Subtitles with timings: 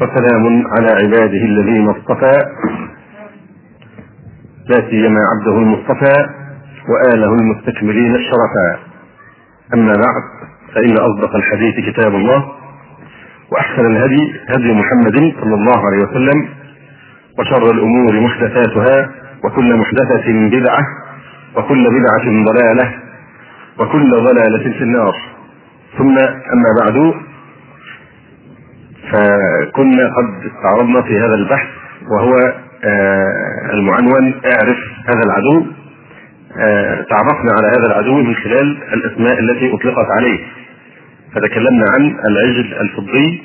[0.00, 2.32] وسلام على عباده الذين اصطفى.
[4.68, 6.14] لا سيما عبده المصطفى
[6.88, 8.80] وآله المستكملين الشرفاء.
[9.74, 10.22] أما بعد
[10.74, 12.52] فإن أصدق الحديث كتاب الله
[13.52, 16.48] وأحسن الهدي هدي محمد صلى الله عليه وسلم
[17.38, 19.10] وشر الأمور محدثاتها
[19.44, 20.80] وكل محدثة بدعة
[21.56, 22.94] وكل بدعة ضلالة
[23.78, 25.14] وكل ضلالة في النار.
[25.98, 26.18] ثم
[26.54, 27.14] أما بعد
[29.12, 31.68] فكنا قد استعرضنا في هذا البحث
[32.10, 32.34] وهو
[32.84, 35.66] آه، المعنون اعرف هذا العدو
[36.58, 40.38] آه، تعرفنا على هذا العدو من خلال الأسماء التي أطلقت عليه.
[41.34, 43.42] فتكلمنا عن العجل الفضي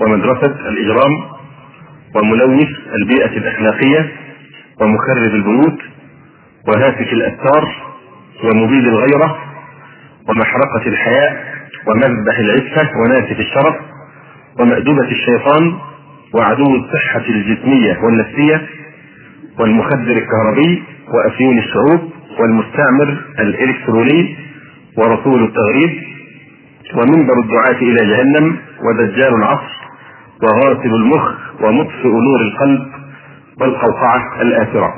[0.00, 1.12] ومدرسة الإجرام
[2.14, 2.68] وملوث
[3.00, 4.12] البيئة الأخلاقية
[4.80, 5.78] ومخرب البيوت
[6.68, 7.68] وهاتف الأستار
[8.44, 9.38] ومبيد الغيرة
[10.28, 11.44] ومحرقة الحياء
[11.86, 13.76] ومذبح العفة وناسف الشرف
[14.60, 15.74] ومأدبة الشيطان
[16.34, 18.66] وعدو الصحة الجسمية والنفسية
[19.58, 20.82] والمخدر الكهربي
[21.14, 24.36] وأفيون الشعوب والمستعمر الإلكتروني
[24.98, 26.02] ورسول التغريب
[26.94, 29.84] ومنبر الدعاة إلى جهنم ودجال العصر
[30.42, 32.86] وغاسل المخ ومطفئ نور القلب
[33.60, 34.94] والقوقعة الآثرة.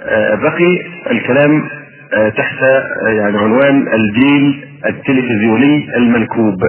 [0.00, 1.68] آه، بقي الكلام
[2.14, 6.62] آه، تحت آه، يعني عنوان الجيل التلفزيوني المنكوب.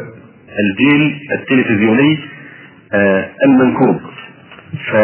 [0.59, 2.19] الجيل التلفزيوني
[3.45, 4.01] المنكوب.
[4.91, 4.95] ف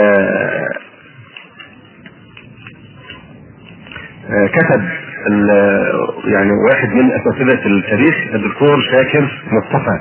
[4.29, 4.81] كتب
[6.25, 9.99] يعني واحد من أساتذة التاريخ الدكتور شاكر مصطفى.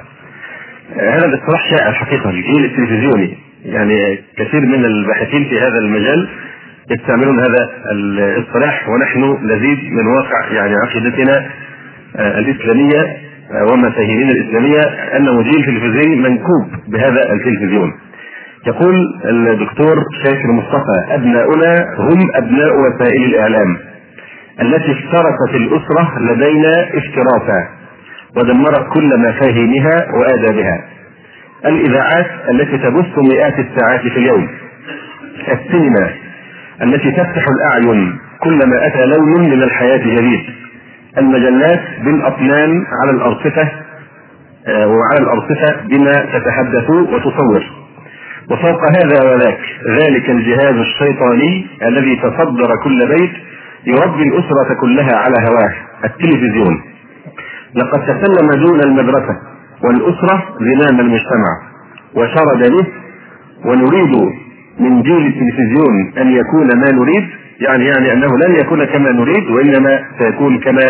[0.97, 3.39] هذا الاصطلاح شائع الحقيقة الجيل التلفزيوني.
[3.65, 6.29] يعني كثير من الباحثين في هذا المجال
[6.91, 11.51] يستعملون هذا الاصطلاح ونحن نزيد من واقع يعني عقيدتنا
[12.17, 13.30] آه، الإسلامية.
[13.53, 14.81] آه، ومفاهيمنا الإسلامية
[15.17, 17.93] انه جيل تلفزيوني منكوب بهذا التلفزيون.
[18.67, 18.95] يقول
[19.25, 23.77] الدكتور شاكر مصطفى أبناؤنا هم أبناء وسائل الإعلام
[24.63, 27.69] التي افترست الأسرة لدينا افتراسا
[28.37, 30.85] ودمرت كل مفاهيمها وآدابها.
[31.67, 34.49] الإذاعات التي تبث مئات الساعات في اليوم.
[35.49, 36.11] السينما
[36.83, 40.41] التي تفتح الأعين كلما أتى لون من الحياة جديد
[41.19, 43.69] المجلات بالاطنان على الأرصفة
[44.67, 47.65] آه، وعلى الأرصفة بما تتحدث وتصور.
[48.51, 49.59] وفوق هذا وذاك
[50.01, 53.33] ذلك الجهاز الشيطاني الذي تصدر كل بيت
[53.87, 56.81] يربي الأسرة كلها على هواه التلفزيون.
[57.75, 59.37] لقد تسلم دون المدرسة
[59.85, 61.53] والأسرة زمام المجتمع
[62.15, 62.87] وشرد به
[63.65, 64.17] ونريد
[64.79, 67.29] من جيل التلفزيون أن يكون ما نريد
[67.61, 70.83] يعني يعني أنه لن يكون كما نريد وإنما سيكون كما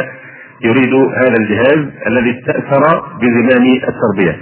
[0.65, 4.39] يريد هذا الجهاز الذي استأثر بزمام التربية.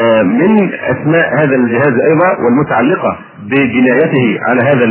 [0.00, 4.84] آه، من أسماء هذا الجهاز أيضا والمتعلقة بجنايته على هذا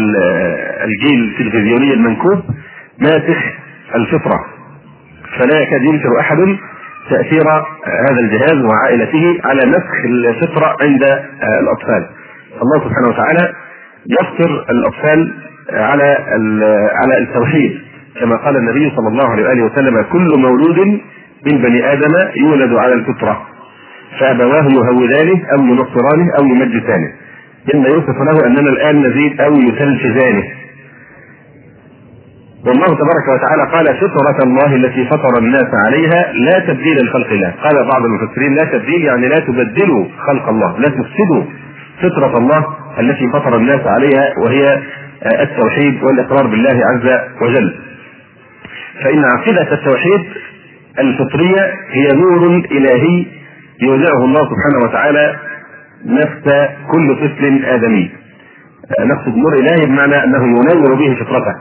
[0.83, 2.39] الجيل التلفزيوني المنكوب
[2.99, 3.37] ماسخ
[3.95, 4.45] الفطرة
[5.39, 6.37] فلا يكاد ينكر أحد
[7.09, 7.49] تأثير
[8.09, 11.03] هذا الجهاز وعائلته على نسخ الفطرة عند
[11.61, 12.09] الأطفال.
[12.61, 13.53] الله سبحانه وتعالى
[14.09, 15.33] يفطر الأطفال
[15.71, 16.17] على
[16.93, 17.81] على التوحيد.
[18.19, 20.79] كما قال النبي صلى الله عليه وآله وسلم كل مولود
[21.51, 23.41] من بني آدم يولد على الفطرة.
[24.19, 27.11] فأبواه يهودانه أو ينصرانه أو يمجسانه
[27.73, 30.43] مما يوصف له أننا الآن نزيد أو يتلفزانه
[32.65, 37.75] والله تبارك وتعالى قال فطرة الله التي فطر الناس عليها لا تبديل لخلق الله، قال
[37.91, 41.43] بعض المفسرين لا تبديل يعني لا تبدلوا خلق الله، لا تفسدوا
[42.01, 42.65] فطرة الله
[42.99, 44.81] التي فطر الناس عليها وهي
[45.41, 47.79] التوحيد والإقرار بالله عز وجل.
[49.03, 50.21] فإن عقيدة التوحيد
[50.99, 53.25] الفطرية هي نور إلهي
[53.81, 55.35] يودعه الله سبحانه وتعالى
[56.05, 58.11] نفس كل طفل آدمي.
[58.99, 61.55] نقصد نور إلهي بمعنى أنه ينور به فطرته.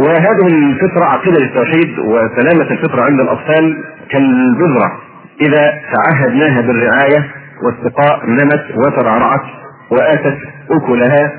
[0.00, 4.92] وهذه الفطرة عقيدة التوحيد وسلامة الفطرة عند الأطفال كالبذرة.
[5.40, 7.30] إذا تعهدناها بالرعاية
[7.62, 9.42] والسقاء نمت وترعرعت
[9.90, 10.38] وآتت
[10.70, 11.32] أكلها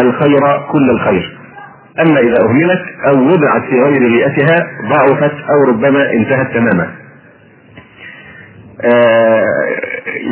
[0.00, 0.40] الخير
[0.72, 1.38] كل الخير.
[2.00, 6.90] أما إذا أهملت أو وضعت في غير بيئتها ضعفت أو ربما انتهت تماما.
[8.94, 9.44] آه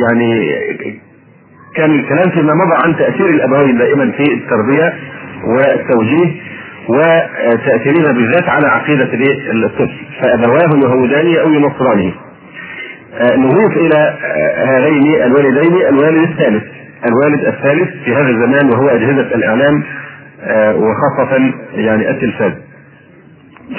[0.09, 0.53] يعني
[1.75, 4.93] كان الكلام فيما مضى عن تأثير الأبوين دائما في التربية
[5.45, 6.41] والتوجيه
[6.89, 9.09] وتأثيرها بالذات على عقيدة
[9.53, 10.05] الطفل.
[10.21, 12.13] فأبواه يهودانه أو ينصرانه
[13.21, 14.13] نضيف إلى
[14.57, 16.63] هذين الوالدين الوالد الثالث.
[17.05, 19.83] الوالد الثالث في هذا الزمان وهو أجهزة الإعلام
[20.43, 22.51] آه، وخاصة يعني التلفاز.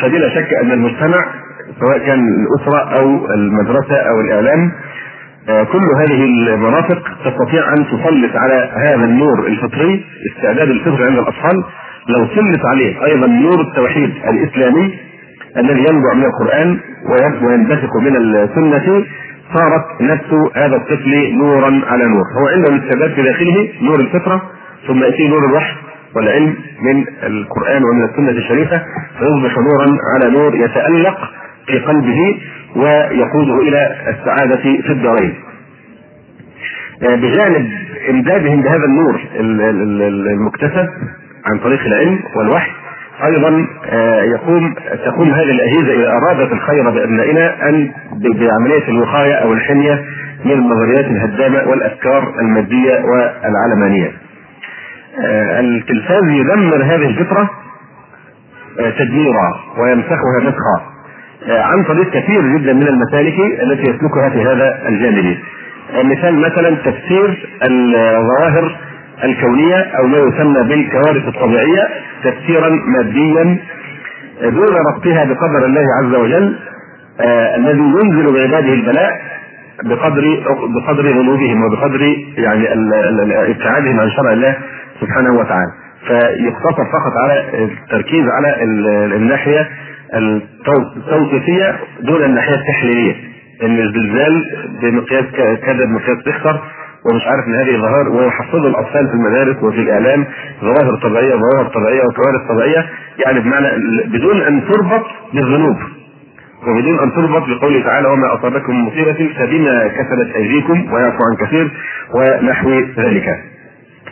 [0.02, 1.24] فبلا شك أن المجتمع
[1.80, 4.72] سواء كان الأسرة أو المدرسة أو الإعلام
[5.46, 11.64] كل هذه المرافق تستطيع أن تسلط على هذا النور الفطري استعداد الفطر عند الأطفال.
[12.08, 14.94] لو سلط عليه أيضا نور التوحيد الإسلامي
[15.56, 16.78] الذي ينبع من القرآن
[17.42, 19.04] وينبثق من السنة
[19.54, 24.42] صارت نفس هذا الطفل نورا على نور هو عنده الاستعداد في داخله نور الفطرة
[24.86, 25.74] ثم يأتيه نور الوحي
[26.16, 28.82] والعلم من القرآن ومن السنة الشريفة
[29.18, 31.18] فيصبح نورا على نور يتألق
[31.66, 32.40] في قلبه
[32.76, 35.34] ويقوده إلى السعادة في الدارين.
[37.02, 37.70] بجانب
[38.10, 39.20] إمدادهم بهذا النور
[40.32, 40.88] المكتسب
[41.46, 42.70] عن طريق العلم والوحي
[43.22, 44.74] أيضا آه، يقوم
[45.04, 50.04] تقوم هذه الأجهزة إذا أرادت الخير بأبنائنا أن بعملية الوقاية أو الحمية
[50.44, 54.12] من النظريات الهدامة والأفكار المادية والعلمانية.
[55.20, 57.50] آه، التلفاز يدمر هذه الفطرة
[58.98, 60.94] تدميرا ويمسخها مسخا
[61.48, 65.36] عن طريق كثير جدا من المسالك التي يسلكها في هذا الجانب
[66.04, 68.76] مثال مثلا تفسير الظواهر
[69.24, 71.88] الكونية أو ما يسمى بالكوارث الطبيعية
[72.24, 73.58] تفسيرا ماديا
[74.42, 76.56] دون ربطها بقدر الله عز وجل
[77.20, 79.20] آه الذي ينزل بعباده البلاء
[79.84, 80.22] بقدر
[80.74, 82.00] بقدر ذنوبهم وبقدر
[82.38, 82.68] يعني
[83.50, 84.56] ابتعادهم عن شرع الله
[85.00, 85.70] سبحانه وتعالى.
[86.08, 88.64] فيقتصر فقط على التركيز على
[89.16, 89.68] الناحية
[90.14, 93.14] التوصيفية دون الناحية التحليلية
[93.62, 94.44] إن الزلزال
[94.82, 95.24] بمقياس
[95.66, 96.60] كذا بمقياس ريختر
[97.10, 100.26] ومش عارف إن هذه ظواهر ويحفظوا الأطفال في المدارس وفي الإعلام
[100.60, 102.86] ظواهر طبيعية ظواهر طبيعية وكوارث طبيعية
[103.26, 103.68] يعني بمعنى
[104.06, 105.04] بدون أن تربط
[105.34, 105.76] بالذنوب
[106.66, 111.70] وبدون أن تربط بقوله تعالى وما أصابكم من مصيبة فبما كسبت أيديكم ويعفو عن كثير
[112.14, 113.24] ونحو ذلك.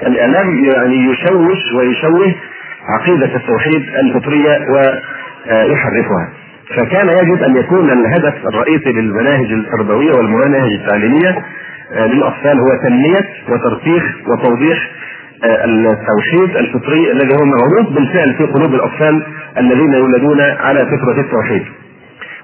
[0.07, 2.35] الإعلام يعني يشوش ويشوه
[2.89, 6.29] عقيدة التوحيد الفطرية ويحرفها.
[6.77, 11.45] فكان يجب أن يكون الهدف الرئيسي للمناهج التربوية والمناهج التعليمية
[11.93, 14.91] آه، للأطفال هو تنمية وترسيخ وتوضيح
[15.45, 19.23] آه، التوحيد الفطري الذي هو مغروس بالفعل في قلوب الأطفال
[19.59, 21.63] الذين يولدون على فطرة التوحيد.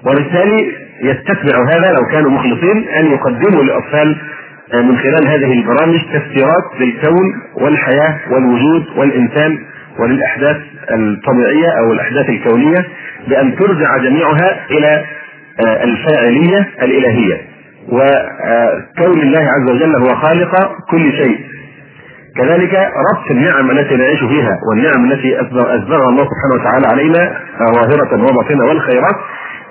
[0.05, 4.17] وبالتالي يستتبع هذا لو كانوا مخلصين أن يقدموا للأطفال
[4.73, 7.25] آه، من خلال هذه البرامج تفسيرات للكون
[7.61, 9.57] والحياة والوجود والإنسان
[9.99, 10.57] وللأحداث
[10.91, 12.85] الطبيعية أو الأحداث الكونية
[13.27, 15.05] بأن ترجع جميعها إلى
[15.83, 17.48] الفاعلية الإلهية
[17.91, 20.51] وكون الله عز وجل هو خالق
[20.91, 21.39] كل شيء.
[22.37, 27.37] كذلك ربط النعم التي نعيش فيها والنعم التي اسبغها الله سبحانه وتعالى علينا
[27.75, 29.15] ظاهرة وباطنة والخيرات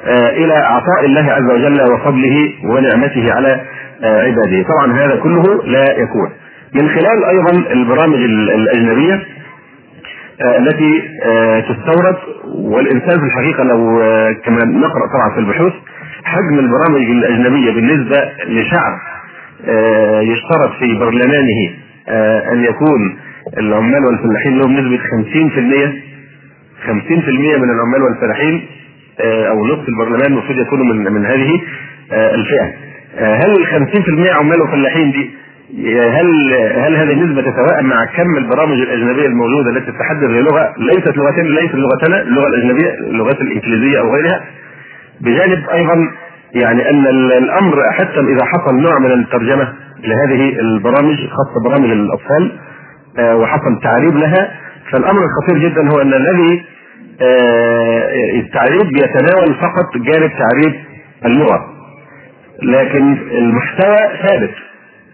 [0.06, 3.61] آه، إلى عطاء الله عز وجل وفضله ونعمته على
[4.03, 4.62] آه، عباده.
[4.62, 6.31] طبعا هذا كله لا يكون.
[6.75, 8.19] من خلال أيضا البرامج
[8.55, 9.14] الأجنبية
[10.41, 11.03] آه، التي
[11.69, 12.17] تستورد
[12.55, 13.99] والإنسان في الحقيقة لو
[14.44, 15.73] كما نقرأ طبعا في البحوث
[16.25, 18.17] حجم البرامج الأجنبية بالنسبة
[18.49, 18.99] لشعب
[19.69, 21.70] آه، يشترط في برلمانه
[22.09, 23.19] آه، أن يكون
[23.59, 26.03] العمال والفلاحين لهم نسبة 50%
[26.87, 28.67] 50% من العمال والفلاحين
[29.20, 31.61] آه، أو نصف البرلمان المفروض يكونوا من من هذه
[32.12, 32.73] الفئة.
[33.19, 35.31] هل ال 50% عمال وفلاحين دي
[36.00, 41.47] هل هل هذه النسبة تتوائم مع كم البرامج الأجنبية الموجودة التي تتحدث بلغه ليست لغتين
[41.55, 44.41] ليست لغتنا اللغة الأجنبية اللغات الإنجليزية أو غيرها
[45.20, 45.96] بجانب أيضا
[46.54, 47.06] يعني أن
[47.42, 49.72] الأمر حتى إذا حصل نوع من الترجمة
[50.04, 52.58] لهذه البرامج خاصة برامج الأطفال
[53.18, 54.50] آه، وحصل تعريب لها
[54.92, 56.64] فالأمر الخطير جدا هو أن الذي
[57.22, 60.75] آه، التعريب يتناول فقط جانب تعريب
[61.25, 61.66] اللغة.
[62.62, 63.96] لكن المحتوى
[64.26, 64.54] ثابت.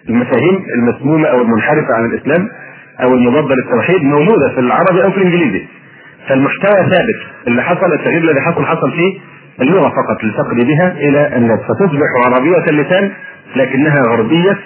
[0.09, 2.49] المفاهيم المسمومة أو المنحرفة عن الإسلام
[3.03, 5.67] أو المضادة للتوحيد موجودة في العربي أو في الإنجليزي.
[6.29, 7.21] فالمحتوى ثابت.
[7.49, 9.21] اللي حصل التغيير الذي حصل حصل فيه
[9.61, 13.11] اللغة فقط للفقر بها إلى الناس فتصبح عربية اللسان
[13.57, 14.59] لكنها غربية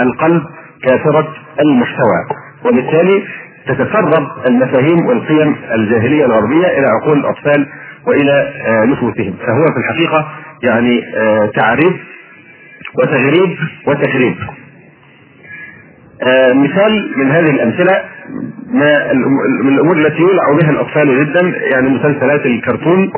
[0.00, 0.42] القلب
[0.82, 1.28] كافرة
[1.60, 2.20] المحتوى.
[2.64, 3.22] وبالتالي
[3.66, 7.66] تتسرب المفاهيم والقيم الجاهلية الغربية إلى عقول الأطفال
[8.06, 9.34] وإلى آه، نفوسهم.
[9.46, 10.28] فهو في الحقيقة
[10.62, 11.94] يعني آه، تعريف
[12.98, 14.36] وتغريب وتخريب
[16.22, 18.02] آه، مثال من هذه الأمثلة
[18.72, 19.12] ما
[19.62, 21.40] من الأمور التي يولع بها الأطفال جدا
[21.72, 23.12] يعني مسلسلات الكرتون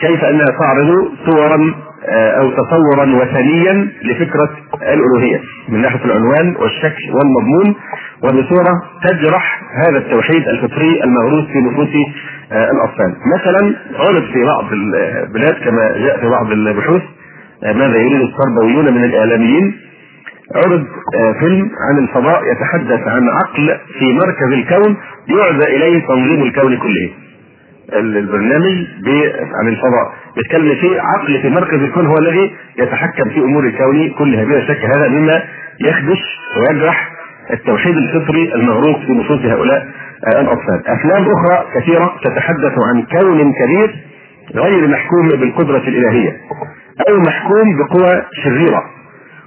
[0.00, 1.74] كيف انها تعرض صورا
[2.08, 4.50] آه، أو تصورا وثنيا لفكرة
[4.82, 7.74] الألوهية من ناحية العنوان والشكل والمضمون
[8.22, 8.72] وبصوره
[9.04, 11.88] تجرح هذا التوحيد الفطري المغروس في نفوس
[12.52, 13.14] آه، الأطفال.
[13.36, 17.02] مثلا عرض في بعض البلاد كما جاء في بعض البحوث
[17.64, 19.76] آه، ماذا يريد التربويون من الإعلاميين
[20.54, 20.84] عرض
[21.40, 24.96] فيلم عن الفضاء يتحدث عن عقل في مركز الكون
[25.28, 27.10] يعزى إليه تنظيم الكون كله.
[27.94, 28.86] البرنامج
[29.60, 30.12] عن الفضاء.
[30.36, 34.44] بيتكلم في عقل في مركز الكون هو الذي يتحكم في أمور الكون كلها.
[34.44, 35.42] بلا شك هذا مما
[35.80, 37.10] يخدش ويجرح
[37.52, 39.86] التوحيد الفطري المغروق في نصوص هؤلاء
[40.28, 40.82] الأطفال.
[40.86, 43.96] أفلام أخرى كثيرة تتحدث عن كون كبير
[44.54, 46.36] غير محكوم بالقدرة الإلهية
[47.08, 48.82] أو محكوم بقوى شريرة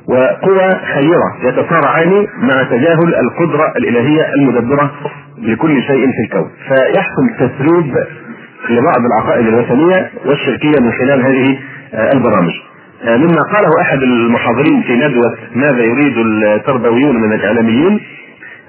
[0.08, 1.38] وقوى خيرة.
[1.44, 4.92] يتصارعان مع تجاهل القدرة الإلهية المدبرة
[5.38, 6.52] لكل شيء في الكون.
[6.68, 7.96] فيحصل تسريب
[8.70, 11.60] لبعض العقائد الوثنية والشركية من خلال هذه
[12.14, 12.52] البرامج.
[13.04, 18.00] آه، مما قاله أحد المحاضرين في ندوة ماذا يريد التربويون من الاعلاميين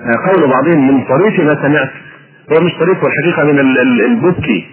[0.01, 1.91] آه، قول بعضهم من طريف ما سمعت
[2.53, 3.59] هو مش طريف والحقيقة من
[4.01, 4.67] المبكي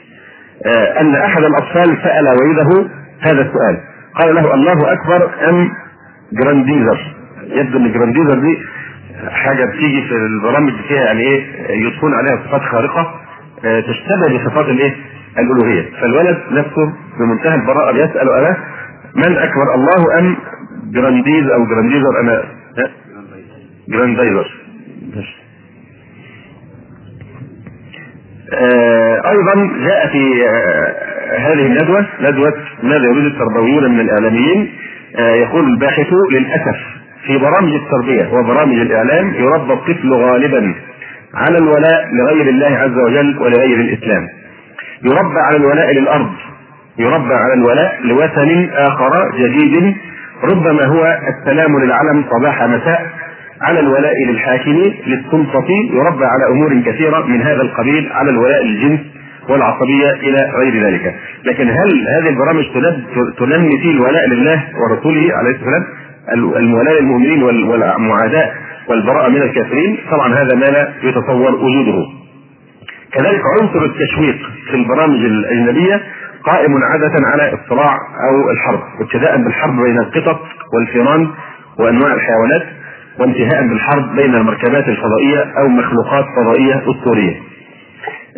[0.66, 2.90] آه، أن أحد الأطفال سأل والده
[3.22, 3.78] هذا السؤال.
[4.20, 5.70] قال له الله أكبر أم
[6.34, 7.16] جرانديزر؟
[7.48, 8.58] يبدو أن جرانديزر دي
[9.32, 11.44] حاجة بتيجي في البرامج فيها يعني إيه
[11.86, 13.21] يضفون عليها صفات خارقة.
[13.62, 14.96] تشتبه بصفات الإيه؟
[15.40, 15.90] الألوهية.
[16.02, 18.58] فالولد نفسه بمنتهى البراءة بيسأل اباه
[19.16, 20.36] من أكبر الله أم
[20.92, 22.44] جرانديز أو جرانديزر أنا
[23.90, 24.62] جرانديزر.
[28.54, 30.96] آه أيضا جاء في آه
[31.38, 32.54] هذه الندوة ندوة
[32.84, 34.70] ماذا يريد التربويون من الإعلاميين؟
[35.16, 36.78] آه يقول الباحث للأسف
[37.26, 40.76] في برامج التربية وبرامج الإعلام يربى الطفل غالبا
[41.36, 44.28] على الولاء لغير الله عز وجل ولغير الإسلام.
[45.04, 46.32] يربى على الولاء للأرض
[47.00, 49.96] يربى على الولاء لوثن آخر جديد
[50.44, 53.10] ربما هو السلام للعلم صباح مساء
[53.62, 55.68] على الولاء للحاكم للسلطة.
[55.94, 59.00] يربى على أمور كثيرة من هذا القبيل على الولاء للجنس
[59.50, 61.16] والعصبية إلى غير ذلك.
[61.46, 62.66] لكن هل هذه البرامج
[63.40, 65.84] تنمي فيه الولاء لله ورسوله عليه السلام؟
[66.58, 68.52] المولاة للمؤمنين والمعاداة
[68.90, 72.06] والبراءة من الكافرين طبعا هذا ما لا يتصور وجوده.
[73.14, 74.38] كذلك عنصر التشويق
[74.70, 76.02] في البرامج الأجنبية
[76.44, 77.96] قائم عادة على الصراع
[78.30, 80.40] أو الحرب ابتداء بالحرب بين القطط
[80.74, 81.28] والفيران
[81.80, 82.64] وأنواع الحيوانات
[83.20, 87.36] وانتهاء بالحرب بين المركبات الفضائية أو مخلوقات فضائية أسطورية.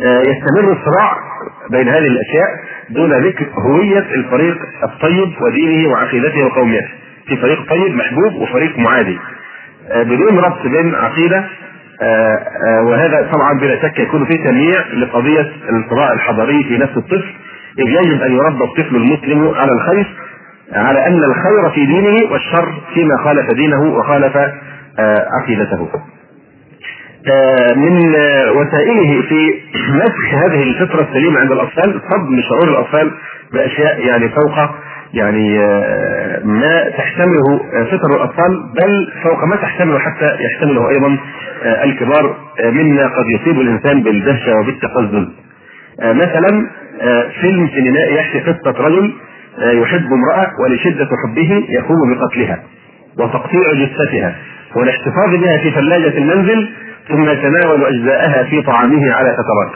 [0.00, 1.12] آه، يستمر الصراع
[1.70, 2.48] بين هذه الأشياء
[2.90, 6.88] دون ذكر هوية الفريق الطيب ودينه وعقيدته وقوميته.
[7.26, 9.18] في فريق طيب محبوب وفريق معادي.
[9.90, 11.44] بدون ربط بين عقيدة
[12.02, 17.34] آه، وهذا طبعا بلا شك يكون فيه تنميع لقضية الصراع الحضاري في نفس الطفل
[17.78, 20.06] إذ يجب أن يربى الطفل المسلم على الخير
[20.72, 25.88] على أن الخير في دينه والشر فيما خالف دينه وخالف آه، عقيدته.
[27.32, 28.14] آه، من
[28.56, 33.10] وسائله في مسخ هذه الفطرة السليمة عند الأطفال صدم شعور الأطفال
[33.52, 34.70] بأشياء يعني فوق
[35.14, 37.58] يعني آه، ما تحتمله
[37.90, 41.18] فطر الأطفال بل فوق ما تحتمله حتى يحتمله أيضا
[41.84, 45.28] الكبار مما قد يصيب الإنسان بالدهشة وبالتقزز.
[46.02, 46.66] مثلا
[47.00, 49.14] آه، فيلم سينمائي يحكي قصة رجل
[49.58, 52.62] آه، يحب امرأة ولشدة حبه يقوم بقتلها
[53.18, 54.36] وتقطيع جثتها
[54.76, 56.68] والاحتفاظ بها في ثلاجة المنزل
[57.08, 59.72] ثم يتناول أجزاءها في طعامه على فترات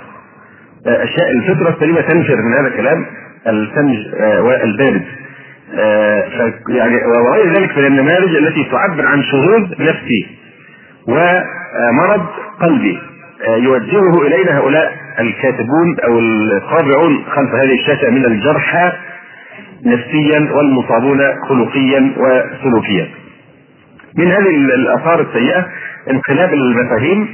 [0.86, 3.06] آه، أشياء الفطرة السليمة تنفر من هذا الكلام
[3.46, 3.98] الثلج
[4.40, 5.02] والبارد
[6.68, 10.26] يعني وغير ذلك من النماذج التي تعبر عن شذوذ نفسي
[11.08, 12.26] ومرض
[12.60, 12.98] قلبي
[13.48, 18.92] يوجهه إلينا هؤلاء الكاتبون أو الطابعون خلف هذه الشاشة من الجرحى
[19.86, 23.08] نفسيا والمصابون خلقيا وسلوكيا.
[24.18, 25.66] من هذه الآثار السيئة
[26.10, 27.28] انقلاب المفاهيم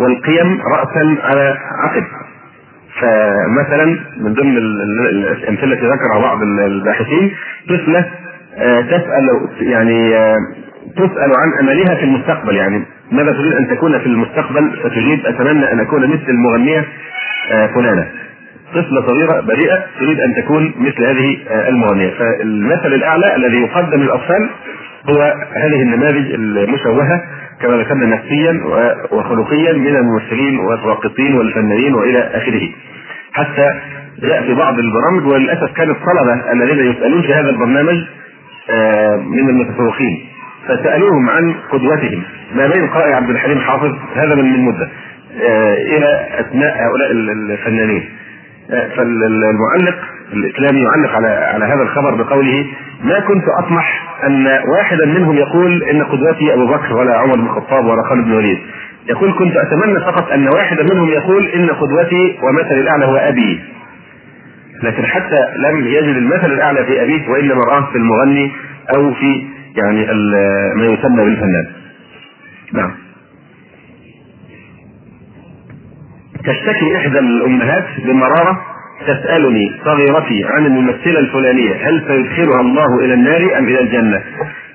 [0.00, 2.04] والقيم راسا على عقب.
[3.00, 3.84] فمثلا
[4.20, 7.34] من ضمن الأمثلة التي ذكرها بعض الباحثين
[7.68, 8.04] طفلة
[8.58, 10.36] آه، تسأل يعني آه،
[10.96, 12.56] تسأل عن أملها في المستقبل.
[12.56, 12.82] يعني
[13.12, 16.84] ماذا تريد أن تكون في المستقبل؟ فتجيب أتمنى أن أكون مثل المغنية
[17.52, 18.08] آه، فلانة.
[18.74, 24.50] طفلة صغيرة بريئة تريد أن تكون مثل هذه آه، المغنيه فالمثل الأعلى الذي يقدم للاطفال
[25.08, 27.22] هو هذه النماذج المشوهة
[27.60, 28.60] كما ذكرنا نفسيا
[29.12, 32.68] وخلقيا من الممثلين والراقصين والفنانين وإلى آخره.
[33.32, 33.80] حتى
[34.22, 38.04] جاء في بعض البرامج وللأسف كان الطلبة الذين يسألون في هذا البرنامج
[38.70, 40.26] آه، من المتفوقين.
[40.68, 42.22] فسألوهم عن قدوتهم.
[42.54, 44.88] ما بين قائد عبد الحليم حافظ هذا من مده
[45.42, 48.10] آه، إلى أثناء هؤلاء الفنانين.
[48.70, 49.98] آه، فالمعلق
[50.32, 52.66] الإسلامي يعلق على على هذا الخبر بقوله
[53.04, 57.84] ما كنت أطمح أن واحدا منهم يقول إن قدوتي أبو بكر ولا عمر بن الخطاب
[57.84, 58.58] ولا خالد بن الوليد.
[59.08, 63.60] يقول كنت أتمنى فقط أن واحدا منهم يقول إن قدوتي ومثلي الأعلى هو أبي.
[64.82, 68.52] لكن حتى لم يجد المثل الأعلى في أبيه وإنما رآه في المغني
[68.96, 70.06] أو في يعني
[70.76, 71.66] ما يسمى بالفنان.
[72.72, 73.03] نعم.
[76.46, 78.60] تشتكي إحدى الأمهات بمرارة
[79.06, 84.22] تسألني صغيرتي عن الممثلة الفلانية هل سيدخلها الله إلى النار أم إلى الجنة؟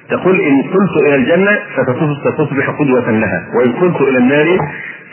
[0.09, 4.57] تقول إن كنت إلى الجنة فستصبح قدوة لها وإن كنت إلى النار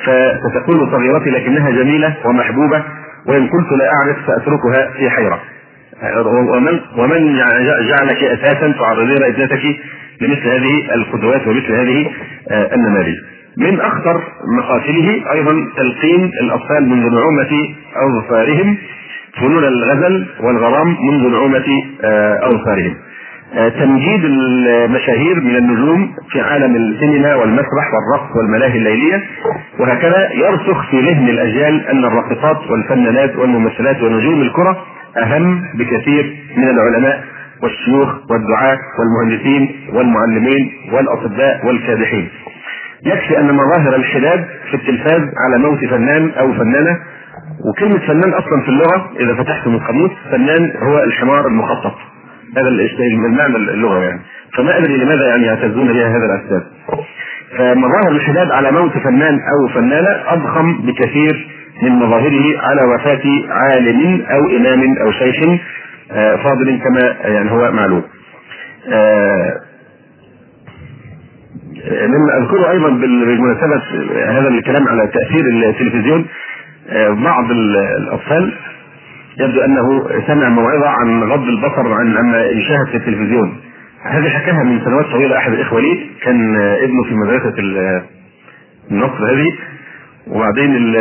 [0.05, 2.85] فستكون صغيرتي لكنها جميلة ومحبوبة
[3.27, 5.41] وإن كنت لا أعرف سأتركها في حيرة
[6.55, 7.37] ومن ومن
[7.89, 9.63] جعلك أساسا تعرضين ابنتك
[10.21, 12.11] لمثل هذه القدوات ومثل هذه
[12.51, 13.15] آه، النماذج.
[13.59, 14.23] من أخطر
[14.59, 17.51] مقاتله أيضا تلقين الأطفال منذ نعومة
[17.97, 18.77] أظفارهم
[19.41, 21.65] فنون الغزل والغرام منذ نعومة
[22.05, 22.95] آه، أظفارهم.
[23.55, 29.23] آه، تمجيد المشاهير من النجوم في عالم السينما والمسرح والرقص والملاهي الليلية
[29.81, 34.77] وهكذا يرسخ في ذهن الأجيال أن الراقصات والفنانات والممثلات ونجوم الكرة
[35.23, 37.25] أهم بكثير من العلماء
[37.63, 42.29] والشيوخ والدعاة والمهندسين والمعلمين والأطباء والكادحين.
[43.05, 46.99] يكفي أن مظاهر الحداد في التلفاز على موت فنان أو فنانة
[47.71, 51.95] وكلمة فنان أصلا في اللغة إذا فتحت من القاموس فنان هو الحمار المخطط.
[52.57, 54.21] هذا المعنى اللغة يعني.
[54.57, 56.63] فما أدري لماذا يعني يعتزون بها هذا الأسباب
[57.59, 61.49] فمظاهر الحداد على موت فنان أو فنانة أضخم بكثير
[61.83, 65.61] من مظاهره على وفاة عالم أو إمام أو شيخ
[66.13, 68.03] آه، فاضل كما يعني هو معلوم.
[71.85, 73.83] مما أذكره أيضا بمناسبه
[74.29, 76.27] هذا الكلام على تأثير التلفزيون.
[76.89, 78.55] آه، بعض الأطفال
[79.41, 83.61] يبدو أنه سمع موعظة عن غض البصر عن عما يشاهد في التلفزيون.
[84.03, 87.55] هذه حكاها من سنوات طويلة أحد الإخوة لي كان ابنه في مدرسة
[88.91, 89.53] النصر هذه.
[90.27, 90.95] وبعدين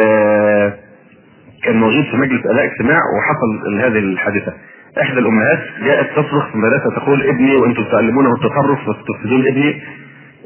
[1.63, 4.53] كان موجود في مجلس أداء اجتماع وحصل هذه الحادثة.
[5.01, 9.81] إحدى الأمهات جاءت تصرخ في المدرسة تقول ابني وأنتم تعلمونه التصرف وتفسدون ابني.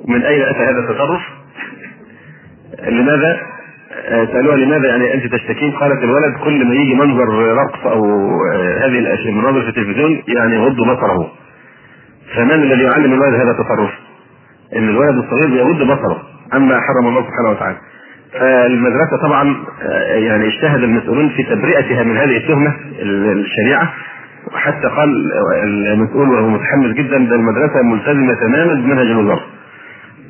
[0.07, 1.21] من أين أتى هذا التصرف؟
[2.99, 3.39] لماذا؟
[4.09, 8.03] سألوها لماذا يعني أنت تشتكين؟ قالت الولد كل ما يجي منظر رقص أو
[8.55, 11.31] هذه الأشياء المناظر في التلفزيون يعني يغض بصره.
[12.35, 13.91] فمن الذي يعلم الولد هذا التصرف؟
[14.75, 16.21] إن الولد الصغير يغض بصره
[16.53, 17.77] عما حرم الله سبحانه وتعالى.
[18.33, 22.73] فالمدرسة طبعا آه، يعني اجتهد المسؤولون في تبرئتها من هذه التهمة
[23.31, 23.93] الشريعه
[24.53, 25.31] وحتى قال
[25.63, 29.43] المسؤول وهو متحمس جدا ده المدرسة ملتزمة تماما بمنهج الوزارة.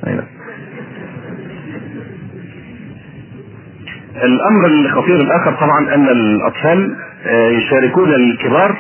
[0.08, 0.24] أيوة.
[4.24, 8.78] الأمر الخطير الآخر طبعا أن الأطفال آه، يشاركون الكبار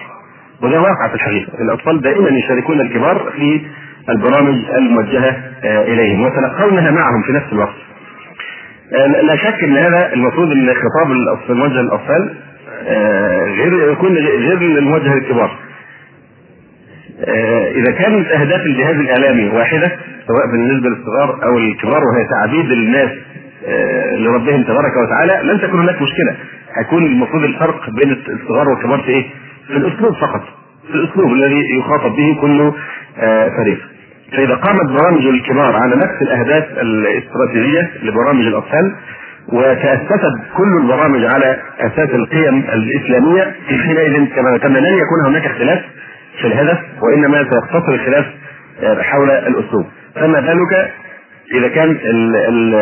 [0.61, 3.61] وده واقع في الحقيقة، الأطفال دائما يشاركون الكبار في
[4.09, 7.75] البرامج الموجهة آه، إليهم ويتلقونها معهم في نفس الوقت.
[8.93, 11.11] آه، لا شك إن هذا المفروض إن خطاب
[11.49, 12.35] الموجه للاطفال
[13.57, 15.57] غير يكون غير الموجه للكبار.
[17.75, 19.91] إذا كانت أهداف الجهاز الإعلامي واحدة
[20.29, 23.09] سواء بالنسبة للصغار أو الكبار وهي تعبيد الناس
[24.17, 26.35] لربهم تبارك وتعالى لن تكون هناك مشكلة.
[26.77, 29.25] هيكون المفروض الفرق بين الصغار والكبار في إيه؟
[29.67, 30.41] في الأسلوب فقط.
[30.87, 32.71] في الأسلوب الذي يخاطب به كل
[33.57, 33.79] فريق.
[34.31, 38.95] فإذا قامت برامج الكبار على نفس الأهداف الاستراتيجية لبرامج الأطفال
[39.53, 45.79] وتأسست كل البرامج على أساس القيم الإسلامية حينئذ كما كان لن يكون هناك اختلاف
[46.41, 48.25] في الهدف وإنما سيقتصر الخلاف
[49.01, 50.91] حول الأسلوب فما بالك
[51.53, 52.75] إذا كان ال ال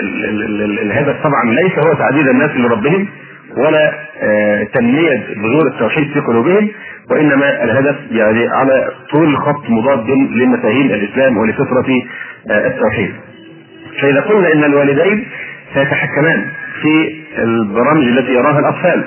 [0.00, 3.08] ال ال ال الهدف طبعا ليس هو تعديد الناس لربهم
[3.56, 3.92] ولا
[4.22, 6.68] آه، تنمية بذور التوحيد في قلوبهم
[7.10, 12.02] وإنما الهدف يعني على طول خط مضاد لمفاهيم الإسلام ولفطرة
[12.50, 13.14] آه، التوحيد.
[14.02, 15.26] فإذا قلنا إن الوالدين
[15.74, 16.46] سيتحكمان
[16.82, 19.04] في البرامج التي يراها الأطفال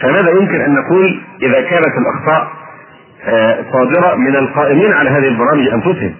[0.00, 2.52] فماذا يمكن أن نقول إذا كانت الأخطاء
[3.26, 6.14] آه، صادرة من القائمين على هذه البرامج أنفسهم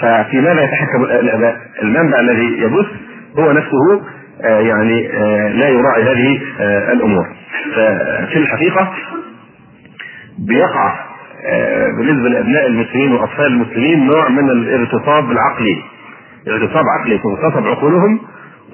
[0.00, 2.86] ففي ماذا يتحكم الاباء؟ المنبع الذي يبث
[3.38, 4.02] هو نفسه
[4.44, 5.08] آه، يعني
[5.48, 6.40] لا يراعي هذه
[6.92, 7.26] الأمور
[7.74, 8.92] ففي الحقيقة
[10.38, 11.08] بيقع
[11.46, 15.82] آه، بالنسبة لأبناء المسلمين وأطفال المسلمين نوع من الارتصاب العقلي
[16.48, 18.20] ارتصاب عقلي تغتصب عقولهم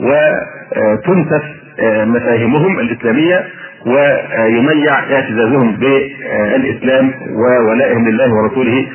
[0.01, 1.43] وتنسف
[1.81, 3.45] آه، مفاهيمهم الإسلامية
[3.87, 8.87] ويميع اعتزازهم بالإسلام وولائهم لله ورسوله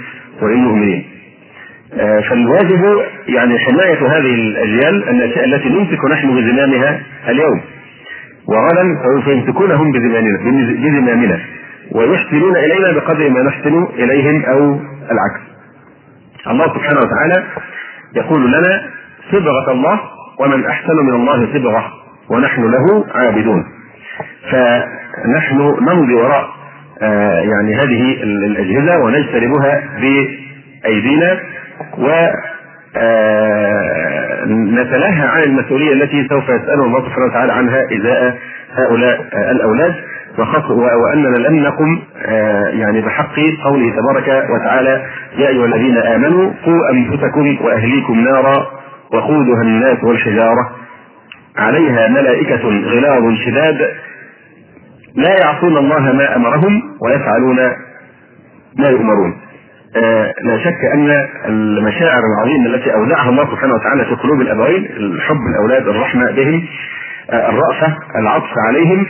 [0.42, 1.09] وللمؤمنين.
[1.94, 4.34] آه، فالواجب يعني حماية هذه
[5.10, 7.00] الناشئه التي نمسك نحن بزمامها
[7.30, 7.62] اليوم.
[8.48, 10.38] وغدا سوف يمسكونهم بزمامنا
[10.74, 11.40] بزمامنا
[11.92, 14.80] ويحسنون إلينا بقدر ما نحسن إليهم أو
[15.12, 15.42] العكس.
[16.48, 17.44] الله سبحانه وتعالى
[18.16, 18.82] يقول لنا
[19.32, 20.00] صبغة الله
[20.40, 21.92] ومن أحسن من الله صبغة
[22.30, 23.64] ونحن له عابدون.
[24.52, 26.50] فنحن نمضي وراء
[27.02, 29.84] آه يعني هذه الأجهزة ونجتنبها
[30.84, 31.40] بايدينا
[31.98, 32.10] و
[32.98, 38.38] آه نتلهى عن المسؤولية التي سوف يساله الله سبحانه وتعالى عنها إزاء
[38.76, 39.94] هؤلاء الأولاد.
[41.04, 45.06] وأننا لم نقم آه، يعني بحق قوله تبارك وتعالى
[45.38, 48.68] يا أيها الذين آمنوا قوا أنفسكم وأهليكم نارا
[49.14, 50.72] وقودها الناس والحجارة.
[51.58, 53.92] عليها ملائكة غلاظ شداد.
[55.16, 57.58] لا يعصون الله ما أمرهم ويفعلون
[58.78, 59.32] ما يؤمرون.
[59.32, 59.49] آه
[60.44, 65.88] لا شك أن المشاعر العظيمة التي اودعها الله سبحانه وتعالى في قلوب الابوين الحب الأولاد
[65.88, 66.66] الرحمة بهم
[67.32, 69.08] آه الرأفة العطف عليهم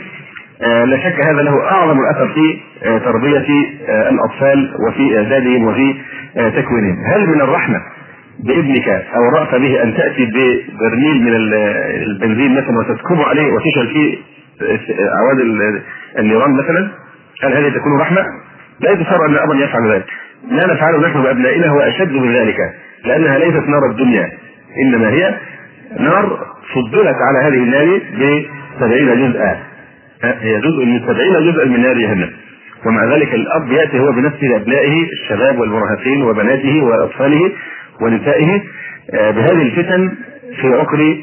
[0.62, 3.46] آه لا شك هذا له أعظم الأثر في آه تربية
[3.88, 5.94] آه الأطفال وفي إعدادهم وفي
[6.36, 6.96] آه تكوينهم.
[7.14, 7.80] هل من الرحمة
[8.44, 11.32] بابنك أو الرأفه به أن تأتي ببرميل من
[12.10, 14.18] البنزين مثلا وتسكبه عليه وتشعل فيه
[15.20, 15.40] عواد
[16.18, 16.88] النيران مثلا؟
[17.44, 18.20] هل هذه تكون رحمة؟
[18.80, 20.06] لا يتصور ان ابا يفعل ذلك.
[20.48, 22.56] لا نفعله نحن بابنائنا هو أشد من ذلك
[23.04, 24.30] لأنها ليست نار الدنيا
[24.84, 25.34] إنما هي
[25.98, 26.38] نار
[26.74, 28.44] فضلت على هذه النار ب
[28.80, 29.56] 70 جزءا
[30.22, 32.30] هي جزء من 70 جزءا من نار جهنم.
[32.86, 37.52] ومع ذلك الأب يأتي هو بنفسه لأبنائه الشباب والمراهقين وبناته وأطفاله
[38.00, 38.60] ونسائه
[39.14, 40.12] آه، بهذه الفتن
[40.60, 41.16] في عقر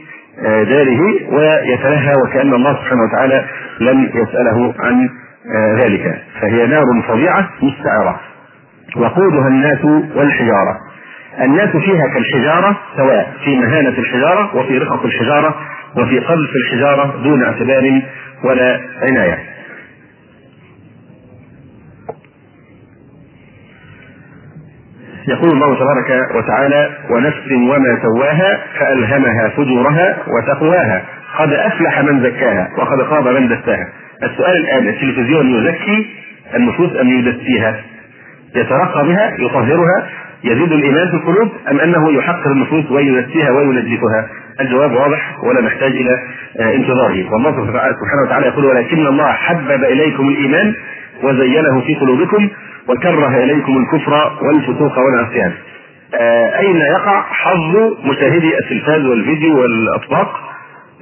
[0.46, 1.00] آه، داره
[1.30, 3.46] ويتلهى وكأن الله سبحانه وتعالى
[3.80, 5.10] لم يسأله عن
[5.56, 6.22] آه، ذلك.
[6.42, 8.20] فهي نار فظيعة مستعره
[8.98, 10.78] وقودها الناس والحجارة.
[11.42, 15.56] الناس فيها كالحجارة سواء في مهانة الحجارة وفي رقق الحجارة
[15.98, 18.02] وفي قذف الحجارة دون اعتبار
[18.44, 19.38] ولا عناية.
[25.28, 31.04] يقول الله تبارك وتعالى ونفس وما سواها فألهمها فجورها وتقواها.
[31.38, 33.88] قد أفلح من زكاها وقد خاب من دساها.
[34.24, 36.08] السؤال الآن التلفزيون يزكي
[36.56, 37.76] النفوس أم يدسيها؟
[38.58, 40.10] يترقى بها يطهرها
[40.44, 44.30] يزيد الإيمان في القلوب أم أنه يحقر النفوس ويدسيها وينجسها
[44.62, 46.18] الجواب واضح ولا نحتاج إلى
[46.60, 50.74] آه، انتظاره والله سبحانه وتعالى يقول ولكن الله حبب إليكم الإيمان
[51.24, 52.50] وزينه في قلوبكم
[52.88, 55.52] وكره إليكم الكفر والفسوق والعصيان.
[56.20, 60.40] آه أين يقع حظ مشاهدي التلفاز والفيديو والأطباق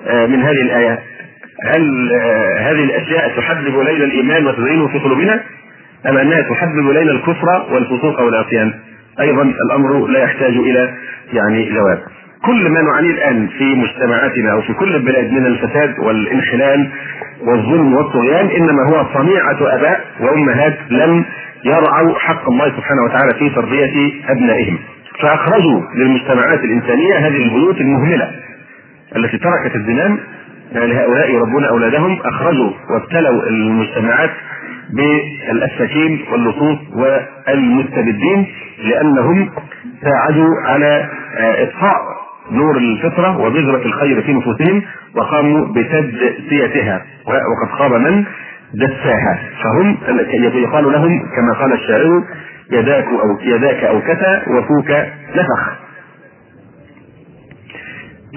[0.08, 1.00] آه من هذه الايه؟
[1.64, 2.12] هل
[2.60, 5.44] هذه الأشياء تحبب الينا الإيمان وتزينه في قلوبنا؟
[6.10, 8.74] أم أنها تحبب الينا الكفر والفسوق والعصيان؟
[9.20, 10.94] أيضا الأمر لا يحتاج إلى
[11.34, 12.00] يعني جواب.
[12.46, 16.90] كل ما نعانيه الآن في مجتمعاتنا أو في كل البلاد من الفساد والانحلال
[17.42, 21.26] والظلم والطغيان إنما هو صنيعة آباء وأمهات لم
[21.66, 24.80] يرعوا حق الله سبحانه وتعالى في تربية أبنائهم
[25.22, 28.32] فأخرجوا للمجتمعات الإنسانية هذه البيوت المهملة
[29.16, 30.18] التي تركت الزمان
[30.76, 34.32] لهؤلاء يربون أولادهم أخرجوا وابتلوا المجتمعات
[34.94, 38.48] بالسكين واللصوص والمستبدين
[38.84, 39.50] لأنهم
[40.02, 41.96] ساعدوا على إطفاء
[42.52, 44.82] نور الفطرة وبذرة الخير في نفوسهم
[45.16, 48.24] وقاموا بتجزيتها وقد خاب من؟
[48.74, 49.40] دساها.
[49.64, 49.98] فهم
[50.56, 52.24] يقال لهم كما قال الشاعر
[52.72, 54.92] يداك أو يداك أو كتا وفوك
[55.36, 55.72] نفخ.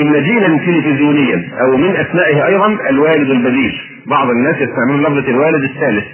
[0.01, 3.81] إن جيلا تلفزيونيا أو من أسمائه أيضا الوالد البديل.
[4.07, 6.05] بعض الناس يستعملون لفظة الوالد الثالث.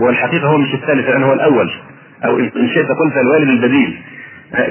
[0.00, 1.70] والحقيقة هو مش الثالث لأنه هو الأول.
[2.24, 3.98] أو ان شئت قلت الوالد البديل.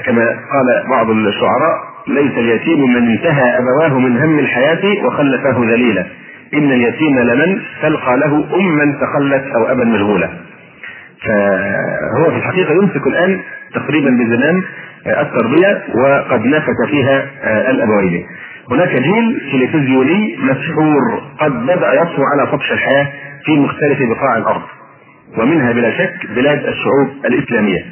[0.05, 1.77] كما قال بعض الشعراء
[2.07, 6.05] ليس اليتيم من انتهى أبواه من هم الحياة وخلفاه ذليلا.
[6.53, 10.29] إن اليتيم لمن تلقى له أما تخلت أو أبا مشغولا
[11.25, 13.39] فهو في الحقيقة يمسك الآن
[13.73, 14.63] تقريبا بزمام
[15.07, 17.25] التربية وقد نفت فيها
[17.71, 18.25] الأبوين.
[18.71, 23.07] هناك جيل تلفزيوني مسحور قد بدأ يطفو على سطح الحياة
[23.45, 24.61] في مختلف بقاع الأرض.
[25.37, 27.85] ومنها بلا شك بلاد الشعوب الإسلامية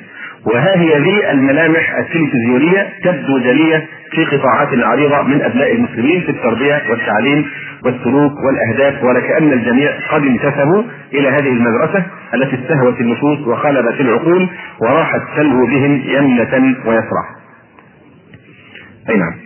[0.45, 6.81] وها هي ذي الملامح التلفزيونية تبدو جلية في قطاعات عريضة من أبناء المسلمين في التربية
[6.89, 7.45] والتعليم
[7.85, 14.49] والسلوك والأهداف ولكأن الجميع قد انتسبوا إلى هذه المدرسة التي استهوت النفوس وخلبت العقول
[14.81, 17.25] وراحت تلهو بهم يمنة ويسرع.
[19.09, 19.44] أي نعم.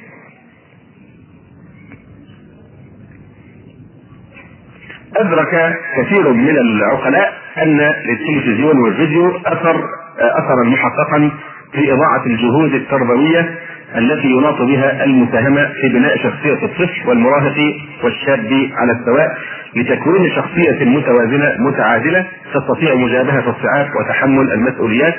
[5.17, 9.75] أدرك كثير من العقلاء أن للتلفزيون والفيديو أثر
[10.19, 11.31] أثرا محققا
[11.73, 13.55] في إضاعة الجهود التربوية
[13.97, 17.55] التي يناط بها المساهمة في بناء شخصية الطفل والمراهق
[18.03, 19.37] والشاب على السواء
[19.75, 25.15] لتكوين شخصية متوازنة متعادلة تستطيع مجابهة الصعاب وتحمل المسؤوليات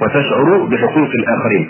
[0.00, 1.68] وتشعر بحقوق الآخرين.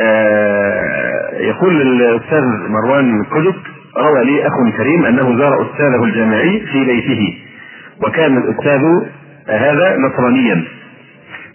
[0.00, 3.54] آه يقول الأستاذ مروان كدك
[3.98, 7.38] روى لي أخ كريم أنه زار أستاذه الجامعي في بيته
[8.06, 8.82] وكان الأستاذ
[9.48, 10.64] هذا نصرانيا.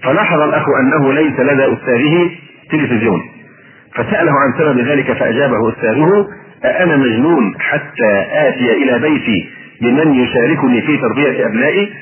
[0.04, 2.30] فلاحظ الأخ أنه ليس لدى أستاذه
[2.72, 3.22] تلفزيون.
[3.96, 6.28] فسأله عن سبب ذلك فأجابه أستاذه
[6.66, 9.50] أأنا مجنون حتى آتي إلى بيتي
[9.82, 11.94] بمن يشاركني في تربية أبنائي؟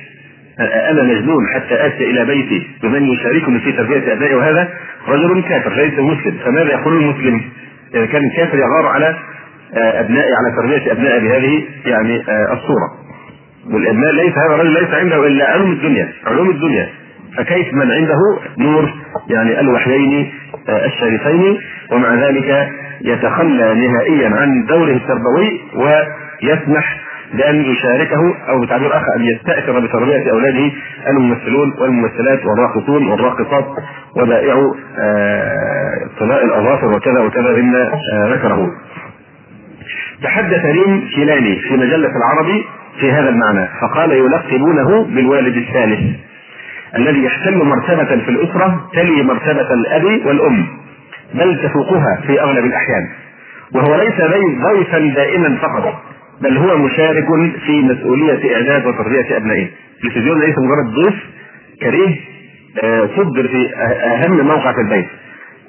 [0.59, 4.69] أنا مجنون حتى آتي إلى بيتي بمن يشاركني في تربية أبنائي وهذا
[5.07, 6.37] رجل كافر ليس مسلم.
[6.45, 7.41] فماذا يقول المسلم؟
[7.95, 9.15] إذا كان الكافر يغار على
[9.73, 12.91] أبنائي على تربية أبنائي بهذه يعني آه، الصورة
[13.73, 16.89] والابناء ليس هذا الرجل ليس عنده إلا علوم الدنيا علوم الدنيا
[17.37, 18.17] فكيف من عنده
[18.59, 18.93] نور
[19.29, 20.33] يعني الوحيين
[20.69, 21.57] آه، الشريفين
[21.91, 22.69] ومع ذلك
[23.01, 26.97] يتخلى نهائيا عن دوره التربوي ويسمح
[27.33, 30.71] بأن يشاركه أو بتعبير آخر أن يستأثر بتربية أولاده
[31.07, 33.65] الممثلون والممثلات والراقصون والراقصات
[34.15, 38.71] وبائع آه، طلاء الأظافر وكذا وكذا مما آه، ذكره.
[40.23, 42.65] تحدث ريم كيلاني في مجلة العربي
[42.99, 45.99] في هذا المعنى فقال يلقبونه بالوالد الثالث
[46.95, 50.67] الذي يحتل مرتبة في الأسرة تلي مرتبة الأب والأم
[51.33, 53.09] بل تفوقها في أغلب الأحيان
[53.75, 54.21] وهو ليس
[54.63, 56.01] ضيفا دائما فقط
[56.41, 57.25] بل هو مشارك
[57.65, 59.67] في مسؤولية إعداد وتربية أبنائه.
[59.97, 61.15] التلفزيون ليس مجرد ضيف
[61.81, 62.15] كريه
[62.83, 63.75] آه، صدر في
[64.05, 65.07] أهم موقع في البيت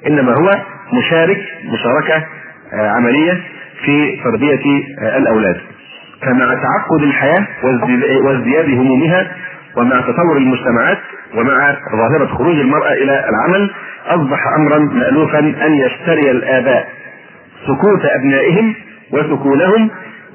[0.07, 0.57] إنما هو
[0.93, 2.25] مشارك مشاركة
[2.73, 3.41] آه، عملية
[3.85, 5.57] في تربية آه، الأولاد.
[6.21, 7.47] فمع تعقد الحياة
[8.25, 9.27] وازدياد همومها
[9.77, 10.97] ومع تطور المجتمعات
[11.35, 13.71] ومع ظاهرة خروج المرأة إلى العمل
[14.07, 16.87] أصبح أمرا مألوفا أن يشتري الآباء
[17.67, 18.75] سكوت أبنائهم
[19.11, 19.89] وسكونهم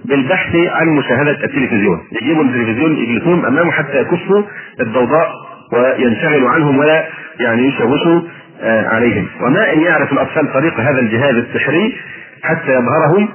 [0.04, 2.00] بالبحث عن مشاهدة التلفزيون.
[2.22, 4.42] يجيبوا التلفزيون يجلسون أمامه حتى يكفوا
[4.80, 5.28] الضوضاء
[5.72, 7.04] وينشغلوا عنهم ولا
[7.40, 8.20] يعني يشوشوا
[8.62, 9.26] آه، عليهم.
[9.40, 11.96] وما إن يعرف الأطفال طريق هذا الجهاز السحري
[12.44, 13.28] حتى يظهرهم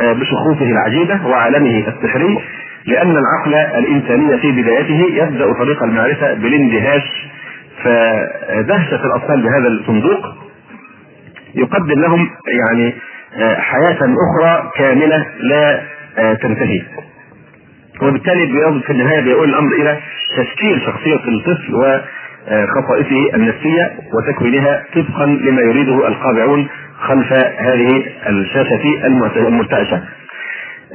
[0.00, 2.38] آه، بشخوصه العجيبة وعالمه السحري
[2.86, 7.02] لأن العقل الإنساني في بدايته يبدأ طريق المعرفة بالاندهاش.
[7.84, 10.26] فدهشة الأطفال بهذا الصندوق
[11.54, 12.94] يقدم لهم يعني
[13.36, 15.80] آه، حياة أخرى كاملة لا
[16.18, 16.82] آه، تنتهي.
[18.02, 18.46] وبالتالي
[18.86, 19.96] في النهاية بيقول الأمر إلى
[20.36, 26.68] تشكيل شخصية الطفل وخصائصه النفسية وتكوينها طبقا لما يريده القابعون
[26.98, 28.76] خلف هذه الشاشة
[29.48, 30.02] المرتعشة.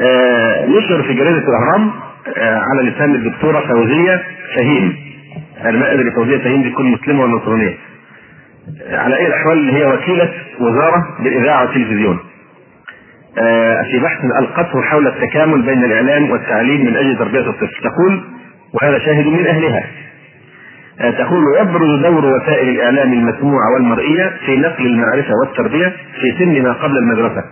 [0.02, 1.92] آه، نشر في جريدة الأهرام
[2.38, 4.24] آه، على لسان الدكتورة فوزية
[4.56, 4.96] شاهين
[5.63, 7.78] أنا ما أدري فوزية شاهين دي تكون مسلمة ولا نصرانية.
[8.88, 12.20] آه، على أي الأحوال هي وكيلة وزارة بالإذاعة والتلفزيون.
[13.92, 17.82] في بحث ألقته حول التكامل بين الإعلام والتعليم من أجل تربية الطفل.
[17.84, 18.24] تقول
[18.74, 19.84] وهذا شاهد من أهلها.
[20.99, 26.97] تقول يبرز دور وسائل الإعلام المسموعة والمرئية في نقل المعرفة والتربية في سن ما قبل
[26.97, 27.43] المدرسة.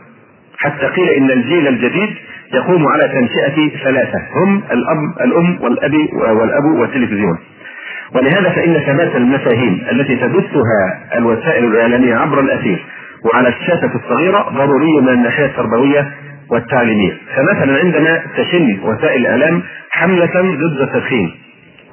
[0.57, 2.09] حتى قيل إن الجيل الجديد
[2.53, 7.37] يقوم على تنشئة ثلاثة هم الأب الأم والأب والأب والتلفزيون.
[8.15, 12.85] ولهذا فإن ثبات المفاهيم التي تبثها الوسائل الإعلامية عبر الأثير
[13.25, 16.11] وعلى الشاشة الصغيرة ضروري من الناحية التربوية
[16.51, 17.13] والتعليمية.
[17.35, 21.31] فمثلا عندما تشن وسائل الإعلام حملة ضد التدخين.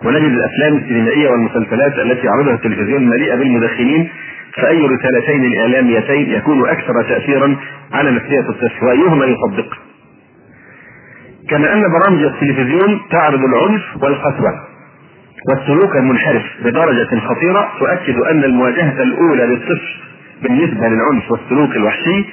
[0.05, 4.09] ونجد الأفلام السينمائية والمسلسلات التي يعرضها التلفزيون مليئة بالمدخنين
[4.55, 7.57] فأي رسالتين إعلاميتين يكون أكثر تاثيرا
[7.93, 9.79] على نفسية الطفل وأيهما يصدق.
[11.51, 14.53] كما أن برامج التلفزيون تعرض العنف والقسوة
[15.49, 19.95] والسلوك المنحرف بدرجة خطيرة تؤكد أن المواجهة الأولى للطفل
[20.43, 22.25] بالنسبة للعنف والسلوك الوحشي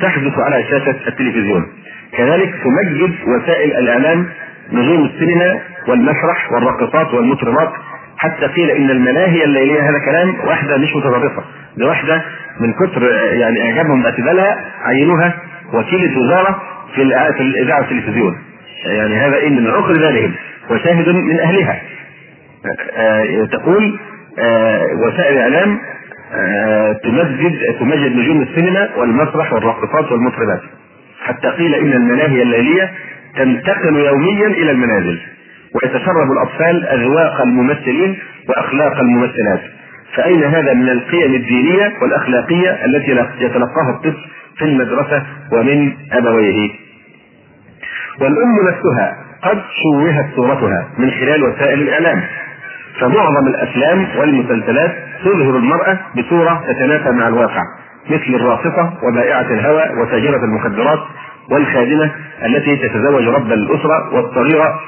[0.00, 1.66] تحدث على شاشة التلفزيون.
[2.12, 4.26] كذلك تمجد وسائل الإعلام
[4.72, 7.72] نجوم السينما والمسرح والراقصات والمطربات.
[8.18, 11.42] حتى قيل إن الملاهي الليليه هذا كلام واحدة مش متطرفه
[11.76, 12.22] ده واحدة
[12.60, 13.02] من كثر
[13.32, 15.34] يعني إعجابهم باعتدالها عينوها
[15.74, 16.62] وكيله وزاره
[16.94, 17.02] في
[17.42, 18.38] الإذاعة والتلفزيون.
[18.86, 20.32] يعني هذا إيه من عقر ذلهم
[20.70, 21.80] وشاهد من أهلها.
[22.96, 23.98] آه، تقول
[24.38, 25.78] آه، وسائل الإعلام
[26.34, 30.60] آه، تمجد تمجد نجوم السينما والمسرح والراقصات والمطربات.
[31.24, 32.90] حتى قيل إن الملاهي الليلية
[33.36, 35.20] تنتقل يوميا إلى المنازل
[35.74, 38.18] ويتشرب الأطفال أذواق الممثلين
[38.48, 39.60] وأخلاق الممثلات.
[40.14, 43.10] فأين هذا من القيم الدينية والأخلاقية التي
[43.44, 44.24] يتلقاها الطفل
[44.58, 45.22] في المدرسة
[45.52, 46.70] ومن أبويه؟
[48.20, 52.22] والأم نفسها قد شوهت صورتها من خلال وسائل الإعلام.
[53.00, 57.62] فمعظم الأفلام والمسلسلات تظهر المرأة بصورة تتنافى مع الواقع
[58.10, 60.98] مثل الراقصه وبائعة الهوى وتاجرة المخدرات
[61.50, 62.10] والخادمة
[62.44, 64.80] التي تتزوج رب الأسرة والصغيرة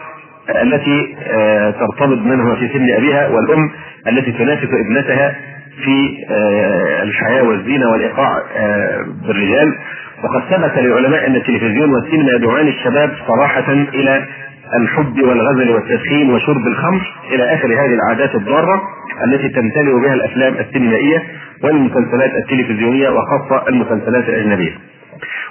[0.63, 3.71] التي آه، ترتبط منها في سن أبيها والأم
[4.09, 5.37] التي تنافس ابنتها
[5.85, 9.75] في آه، الحياة والزينة والإيقاع آه، بالرجال
[10.25, 14.25] وقد ثبت للعلماء أن التلفزيون والسينما يدعوان الشباب صراحة إلى
[14.81, 18.83] الحب والغزل والتدخين وشرب الخمر إلى آخر هذه العادات الضارة
[19.25, 21.23] التي تمتلئ بها الأفلام السينمائية
[21.65, 24.73] والمسلسلات التلفزيونية وخاصة المسلسلات الأجنبية.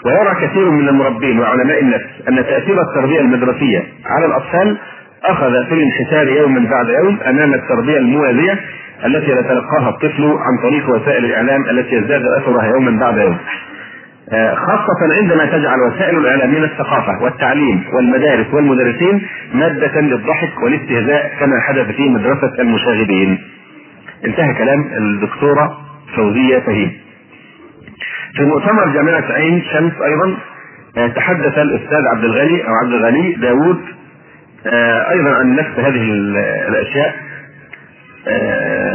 [0.05, 4.77] ويرى كثير من المربين وعلماء النفس أن تأثير التربية المدرسية على الأطفال
[5.25, 8.59] أخذ في الانحسار يوما بعد يوم أمام التربية الموازية
[9.05, 13.37] التي يتلقاها الطفل عن طريق وسائل الإعلام التي يزداد أثرها يوما بعد يوم.
[14.33, 21.59] آه، خاصة عندما تجعل وسائل الإعلام من الثقافة والتعليم والمدارس والمدرسين مادة للضحك والاستهزاء كما
[21.67, 23.37] حدث في مدرسة المشاغبين.
[24.25, 25.77] انتهى كلام الدكتورة
[26.15, 27.06] فوزية فهيم.
[28.37, 30.37] في مؤتمر جامعة عين شمس أيضا
[30.97, 33.81] آه، تحدث الأستاذ عبد الغني أو عبد الغني داوود
[34.67, 36.11] آه، أيضا عن نفس هذه
[36.67, 37.15] الأشياء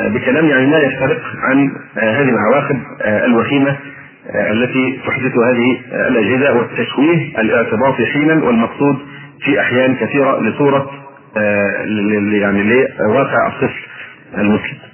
[0.08, 3.76] بكلام يعني لا يفترق عن هذه العواقب الوخيمة
[4.34, 8.98] التي تحدث هذه الأجهزة والتشويه الاعتباطي حينا والمقصود
[9.44, 10.90] في أحيان كثيرة لصورة
[11.36, 11.84] آه،
[12.32, 12.62] يعني
[13.00, 13.80] لواقع الطفل
[14.38, 14.91] المسلم.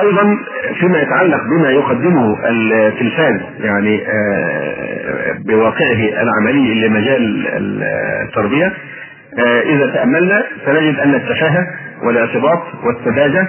[0.00, 0.36] أيضا
[0.80, 7.46] فيما يتعلق بما يقدمه التلفاز يعني آه، بواقعه العملي لمجال
[8.26, 8.72] التربية.
[9.64, 11.66] إذا تأملنا سنجد أن التفاهة
[12.02, 13.48] والاعتباط والسذاجه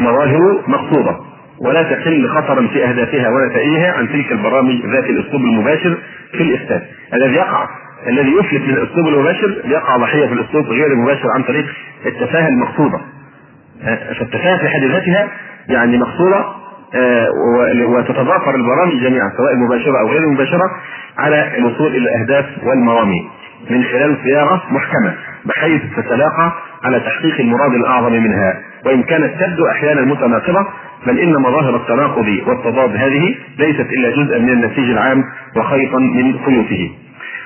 [0.00, 1.16] مظاهر مقصودة
[1.60, 5.98] ولا تقل خطرا في أهدافها ونتائجها عن تلك البرامج ذات الأسلوب المباشر
[6.32, 6.82] في الافساد
[7.14, 7.68] الذي يقع
[8.06, 11.66] الذي يفلت من الأسلوب المباشر يقع ضحية في الأسلوب غير المباشر عن طريق
[12.06, 13.00] التفاهة المقصوده
[14.18, 15.28] فالتفاهة في حد ذاتها
[15.68, 16.44] يعني مقصوده
[16.94, 17.28] آه،
[17.88, 20.70] وتتضافر البرامج جميعا سواء مباشرة أو غير مباشرة
[21.18, 23.28] على الوصول إلى الأهداف والمرامي
[23.70, 25.14] من خلال صياغه محكمة
[25.44, 26.52] بحيث تتلاقى
[26.84, 30.66] على تحقيق المراد الأعظم منها وإن كانت تبدو أحيانا متناقضة
[31.06, 35.24] بل إن مظاهر التناقض والتضاد هذه ليست إلا جزءا من النسيج العام
[35.56, 36.90] وخيطا من خيوطه.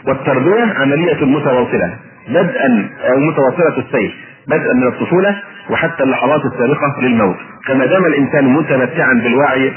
[0.07, 1.95] والتربية عملية متواصلة
[2.29, 4.15] بدءا أو متواصلة السير
[4.49, 5.37] بدءا من الطفولة
[5.71, 9.73] وحتى اللحظات السابقة للموت كما دام الإنسان متمتعا بالوعي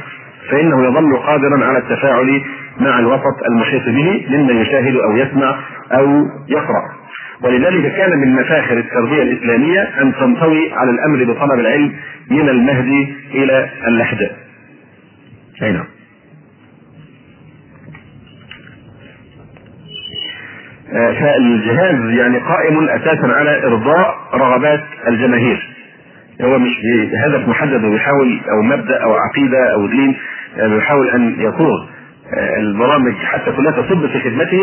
[0.52, 2.42] فإنه يظل قادرا على التفاعل
[2.80, 5.56] مع الوسط المحيط به مما يشاهد أو يسمع
[5.92, 6.98] أو يقرأ
[7.42, 11.94] ولذلك كان من مفاخر التربية الإسلامية أن تنطوي على الأمر بطلب العلم
[12.30, 14.30] من المهدي إلى اللحد.
[15.62, 15.86] أي نعم.
[20.94, 25.77] آه، فالجهاز يعني قائم أساسا على إرضاء رغبات الجماهير.
[26.42, 26.72] هو مش
[27.12, 30.16] بهدف محدد وبيحاول أو مبدأ أو عقيدة أو دين
[30.58, 31.86] يعني بيحاول أن يصوغ
[32.34, 34.62] آه، البرامج حتى كلها تصب في خدمته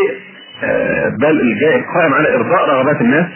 [0.64, 3.26] آه، بل الجاي قائم على إرضاء رغبات الناس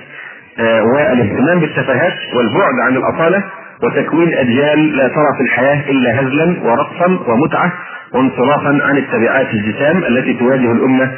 [0.59, 3.45] آه، والاهتمام بالتفاهات والبعد عن الأصالة
[3.83, 7.73] وتكوين أجيال لا ترى في الحياة إلا هزلا ورقصا ومتعة
[8.15, 11.11] وانصرافا عن التبعات الجسام التي تواجه الأمة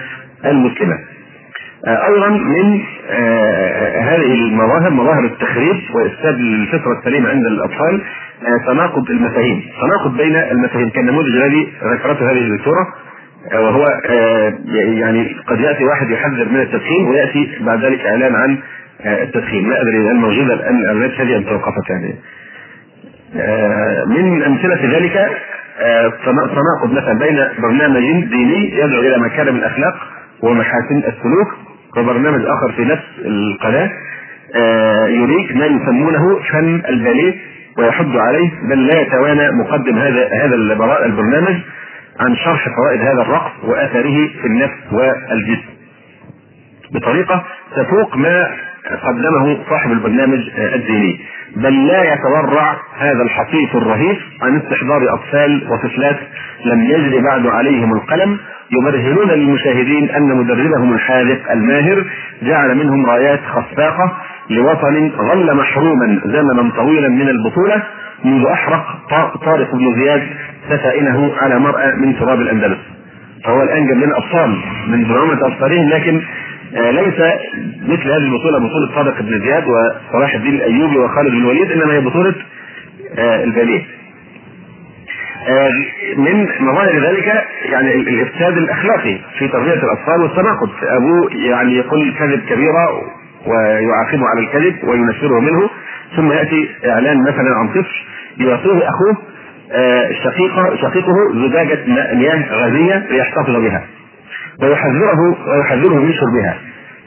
[0.44, 0.94] المسلمة.
[1.86, 2.80] آه، أيضا من
[4.02, 8.00] هذه المظاهر مظاهر التخريب وإفساد الفطرة السليمة عند الأطفال
[8.66, 12.86] تناقض المفاهيم، تناقض بين المفاهيم كالنموذج الذي ذكرته هذه الدكتورة
[13.54, 18.58] وهو آه، يعني قد يأتي واحد يحذر من التدخين ويأتي بعد ذلك إعلان عن
[19.00, 19.70] آه، التدخين.
[19.70, 22.14] لا أدري هل موجوده الآن الاعلانات هذه ام توقفت يعني.
[23.36, 25.30] آه، من أمثلة ذلك
[26.24, 29.94] تناقض مثلا بين برنامج ديني يدعو إلى مكارم الأخلاق
[30.42, 31.48] ومحاسن السلوك
[31.96, 33.90] وبرنامج آخر في نفس القناة
[35.08, 37.34] يريد ما يسمونه فن الباليه
[37.78, 40.54] ويحض عليه بل لا يتوانى مقدم هذا هذا
[41.04, 41.56] البرنامج
[42.20, 45.70] عن شرح فوائد هذا الرقص واثره في النفس والجسم.
[46.94, 47.44] بطريقة
[47.76, 48.50] تفوق ما
[49.02, 51.20] قدمه صاحب البرنامج الديني.
[51.56, 56.16] بل لا يتورع هذا الحقيق الرهيب عن استحضار أطفال وطفلات
[56.64, 58.38] لم يجري بعد عليهم القلم
[58.72, 62.04] يبرهنون للمشاهدين أن مدربهم الحاذق الماهر
[62.42, 64.16] جعل منهم رايات خفاقة
[64.50, 67.82] لوطن ظل محروما زمنا طويلا من البطولة
[68.24, 68.84] منذ أحرق
[69.44, 70.22] طارق بن زياد
[70.70, 72.78] سفائنه على مرأى من تراب الأندلس.
[73.44, 74.56] فهو الآن جاب لنا أبطال
[74.88, 76.20] من برعومة أبطالهم لكن
[76.76, 77.14] آه ليس
[77.88, 82.00] مثل هذه البطولة بطولة طارق بن زياد وصلاح الدين الأيوبي وخالد بن الوليد إنما هي
[82.00, 82.34] بطولة
[83.18, 83.82] آه الباليه.
[86.16, 90.70] من مظاهر ذلك يعني الافساد الأخلاقي في تربيه الأطفال والتناقض.
[90.82, 92.88] أبوه يعني يقول كذب كبيرة
[93.46, 95.70] ويعاقبه على الكذب وينفره منه.
[96.16, 97.94] ثم يأتي إعلان مثلا عن طفل
[98.38, 99.16] يعطيه أخوه
[99.72, 101.78] آه، شقيقه شقيقه زجاجة
[102.14, 103.84] مياه غازية ليحتفظ بها
[104.62, 106.58] ويحذره ويحذره من شربها.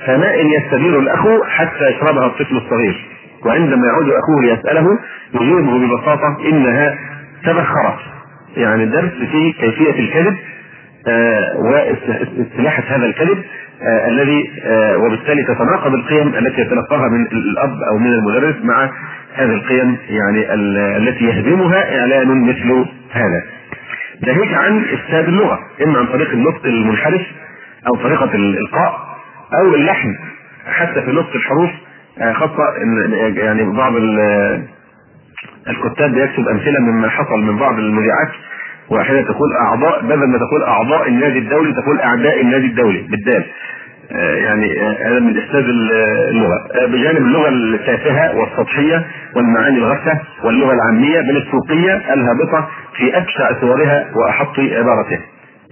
[0.05, 3.05] فماء يستدير الاخ حتى يشربها الطفل الصغير.
[3.45, 4.87] وعندما يعود أخوه ليسأله
[5.33, 6.95] يجيبه ببساطة إنها
[7.45, 7.99] تبخرت.
[8.57, 10.37] يعني درس في كيفية الكذب
[11.07, 13.43] آه، واستلاحة هذا الكذب
[13.81, 18.89] آه الذي آه وبالتالي تتناقض القيم التي يتلقاها من الأب أو من المدرس مع
[19.33, 20.53] هذه القيم يعني
[20.97, 23.43] التي يهدمها إعلان مثل هذا.
[24.27, 27.21] ناهيك عن إفساد اللغة إما عن طريق النطق المنحرف
[27.87, 29.17] أو طريقة الإلقاء
[29.59, 30.15] أو اللحن
[30.67, 31.69] حتى في نطق الحروف
[32.21, 32.63] آه، خاصة
[33.35, 33.93] يعني بعض
[35.69, 38.31] الكتاب بيكتب أمثلة مما حصل من بعض المذيعات
[38.89, 43.45] واحيانا تقول أعضاء بدل ما تقول أعضاء النادي الدولي تقول أعداء النادي الدولي بالدال.
[44.11, 45.63] آه، يعني آه، هذا من أستاذ
[46.29, 46.67] اللغة.
[46.81, 49.05] آه، بجانب اللغة التافهة والسطحية
[49.35, 55.19] والمعاني الغثة واللغة العامية بل السوقيه الهابطة في ابشع صورها وأحط عبارتها.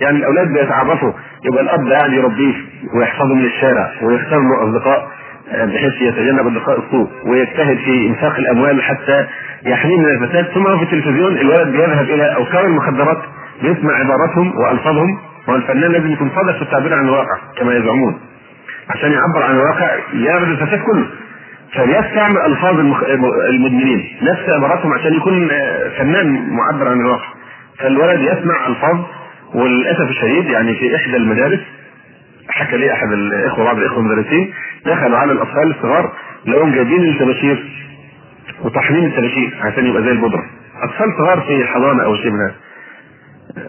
[0.01, 1.11] يعني الأولاد بيتعرفوا
[1.45, 2.53] يبقى الأب قاعد يربيه
[2.95, 5.07] ويحفظه من الشارع ويختار له أصدقاء.
[5.51, 9.25] بحيث يتجنب اصدقاء السوء ويجتهد في انفاق الاموال حتى
[9.65, 10.45] يحميه من الفساد.
[10.45, 13.17] ثم في التلفزيون الولد بيذهب إلى اوكار المخدرات
[13.61, 18.19] بيسمع عباراتهم وألفاظهم والفنان لازم يكون صادق في التعبير عن الواقع كما يزعمون.
[18.89, 21.05] عشان يعبر عن الواقع يعرض الفساد كله.
[21.73, 22.79] فبيستعمل ألفاظ
[23.49, 25.49] المدمنين نفس عباراتهم عشان يكون
[25.97, 27.27] فنان معبر عن الواقع.
[27.79, 28.97] فالولد يسمع ألفاظ
[29.55, 31.59] وللأسف الشديد يعني في إحدى المدارس
[32.63, 34.53] حكى لي أحد الإخوة بعض الإخوة المدرسين
[34.85, 36.11] دخلوا على الاطفال الصغار
[36.45, 37.65] لقوهم جايبين الطباشير
[38.63, 40.43] وطحنين الطباشير عشان يبقى زي البودرة.
[40.83, 42.51] أطفال صغار في حضانة أو شيء من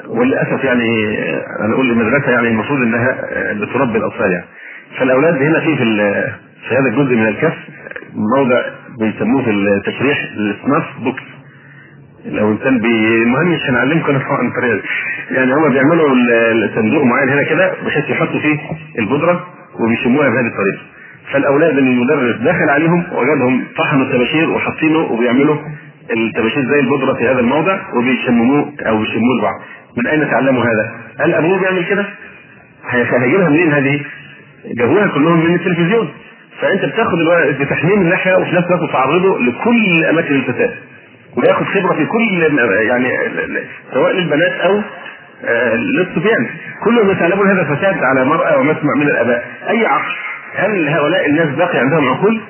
[0.08, 1.18] وللأسف يعني
[1.60, 3.18] أنا أقول المدرسة يعني المفروض إنها
[3.52, 4.44] بتربي الأطفال يعني.
[4.98, 5.84] فالأولاد هنا في في,
[6.68, 7.54] في هذا الجزء من الكف
[8.36, 8.62] موضع
[9.00, 11.22] بيسموه في التشريح السناف بوكس
[12.26, 12.76] لو انسان.
[12.84, 14.82] المهم مش هنعلمكم عن الطريقة
[15.30, 16.14] يعني هم بيعملوا
[16.64, 18.58] الصندوق معين هنا كده بحيث يحطوا فيه
[18.98, 19.46] البودرة
[19.80, 20.82] وبيشموها بهذه الطريقة
[21.32, 25.56] فالأولاد اللي المدرس داخل عليهم وجدهم طحنوا الطباشير وحاطينه وبيعملوا
[26.16, 29.60] الطباشير زي البودرة في هذا الموضع وبيشمموه أو بيشموه لبعض
[29.96, 32.06] من أين تعلموا هذا؟ هل أبوه بيعمل كده؟
[32.90, 34.00] هيجيبها منين هذه؟
[34.66, 36.08] جابوها كلهم من التلفزيون
[36.60, 37.18] فأنت بتاخد
[37.60, 40.70] بتحميم اللحيه وفي نفس الوقت تعرضه لكل أماكن الفساد
[41.36, 42.58] وياخد خبرة في كل
[42.88, 43.08] يعني
[43.92, 44.82] سواء للبنات أو
[45.44, 46.46] آه، للصبيان.
[46.84, 49.44] كلهم يتعلمون هذا الفساد على مرأى ومسمع من الآباء.
[49.70, 50.12] أي عقل
[50.54, 52.40] هل هؤلاء الناس باقي عندهم عقول؟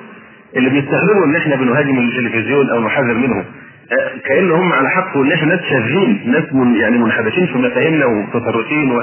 [0.55, 3.45] اللي بيستخدموا إن إحنا بنهاجم التلفزيون أو نحذر منه
[3.91, 8.05] آه، كان هم على حق وان إحنا ناس شاذين ناس من يعني منحدثين في مفاهيمنا
[8.05, 9.01] ومتطرفين و...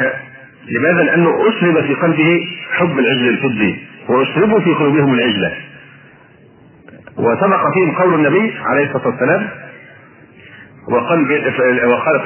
[0.00, 0.12] آه،
[0.68, 5.52] لماذا؟ لأنه اشرب في قلبه حب العجل الفضي واشربوا في قلوبهم العجلة.
[7.18, 9.48] وسبق فيهم قول النبي عليه الصلاة والسلام
[10.92, 11.30] وقلب
[11.86, 12.20] وقال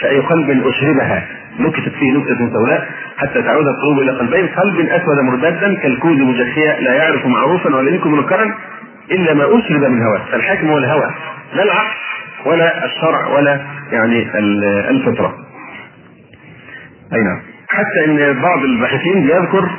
[0.00, 1.26] فأي قلب أشربها
[1.58, 6.94] نكتت فيه نكتة سوداء حتى تعود القلوب إلى قلبين قلب أسود مرتدا كالكوز مجخيا لا
[6.94, 8.54] يعرف معروفا ولا يملك منكرا
[9.10, 10.20] إلا ما أشرب من هواه.
[10.32, 11.10] فالحاكم هو الهوى
[11.54, 11.94] لا العقل
[12.46, 13.60] ولا الشرع ولا
[13.92, 14.26] يعني
[14.90, 15.34] الفطرة.
[17.12, 17.40] أي نعم.
[17.68, 19.70] حتى إن بعض الباحثين بيذكر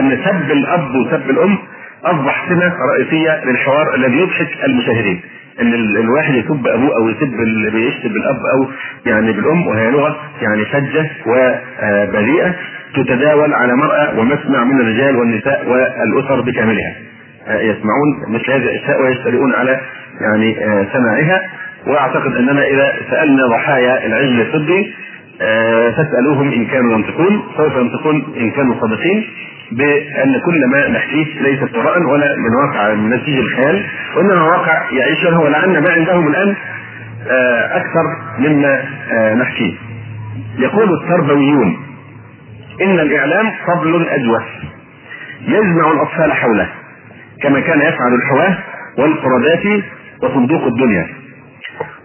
[0.00, 1.58] أن سب الأب وسب الأم
[2.06, 5.20] أصبح سمه رئيسية للحوار الذي يضحك المشاهدين.
[5.60, 8.70] إن الواحد يسب أبوه أو يسب اللي بيشتم بالاب أو
[9.06, 12.54] يعني بالأم وهي لغة يعني فجه وبذيئة
[12.96, 16.94] تتداول على مرأى ومسمع من الرجال والنساء والأسر بكاملها.
[17.48, 19.80] يسمعون مثل هذه الأشياء ويجترئون على
[20.20, 20.56] يعني
[20.92, 21.42] سماعها.
[21.86, 24.94] وأعتقد أننا إذا سألنا ضحايا العجل الفضي
[25.96, 29.24] فاسألوهم إن كانوا ينطقون سوف ينطقون إن كانوا صادقين
[29.72, 33.84] بأن كل ما نحكيه ليس افتراء ولا من واقع من نتيجة الخيال
[34.16, 36.54] وإنما واقع يعيشه ولعل ما عندهم الآن
[37.28, 38.04] آه، أكثر
[38.38, 38.82] مما
[39.12, 39.74] آه، نحكيه.
[40.58, 41.76] يقول التربويون
[42.82, 44.42] إن الإعلام طبل أجوف
[45.48, 46.68] يجمع الأطفال حوله
[47.42, 48.58] كما كان يفعل الحواة
[48.98, 49.82] والقردات
[50.22, 51.06] وصندوق الدنيا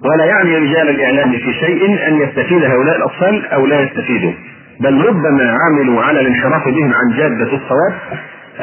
[0.10, 4.32] ولا يعني رجال الإعلام في شيء أن يستفيد هؤلاء الأطفال أو لا يستفيدوا.
[4.80, 7.94] بل ربما عملوا على الانحراف بهم عن جادة الصواب.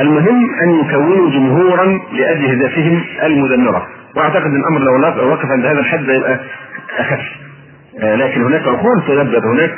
[0.00, 3.86] المهم أن يكونوا جمهورا لأجهزتهم المدمرة.
[4.16, 6.40] وأعتقد أن الأمر لو وقف عند هذا الحد يبقى
[6.98, 7.20] أخف.
[8.02, 9.74] آه، لكن هناك عقول تدبر هناك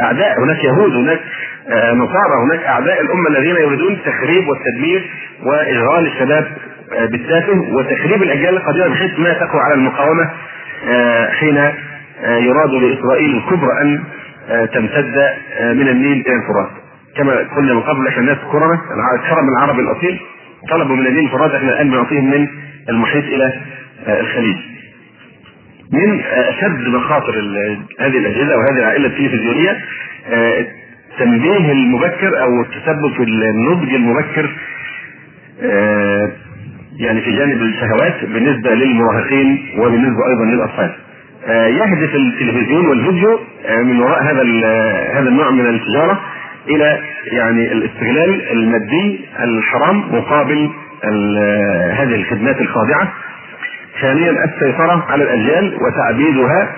[0.00, 1.20] أعداء هناك يهود هناك
[1.70, 5.10] آه، نصارى هناك أعداء الأمة الذين يريدون التخريب والتدمير
[5.42, 6.46] وإشغال الشباب
[6.92, 10.30] آه، بالتافه وتخريب الأجيال القديمة بحيث ما تقوى على المقاومة.
[11.30, 11.56] حين
[12.24, 14.04] يراد لإسرائيل الكبرى أن
[14.50, 15.16] آه، تمتد
[15.58, 16.70] آه، من النيل إلى الفرات.
[17.16, 18.80] كما قلنا من قبل إحنا الناس كرمة
[19.14, 20.20] الكرم العربي الأصيل
[20.70, 22.48] طلبوا من النيل الفرات إحنا الآن بنعطيهم من
[22.88, 23.52] المحيط إلى
[24.06, 24.56] آه، الخليج.
[25.92, 27.34] من أشد مخاطر
[28.00, 29.78] هذه الأجهزة وهذه العائلة التلفزيونية
[31.12, 34.50] التنبيه المبكر أو التسبب في النضج المبكر
[36.98, 40.90] يعني في جانب الشهوات بالنسبة للمراهقين وبالنسبة أيضا للأطفال.
[41.46, 44.42] آه، يهدف التلفزيون والفيديو آه، من وراء هذا
[45.12, 46.20] هذا النوع من التجارة
[46.68, 47.00] إلى
[47.32, 50.70] يعني الاستغلال المادي الحرام مقابل
[51.92, 53.12] هذه الخدمات الخاضعة
[54.00, 56.68] ثانيا السيطرة على الأجيال وتعبيدها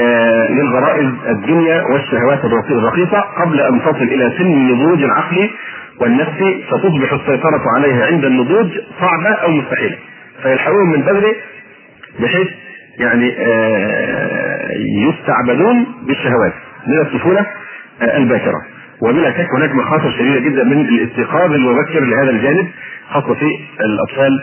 [0.00, 5.50] آه، للغرائز الدنيا والشهوات الرخيصة قبل أن تصل إلى سن النضوج العقلي
[6.00, 8.68] والنفسي فتصبح السيطرة عليها عند النضوج
[9.00, 9.96] صعبة أو مستحيلة.
[10.42, 11.32] فيلحقون من بدري
[12.20, 12.48] بحيث
[12.98, 14.70] يعني آه،
[15.08, 16.52] يستعبدون بالشهوات
[16.86, 17.46] من الطفولة
[18.02, 18.62] آه، الباكرة.
[19.02, 22.68] وبلا شك هناك مخاطر شديدة جدا من الاستيقاظ المبكر لهذا الجانب
[23.10, 24.42] خاصة في الأطفال.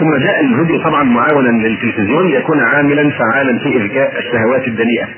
[0.00, 5.08] ثم جاء الفيديو طبعا معاونا للتلفزيون ليكون عاملا فعالا في إذكاء الشهوات الدنيئة.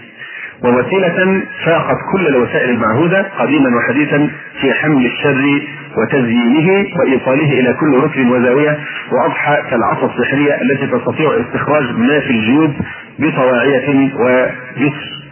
[0.64, 5.60] ووسيلة فاقت كل الوسائل المعهودة قديما وحديثا في حمل الشر
[5.96, 8.78] وتزيينه وإيصاله إلى كل ركن وزاوية
[9.12, 12.72] وأضحى كالعصا السحرية التي تستطيع استخراج ما في الجيوب
[13.18, 15.22] بطواعية ويسر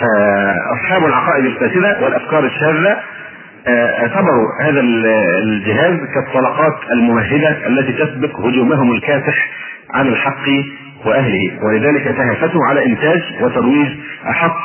[0.00, 2.96] فأصحاب العقائد الفاسدة والأفكار الشاذة
[3.68, 4.80] اعتبروا هذا
[5.42, 9.48] الجهاز كالطلقات الممهدة التي تسبق هجومهم الكافح
[9.94, 10.44] على الحق
[11.06, 13.88] وأهله ولذلك تهافتوا على إنتاج وترويج
[14.30, 14.56] أحق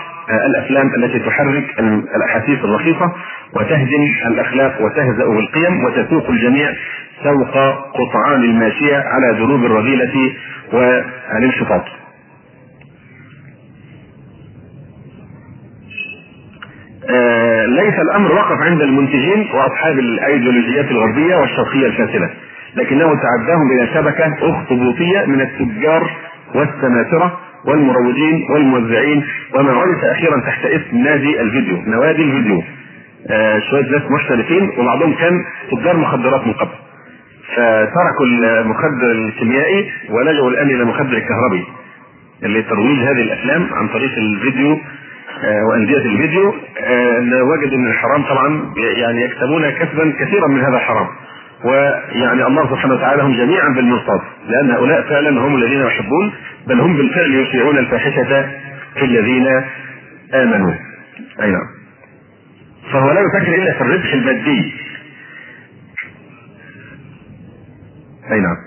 [0.50, 1.80] الأفلام التي تحرك
[2.16, 3.12] الأحاسيس الرخيصة
[3.56, 6.74] وتهدم الأخلاق وتهزأ بالقيم وتسوق الجميع
[7.24, 7.58] سوق
[7.94, 10.32] قطعان الماشية على دروب الرذيلة
[10.74, 11.84] والانشطاط.
[17.10, 22.30] آه ليس الأمر وقف عند المنتجين وأصحاب الأيديولوجيات الغربية والشرقية الفاسدة
[22.76, 26.12] لكنه تعداهم إلى شبكه أخطبوطية من التجار
[26.56, 29.24] والسماسره والمروجين والموزعين
[29.56, 32.64] وما عرف أخيرا تحت اسم نادي الفيديو نوادي الفيديو.
[33.30, 36.72] آه شوية ناس محترفين وبعضهم كان تجار مخدرات من قبل.
[37.56, 41.64] فتركوا المخدر الكيميائي ولجوا الآن إلى المخدر الكهربي
[42.43, 44.72] اللي ترويج هذه الأفلام عن طريق الفيديو
[45.43, 46.54] آه وأندية الفيديو.
[46.80, 51.08] آه وجدوا إن الحرام طبعا يعني يكسبون كسبا كثيرا من هذا الحرام.
[51.66, 56.34] ويعني الله سبحانه وتعالى هم جميعا بالمرصاد لأن هؤلاء فعلا هم الذين يحبون
[56.68, 58.49] بل هم بالفعل يشيعون الفاحشة
[58.95, 59.47] في الذين
[60.34, 60.74] آمنوا.
[61.41, 61.68] أي نعم.
[62.93, 64.74] فهو لا يفكر إلا في الربح المادي.
[68.32, 68.57] أي نعم.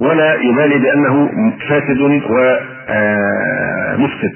[0.00, 1.30] ولا يبالي بأنه
[1.68, 2.00] فاسد
[3.98, 4.34] ومفسد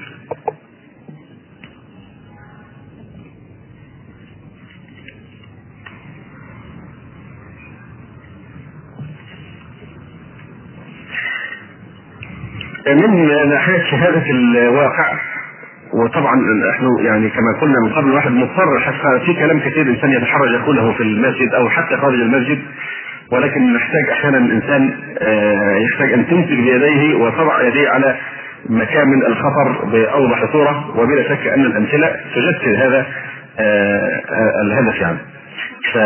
[12.87, 15.13] من ناحيه شهاده الواقع
[15.93, 16.35] وطبعا
[16.69, 20.93] نحن يعني كما قلنا من قبل الواحد مضطر حتى في كلام كثير الإنسان يتحرج يقوله
[20.93, 22.59] في المسجد أو حتى خارج المسجد
[23.31, 24.93] ولكن نحتاج أحيانا الإنسان
[25.89, 28.15] يحتاج أن تمسك بيديه وتضع يديه على
[28.69, 33.05] مكامن الخطر بأوضح صورة وبلا شك أن الأمثلة تجسد هذا
[34.63, 35.17] الهدف يعني.
[35.93, 35.97] ف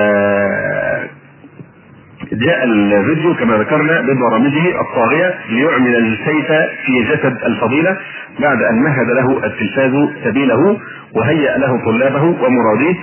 [2.34, 6.48] جاء الفيديو كما ذكرنا ببرامجه الطاغية ليعمل السيف
[6.86, 7.98] في جسد الفضيلة
[8.40, 10.78] بعد أن مهد له التلفاز سبيله
[11.16, 12.96] وهيأ له طلابه ومراديه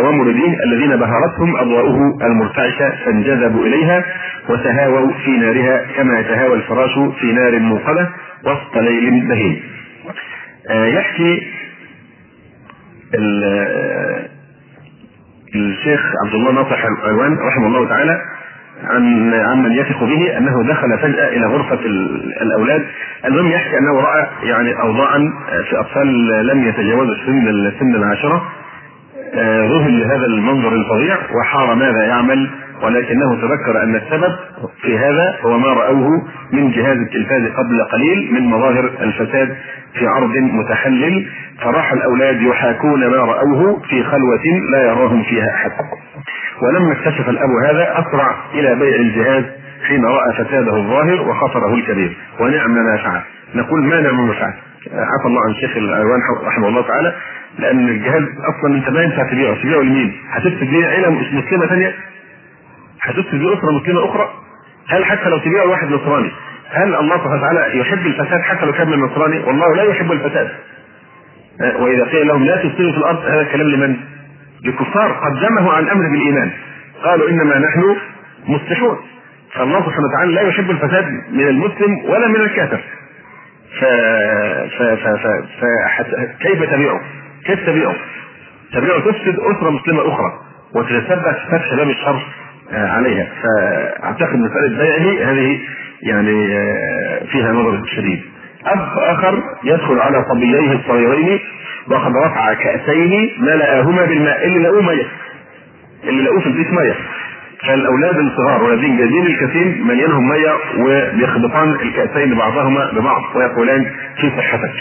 [0.00, 4.04] ومريديه الذين بهرتهم أضواؤه المرتعشة فانجذبوا إليها
[4.48, 8.08] وتهاووا في نارها كما يتهاوى الفراش في نار موقدة
[8.44, 9.62] وسط ليل بهيم.
[10.70, 11.42] يحكي
[15.54, 18.20] الشيخ عبد الله ناصح العوان رحمه الله تعالى
[18.84, 21.80] عن عمن يثق به أنه دخل فجأة إلى غرفة
[22.42, 22.86] الأولاد.
[23.24, 25.18] المهم يحكي أنه رأى يعني اوضاعا
[25.70, 28.42] في أطفال لم يتجاوزوا سن سن العاشرة.
[29.44, 32.50] ذهل لهذا المنظر الفظيع وحار ماذا يعمل
[32.82, 34.36] ولكنه تذكر أن السبب
[34.82, 36.08] في هذا هو ما رأوه
[36.52, 39.56] من جهاز التلفاز قبل قليل من مظاهر الفساد
[39.94, 41.26] في عرض متحلل.
[41.62, 45.70] فراح الأولاد يحاكون ما رأوه في خلوة لا يراهم فيها أحد.
[46.62, 49.44] ولما اكتشف الأب هذا أسرع إلى بيع الجهاز
[49.88, 53.20] حين رأى فساده الظاهر وخطره الكبير ونعم ما فعل
[53.54, 54.54] نقول ما نعم ما فعل
[54.92, 57.12] عفى الله عن الشيخ الايوان رحمه الله تعالى
[57.58, 61.94] لأن الجهاز أصلا انت ما ينفع تبيعه تبيعه لمين؟ هتفسد بيه عيله مسلمه ثانية؟
[63.02, 64.28] هتفسد بيه اسره مسلمه أخرى؟
[64.88, 66.30] هل حتى لو تبيعه واحد نصراني
[66.70, 70.48] هل الله سبحانه وتعالى يحب الفساد حتى لو كان من نصراني؟ والله لا يحب الفساد.
[71.80, 73.96] وإذا قيل لهم لا تفسدوا في الأرض هذا الكلام لمن؟
[74.64, 76.50] للكفار قدمه عن الأمر بالإيمان.
[77.04, 77.96] قالوا إنما نحن
[78.46, 78.96] مصلحون.
[79.52, 82.80] فالله سبحانه وتعالى لا يحب الفساد من المسلم ولا من الكافر.
[83.80, 83.84] ف...
[84.78, 84.82] ف...
[84.82, 85.08] ف...
[85.08, 85.26] ف...
[85.60, 85.64] ف...
[86.40, 87.00] كيف تبيعه؟
[87.46, 87.94] كيف تبيعه؟
[88.72, 90.32] تبيعه تفسد أسرة مسلمة أخرى
[90.74, 92.22] وتتسبب فتح باب الشر
[92.72, 95.60] عليها فأعتقد مسألة بيعه هذه
[96.02, 96.46] يعني
[97.26, 98.22] فيها نظر شديد.
[98.66, 101.38] أب آخر يدخل على صبييه الصغيرين
[101.90, 105.06] وقد رفع كاسين ملأهما بالماء اللي لقوه ميه
[106.04, 106.94] اللي لقوه في البيت ميه
[107.66, 113.84] فالاولاد الصغار والذين جايبين الكاسين مليانهم مية وبيخبطان الكأسين بعضهما ببعض ويقولان
[114.20, 114.74] في صحتك.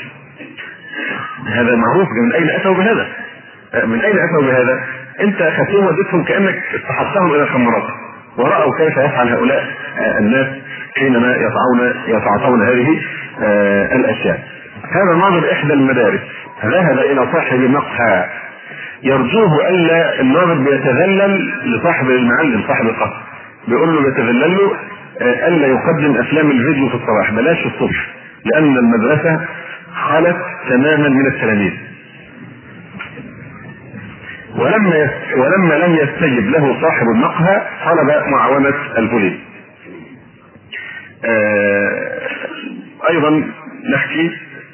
[1.47, 3.07] هذا معروف من أين أتوا بهذا؟
[3.85, 4.83] من أين أتوا بهذا؟
[5.21, 7.83] أنت خدتهم وديتهم كأنك استحضتهم إلى الخمرات
[8.37, 9.67] ورأوا كيف يفعل هؤلاء
[10.19, 10.47] الناس
[10.97, 13.01] حينما يطعون يتعاطون هذه
[13.43, 14.39] آه، الأشياء.
[14.91, 16.19] هذا ناظر إحدى المدارس
[16.63, 18.29] ذهب إلى صاحب مقهى
[19.03, 23.21] يرجوه ألا الناظر بيتذلل لصاحب المعلم صاحب القصر.
[23.67, 24.71] بيقول له بيتذلل له
[25.21, 27.31] آه، ألا يقدم أفلام الفيديو في الصباح.
[27.31, 28.07] بلاش الصبح
[28.45, 29.45] لأن المدرسة
[29.93, 30.37] خلت
[30.69, 31.73] تماما من التلاميذ.
[34.57, 39.33] ولما ولما لم يستجب له صاحب المقهى طلب معاونة البوليس.
[41.25, 42.19] آه
[43.09, 43.43] أيضا
[43.93, 44.31] نحكي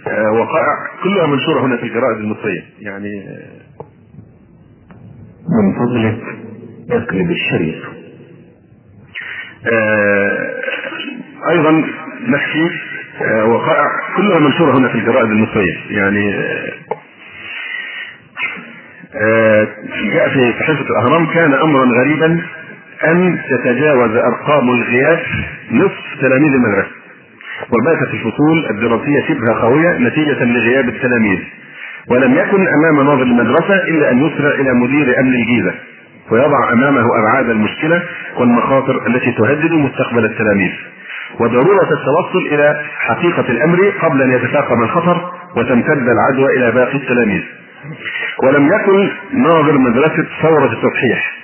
[0.08, 3.62] وقائع كلها منشورة هنا في الجرائد المصرية يعني آه
[5.50, 6.22] من فضلك
[6.92, 7.84] اقلب الشريط
[9.74, 10.52] آه
[11.50, 11.72] أيضا
[12.28, 12.70] نحكي
[13.22, 13.86] آه وقائع
[14.18, 16.72] كلها منشورة هنا في الجرائد المصرية يعني آه
[19.16, 19.68] آه
[20.14, 22.42] جاء في صحيفة الأهرام كان أمرا غريبا
[23.08, 25.20] أن تتجاوز أرقام الغياب
[25.72, 27.01] نصف تلاميذ المدرسة.
[27.70, 31.40] وباتت الفصول الدراسية شبه خاوية نتيجة لغياب التلاميذ.
[32.10, 35.74] ولم يكن أمام ناظر المدرسة إلا أن يسرع إلى مدير أمن الجيزة
[36.32, 38.04] ويضع أمامه أبعاد المشكلة
[38.38, 40.72] والمخاطر التي تهدد مستقبل التلاميذ.
[41.40, 47.42] وضرورة التوصل إلى حقيقة الأمر قبل أن يتفاقم الخطر وتمتد العدوى إلى باقي التلاميذ.
[48.44, 51.41] ولم يكن ناظر مدرسة ثورة التصحيح.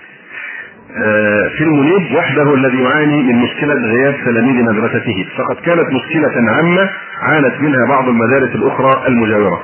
[1.57, 5.25] في المنيب وحده الذي يعاني من مشكلة غياب تلاميذ مدرسته.
[5.37, 6.89] فقد كانت مشكلة عامة
[7.21, 9.61] عانت منها بعض المدارس الأخرى المجاورة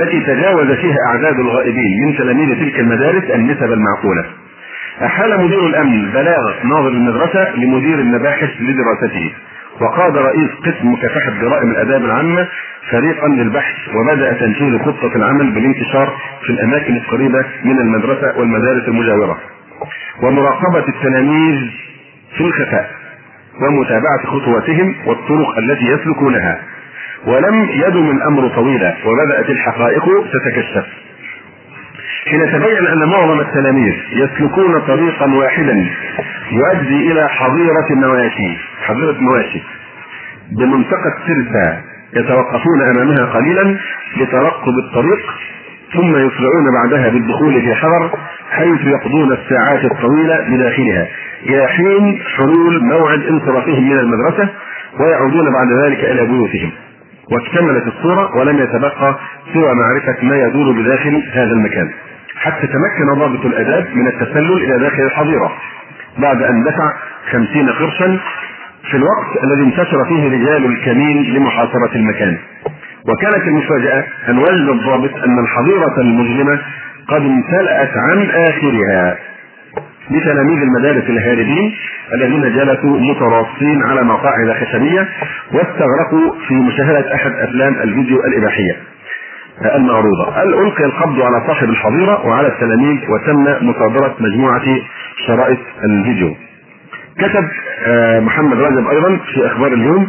[0.00, 4.24] التي تجاوز فيها أعداد الغائبين من تلاميذ تلك المدارس النسب المعقولة.
[5.04, 9.32] أحال مدير الأمن بلاغ ناظر المدرسة لمدير المباحث لدراسته
[9.80, 12.48] وقاد رئيس قسم مكافحة جرائم الآداب العامة
[12.90, 19.38] فريقا للبحث وبدأ تنفيذ خطة العمل بالانتشار في الأماكن القريبة من المدرسة والمدارس المجاورة.
[20.22, 21.70] ومراقبة التلاميذ
[22.36, 22.90] في الخفاء
[23.62, 26.58] ومتابعة خطواتهم والطرق التي يسلكونها.
[27.26, 30.86] ولم يدم الأمر طويلا وبدأت الحقائق تتكشف.
[32.30, 35.86] حين تبين أن معظم التلاميذ يسلكون طريقا واحدا
[36.52, 38.56] يؤدي إلى حظيرة النواشي
[38.86, 39.62] حظيرة مواشي
[40.58, 41.82] بمنطقة سرسا
[42.16, 43.76] يتوقفون أمامها قليلا
[44.16, 45.34] لترقب الطريق
[45.92, 48.10] ثم يسرعون بعدها بالدخول في حذر
[48.50, 51.06] حيث يقضون الساعات الطويلة بداخلها
[51.46, 54.48] إلى حين حلول موعد انصرافهم من المدرسة
[55.00, 56.70] ويعودون بعد ذلك إلى بيوتهم.
[57.32, 59.18] واكتملت الصورة ولم يتبقى
[59.54, 61.90] سوى معرفة ما يدور بداخل هذا المكان.
[62.36, 65.52] حتى تمكن ضابط الآداب من التسلل إلى داخل الحظيرة.
[66.18, 66.92] بعد أن دفع
[67.32, 68.18] خمسين قرشا
[68.90, 72.38] في الوقت الذي انتشر فيه رجال الكمين لمحاصرة المكان.
[73.08, 76.60] وكانت المفاجأة أن وجد الضابط أن الحظيرة المظلمة
[77.10, 79.18] قد امتلأت عن آخرها
[80.10, 81.74] بتلاميذ المدارس الهاربين
[82.14, 85.08] الذين جلسوا متراصين على مقاعد خشبية
[85.52, 88.76] واستغرقوا في مشاهدة أحد أفلام الفيديو الإباحية
[89.74, 90.42] المعروضة.
[90.42, 94.62] ألقي القبض على صاحب الحظيرة وعلى التلاميذ وتم مصادرة مجموعة
[95.26, 96.34] شرائط الفيديو؟
[97.18, 97.48] كتب
[98.24, 100.08] محمد رجب أيضا في أخبار اليوم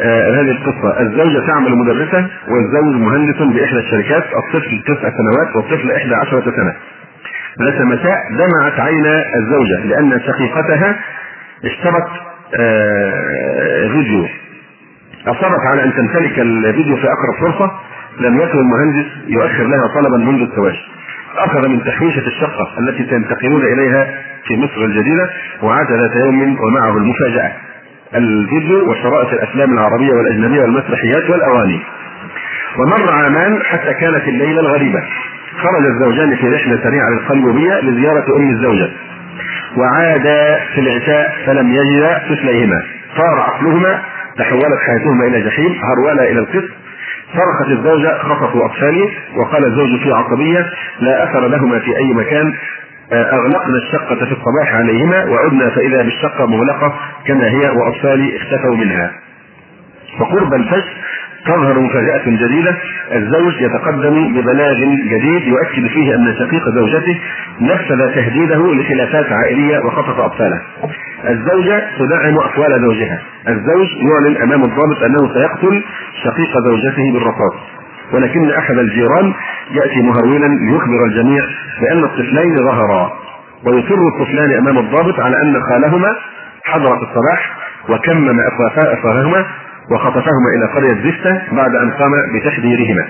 [0.00, 1.00] هذه القصة.
[1.00, 6.74] الزوجة تعمل مدرسة والزوج مهندس بإحدى الشركات الطفل تسع سنوات والطفل إحدى عشرة سنة.
[7.62, 10.98] ذات مساء دمعت عينا الزوجة لأن شقيقتها
[11.64, 12.08] اشترت
[13.92, 14.28] فيديو.
[15.26, 17.72] أصرت على أن تمتلك الفيديو في أقرب فرصة.
[18.20, 20.76] لم يكن المهندس يؤخر لها طلبا منذ الزواج.
[21.38, 24.06] أخذ من تحويشة الشقة التي تنتقلون إليها
[24.46, 25.30] في مصر الجديدة
[25.62, 27.52] وعاد ذات يوم ومعه المفاجأة.
[28.14, 31.80] الفيديو وشرائط الأفلام العربية والأجنبية والمسرحيات والأغاني.
[32.78, 35.00] ومر عامان حتى كانت الليلة الغريبة.
[35.56, 38.90] خرج الزوجان في رحلة سريعة للقليوبية لزيارة أم الزوجة.
[39.76, 42.82] وعادا في العشاء فلم يجدا طفليهما
[43.16, 44.02] صار عقلهما
[44.38, 46.70] تحولت حياتهما إلى جحيم هرولا إلى القسط.
[47.32, 50.66] صرخت الزوجة خطفوا أطفالي وقال الزوج في عصبية
[51.00, 52.54] لا أثر لهما في أي مكان
[53.12, 56.94] أغلقنا الشقة في الصباح عليهما وعدنا فإذا بالشقة مغلقة
[57.26, 59.10] كما هي وأطفالي اختفوا منها
[60.20, 60.92] وقرب الفجر
[61.46, 62.76] تظهر مفاجأة جديدة
[63.12, 64.74] الزوج يتقدم ببلاغ
[65.12, 67.20] جديد يؤكد فيه أن شقيق زوجته
[67.60, 70.60] نفذ تهديده لخلافات عائلية وخطف أطفاله.
[71.28, 73.20] الزوجة تدعم أقوال زوجها.
[73.48, 75.82] الزوج يعلن أمام الضابط أنه سيقتل
[76.24, 77.81] شقيق زوجته بالرصاص.
[78.12, 79.34] ولكن أحد الجيران
[79.70, 81.44] يأتي مهرولا ليخبر الجميع
[81.80, 83.12] بأن الطفلين ظهرا
[83.64, 86.16] ويصر الطفلان أمام الضابط على أن خالهما
[86.64, 87.56] حضر في الصباح
[87.88, 88.40] وكمم
[88.76, 89.44] افواههما
[89.90, 93.08] وخطفهما إلى قرية زفته بعد أن قام بتخديرهما.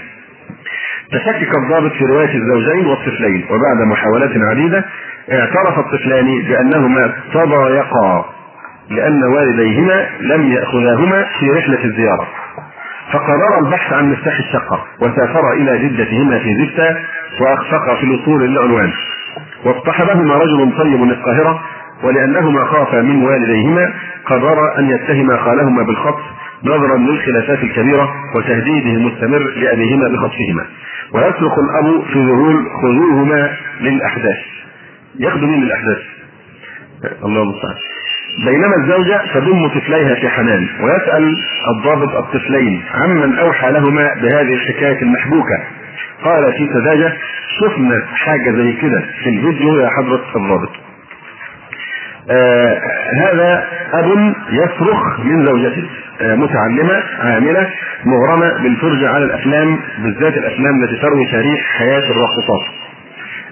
[1.12, 4.84] تشكك الضابط في رواية الزوجين والطفلين وبعد محاولات عديدة
[5.32, 8.24] اعترف الطفلان بأنهما تضايقا
[8.90, 12.28] لأن والديهما لم يأخذاهما في رحلة الزيارة.
[13.12, 16.96] فقرر البحث عن مفتاح الشقة وسافر إلى جدتهما في زفته
[17.40, 18.92] وأخفق في الوصول للعنوان.
[19.64, 21.60] واصطحبهما رجل طيب القاهرة
[22.02, 23.92] ولأنهما خافا من والديهما
[24.26, 26.22] قرر أن يتهما خالهما بالخطف
[26.64, 30.66] نظرا للخلافات الكبيرة وتهديده المستمر لأبيهما بخطفهما.
[31.14, 34.38] ويصرخ الأب في ذهول خذوهما للأحداث.
[35.18, 35.98] ياخذوا مين للأحداث.
[37.24, 37.74] الله المستعان.
[38.38, 41.34] بينما الزوجة تضم طفليها في حنان ويسأل
[41.76, 45.58] الضابط الطفلين عمن أوحى لهما بهذه الحكاية المحبوكة.
[46.24, 47.12] قال في سذاجة
[47.60, 50.70] شفنا حاجة زي كده في الفيديو يا حضرة الضابط.
[52.30, 52.80] آه
[53.16, 55.84] هذا أب يصرخ من زوجته
[56.20, 57.70] آه متعلمة عاملة
[58.04, 62.62] مغرمة بالفرجة على الأفلام بالذات الأفلام التي تروي تاريخ حياة الراقصات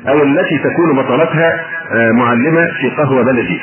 [0.08, 1.60] أو التي تكون بطلتها
[1.92, 3.60] آه معلمة في قهوة بلدي.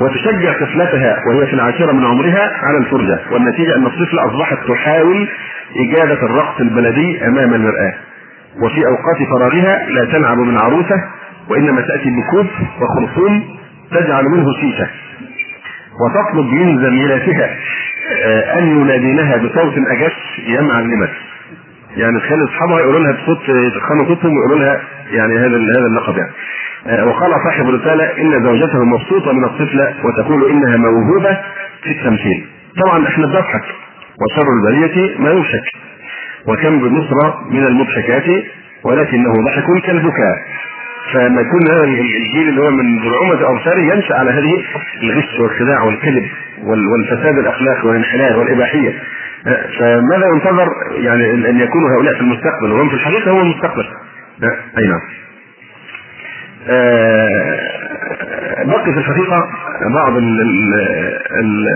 [0.00, 5.28] وتشجع طفلتها وهي في العاشرة من عمرها على الفرجة والنتيجة أن الطفلة أصبحت تحاول
[5.76, 7.94] إجادة الرقص البلدي أمام المرآة.
[8.62, 11.04] وفي أوقات فراغها لا تلعب من عروسة
[11.48, 12.46] وإنما تأتي بكوب
[12.80, 13.44] وخرطوم
[13.90, 14.88] تجعل منه شيشة.
[16.00, 17.56] وتطلب من زميلاتها
[18.58, 20.12] أن ينادينها بصوت أجس
[20.46, 21.08] يا معلمة
[21.96, 24.80] يعني تخلي أصحابها يقولوا لها بصوت يتخنوا صوتهم ويقولوا لها
[25.10, 26.32] يعني هذا هذا اللقب يعني.
[26.86, 31.38] وقال صاحب الرسالة إن زوجته مبسوطة من الطفلة وتقول إنها موهوبة
[31.82, 32.46] في التمثيل.
[32.84, 33.64] طبعا إحنا بنضحك
[34.20, 35.64] وشر البرية ما يوشك
[36.46, 38.44] وكم بمصر من المضحكات
[38.84, 40.36] ولكنه ضحك كالبكاء.
[41.12, 44.62] فلما يكون هذا الجيل اللي هو من برعومة أبصاره ينشأ على هذه
[45.02, 46.24] الغش والخداع والكذب
[46.64, 48.92] والفساد الأخلاقي والانحلال والإباحية.
[49.78, 53.84] فماذا ينتظر يعني أن يكونوا هؤلاء في المستقبل؟ وهم في الحقيقة هو المستقبل.
[54.78, 55.00] أي نعم.
[58.64, 59.48] بقي في الحقيقة
[59.94, 60.40] بعض ال
[61.40, 61.68] ال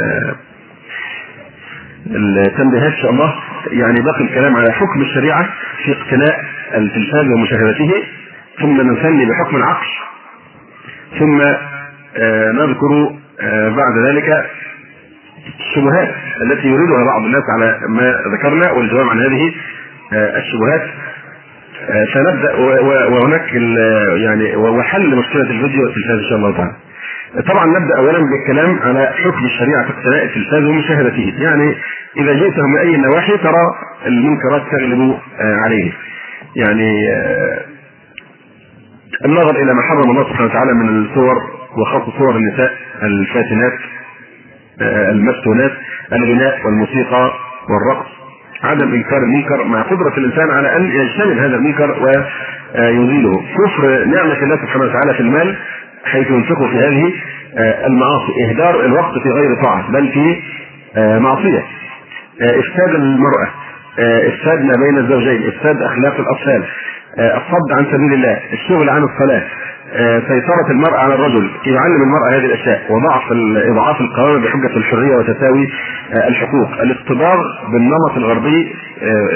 [2.46, 3.34] التنبيهات إن شاء الله
[3.70, 5.48] يعني باقي الكلام على حكم الشريعة
[5.84, 7.92] في اقتناء التلفاز ومشاهدته
[8.60, 9.86] ثم نثني بحكم العقل
[11.18, 11.40] ثم
[12.16, 14.46] آه نذكر آه بعد ذلك
[15.60, 19.54] الشبهات التي يريدها بعض الناس على ما ذكرنا والجواب عن هذه
[20.12, 20.90] آه الشبهات.
[22.14, 22.56] سنبدأ
[23.12, 23.52] وهناك
[24.24, 26.72] يعني وحل مشكلة الفيديو والتلفاز إن شاء الله تعالى.
[27.48, 31.74] طبعا نبدأ اولا بالكلام على حكم الشريعة في اقتناء التلفاز ومشاهدته، يعني
[32.16, 33.64] إذا جئته من أي نواحي ترى
[34.06, 35.18] المنكرات تغلب
[35.64, 35.92] عليه.
[36.56, 36.90] يعني
[39.24, 41.36] النظر إلى ما حرم الله سبحانه وتعالى من الصور
[41.78, 42.72] وخاصه صور النساء
[43.02, 43.78] الفاتنات
[45.10, 45.72] المفتونات
[46.12, 47.32] الغناء والموسيقى
[47.70, 48.21] والرقص
[48.64, 53.32] عدم إنكار المنكر مع قدرة الإنسان على أن يجتنب هذا المنكر ويزيله.
[53.58, 55.56] كفر نعمة الله سبحانه وتعالى في المال
[56.04, 57.12] حيث ينفقه في هذه
[57.86, 58.32] المعاصي.
[58.50, 60.36] إهدار الوقت في غير طاعة بل في
[61.18, 61.62] معصية.
[62.42, 63.48] إفساد المرأة
[64.28, 66.64] إفساد ما بين الزوجين إفساد أخلاق الأطفال
[67.18, 69.42] الصد عن سبيل الله الشغل عن الصلاة
[70.28, 72.82] سيطرة المرأة على الرجل يعلم المرأة هذه الأشياء.
[72.90, 73.22] وضعف
[73.70, 75.68] إضعاف القوامة بحجة الحرية وتساوي
[76.28, 76.80] الحقوق.
[76.80, 77.38] الاصطباغ
[77.72, 78.74] بالنمط الغربي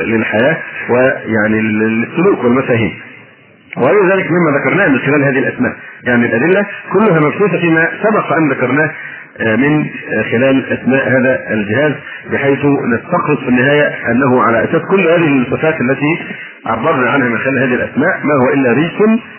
[0.06, 0.56] للحياة
[0.90, 2.92] ويعني السلوك والمفاهيم.
[3.76, 5.76] وغير ذلك مما ذكرناه من خلال هذه الأسماء.
[6.04, 8.90] يعني الأدلة كلها مبثوثة فيما سبق أن ذكرناه.
[9.40, 9.86] من
[10.30, 11.92] خلال أسماء هذا الجهاز
[12.32, 16.18] بحيث نستخلص في النهاية أنه على أساس كل هذه الصفات التي
[16.66, 18.92] عبرنا عنها من خلال هذه الأسماء ما هو إلا ريش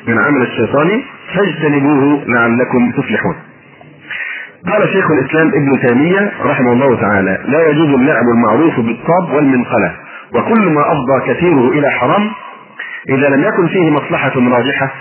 [0.08, 1.02] من عمل الشيطان
[1.36, 3.36] فاجتنبوه لعلكم تفلحون.
[4.68, 9.92] قال شيخ الإسلام ابن تيمية رحمه الله تعالى: لا يجوز اللعب المعروف بالطاب والمنقلة
[10.36, 12.30] وكل ما أفضى كثيره إلى حرام
[13.10, 14.94] إذا لم يكن فيه مصلحة راجحة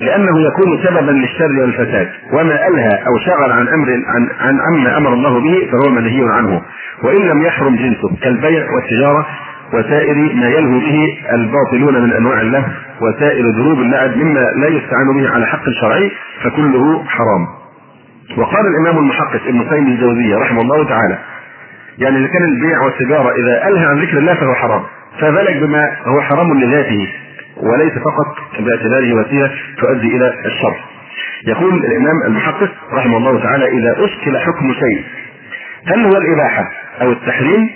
[0.00, 2.08] لأنه يكون سببا للشر والفساد.
[2.32, 6.62] وما ألهى أو شغل عن أمر عن عن عما أمر الله به فهو منهي عنه.
[7.02, 9.26] وإن لم يحرم جنسه كالبيع والتجارة
[9.72, 12.64] وسائر ما يلهو به الباطلون من أنواع اللهو
[13.00, 16.10] وسائر ذنوب اللعب مما لا يستعان به على حق شرعي
[16.42, 17.46] فكله حرام.
[18.36, 21.18] وقال الإمام المحقق ابن قيم الجوزية رحمه الله تعالى
[21.98, 24.82] يعني إذا كان البيع والتجارة إذا ألهى عن ذكر الله فهو حرام.
[25.20, 27.08] فذلك بما هو حرام لذاته.
[27.56, 30.76] وليس فقط باعتباره وسيلة تؤدي إلى الشر.
[31.46, 35.04] يقول الإمام المحقق رحمه الله تعالى إذا أشكل حكم شيء
[35.86, 36.70] هل هو الإباحة
[37.02, 37.70] أو التحريم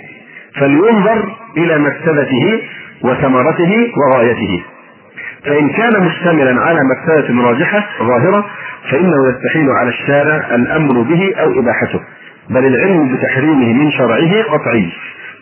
[0.59, 2.61] فلينظر إلى مفسدته
[3.03, 4.63] وثمرته وغايته.
[5.45, 8.45] فإن كان مشتملا على مفسدة راجحة ظاهرة
[8.91, 11.99] فإنه يستحيل على الشارع الأمر به أو إباحته
[12.49, 14.89] بل العلم بتحريمه من شرعه قطعي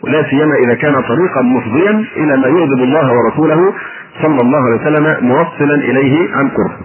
[0.06, 3.74] ولا سيما إذا كان طريقا مفضيا إلى ما يغضب الله ورسوله
[4.22, 6.80] صلى الله عليه وسلم موصلا إليه عن قرب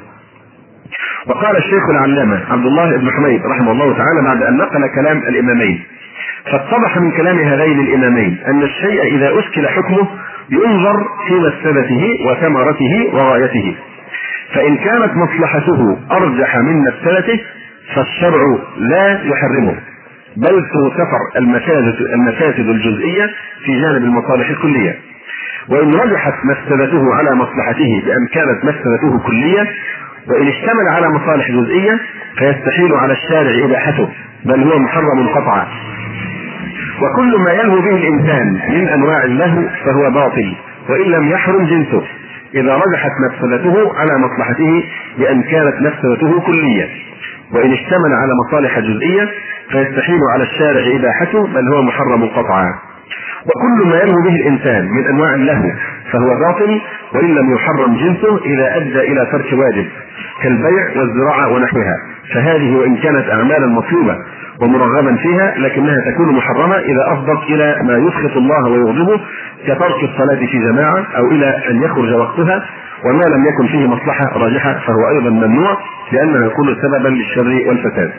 [1.28, 5.84] وقال الشيخ العلامة عبد الله بن حميد رحمه الله تعالى بعد أن نقل كلام الإمامين.
[6.52, 10.08] فاتضح من كلام هذين الإمامين أن الشيء إذا أشكل حكمه
[10.50, 13.76] ينظر في مفسدته وثمرته وغايته.
[14.54, 17.40] فإن كانت مصلحته أرجح من مفسدته
[17.96, 18.42] فالشرع
[18.78, 19.76] لا يحرمه.
[20.38, 21.22] بل تغتفر
[22.14, 23.30] المفاسد الجزئية
[23.66, 24.96] في جانب المصالح الكلية.
[25.70, 29.68] وإن رجحت مفسدته على مصلحته بأن كانت مفسدته كلية
[30.28, 32.00] وإن اشتمل على مصالح جزئية
[32.38, 34.10] فيستحيل على الشارع إباحته
[34.46, 35.68] بل هو محرم قطعا.
[37.02, 40.56] وكل ما يلهو به الإنسان من أنواع اللهو فهو باطل
[40.90, 42.04] وإن لم يحرم جنسه.
[42.56, 44.84] إذا رجحت مفسدته على مصلحته
[45.18, 46.90] بأن كانت مفسدته كلية.
[47.54, 49.30] وإن اشتمل على مصالح جزئية
[49.72, 52.74] فيستحيل على الشارع إباحته بل هو محرم قطعا.
[53.46, 55.70] وكل ما يلهو به الإنسان من أنواع اللهو
[56.12, 56.82] فهو باطل
[57.16, 59.88] وإن لم يحرم جنسه إذا أدى إلى ترك واجب
[60.44, 61.96] كالبيع والزراعة ونحوها.
[62.34, 64.16] فهذه وإن كانت أعمالا مطلوبة
[64.62, 69.22] ومرغبا فيها لكنها تكون محرمة إذا أفضت إلى ما يسخط الله ويغضبه
[69.64, 72.66] كترك الصلاة في جماعة أو إلى أن يخرج وقتها
[73.06, 75.78] وما لم يكن فيه مصلحة راجحة فهو أيضا ممنوع
[76.12, 78.12] لأنه يكون سببا للشر والفساد.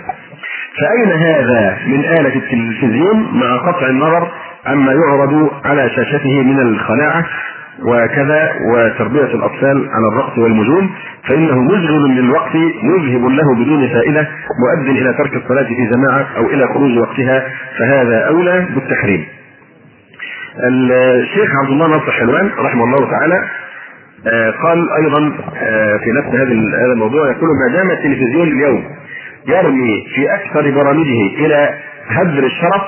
[0.81, 4.29] فأين هذا من آلة التلفزيون مع قطع النظر
[4.67, 7.25] عما يعرض على شاشته من الخلاعة
[7.83, 10.91] وكذا وتربية الأطفال على الرقص والمجون
[11.29, 14.29] فإنه مشغل للوقت مذهب له بدون فائدة
[14.61, 17.45] مؤد إلى ترك الصلاة في جماعة أو إلى خروج وقتها
[17.79, 19.27] فهذا أولى بالتحريم.
[20.69, 23.35] الشيخ عبد الله ناصر حلوان رحمه الله تعالى
[24.63, 26.55] قال أيضا آه، في نفس هذا
[26.85, 28.85] هذا الموضوع يقول ما دام التلفزيون اليوم
[29.49, 31.75] يرمي في أكثر برامجه إلى
[32.09, 32.83] هدر الشرف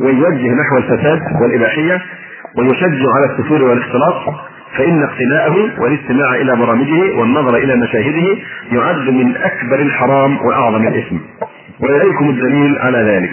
[0.00, 2.00] ويوجه نحو الفساد والإباحية
[2.58, 4.34] ويشجع على السفور والاختلاط
[4.76, 8.38] فإن اقتناءه والاستماع إلى برامجه والنظر إلى مشاهده
[8.72, 11.16] يعد من أكبر الحرام وأعظم الإثم.
[11.80, 13.30] وإليكم الدليل على ذلك.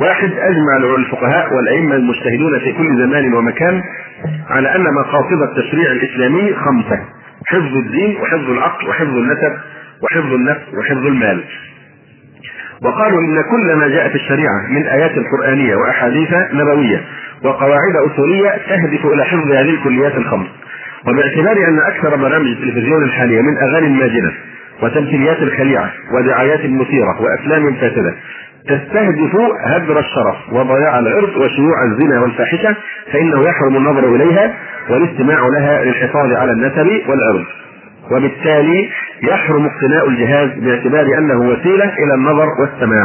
[0.00, 3.82] واحد أجمع الفقهاء والأئمة المجتهدون في كل زمان ومكان
[4.50, 7.00] على أن مقاصد التشريع الإسلامي خمسة
[7.46, 9.52] حفظ الدين وحفظ العقل وحفظ النسب
[10.02, 11.44] وحفظ النفس وحفظ المال.
[12.82, 17.00] وقالوا إن كل ما جاء في الشريعة من آيات قرآنية وأحاديث نبوية
[17.44, 20.46] وقواعد أصولية تهدف إلى حفظ هذه الكليات الخمس.
[21.06, 24.32] وباعتبار أن أكثر برامج التلفزيون الحالية من أغاني ماجنة
[24.82, 28.14] وتمثيليات الخليعة ودعايات مثيرة وأفلام فاسدة.
[28.68, 32.76] تستهدف هدر الشرف وضياع العرض وشيوع الزنا والفاحشة
[33.12, 34.54] فإنه يحرم النظر إليها
[34.90, 37.44] والاستماع لها للحفاظ على النسب والعرض.
[38.10, 38.90] وبالتالي
[39.22, 43.04] يحرم اقتناء الجهاز باعتبار أنه وسيلة إلى النظر والسماع.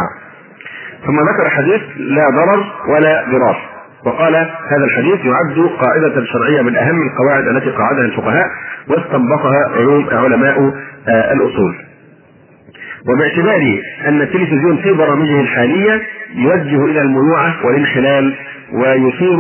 [1.05, 3.70] ثم ذكر حديث لا ضرر ولا ضرار.
[4.05, 4.35] وقال
[4.71, 8.45] هذا الحديث يعد قاعدة شرعية من أهم القواعد التي قاعدها الفقهاء
[8.87, 10.73] واستنبطها علوم علماء
[11.07, 11.75] آه، الأصول.
[13.09, 13.61] وباعتبار
[14.07, 16.01] أن التلفزيون في برامجه الحالية
[16.35, 18.35] يوجه إلى الميوعة والانحلال
[18.73, 19.37] ويثير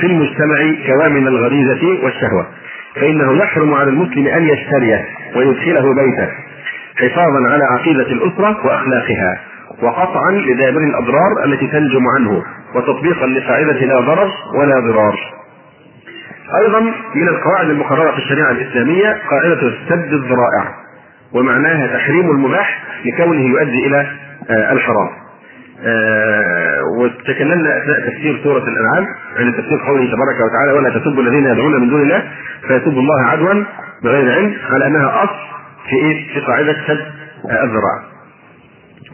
[0.00, 2.46] في المجتمع كوامن الغريزة والشهوة
[2.94, 5.04] فإنه يحرم على المسلم أن يشتريه
[5.36, 6.28] ويدخله بيته
[6.96, 9.40] حفاظا على عقيدة الأسرة وأخلاقها.
[9.82, 12.42] وقطعا لدابر الأضرار التي تنجم عنه
[12.74, 15.18] وتطبيقا لقاعدة لا ضرر ولا ضرار
[16.62, 16.80] أيضا
[17.14, 20.74] من القواعد المقررة في الشريعة الإسلامية قاعدة سد الذرائع
[21.32, 24.06] ومعناها تحريم المباح لكونه يؤدي إلى
[24.50, 25.08] آه، الحرام
[25.86, 29.06] آه، وتكلمنا أثناء تفسير سورة الأنعام
[29.36, 32.22] عن تفسير قوله تبارك وتعالى ولا تسبوا الذين يدعون من دون الله
[32.68, 33.64] فيسبوا الله عدوا
[34.04, 35.36] بغير علم على أنها أصل
[35.90, 37.06] في إيه؟ في قاعدة سد
[37.50, 38.13] الذراع.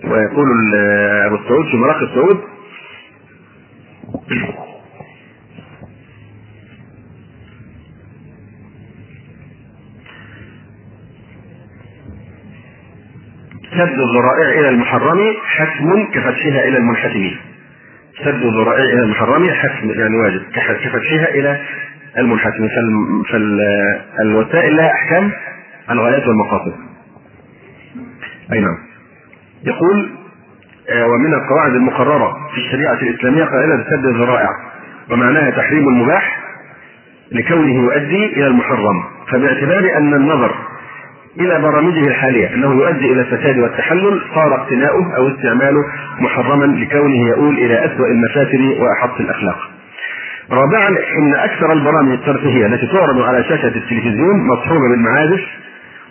[0.04, 0.74] ويقول
[1.26, 2.40] أبو السعود في مراقي السعود
[13.70, 17.36] سد الذرائع إلى المحرم حتم كفتحها إلى المنحتمين.
[18.24, 21.60] سد الذرائع إلى المحرم حتم يعني واجب كفتحها إلى
[22.18, 22.68] المنحتم
[23.30, 25.32] فالوسائل لها أحكام
[25.90, 26.74] الغايات والمقاصد.
[28.52, 28.89] أي نعم.
[29.64, 30.10] يقول
[30.90, 34.48] آه، ومن القواعد المقررة في الشريعة الإسلامية قاعدة سد الذرائع
[35.10, 36.40] ومعناها تحريم المباح
[37.32, 40.54] لكونه يؤدي إلى المحرم فباعتبار أن النظر
[41.40, 45.84] إلى برامجه الحالية أنه يؤدي إلى الفساد والتحلل صار اقتناؤه أو استعماله
[46.20, 49.70] محرما لكونه يؤول إلى أسوأ المفاسد وأحط الأخلاق.
[50.50, 55.40] رابعا إن أكثر البرامج الترفيهية التي تعرض على شاشة التلفزيون مصحوبة بالمعازف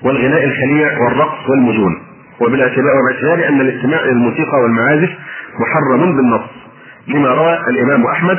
[0.02, 2.09] والغناء الخليع والرقص والمجون
[2.42, 5.10] وبالاعتبار وباعتبار ان الاستماع إلى الموسيقى والمعازف
[5.60, 6.42] محرم بالنص
[7.08, 8.38] لما روى الإمام أحمد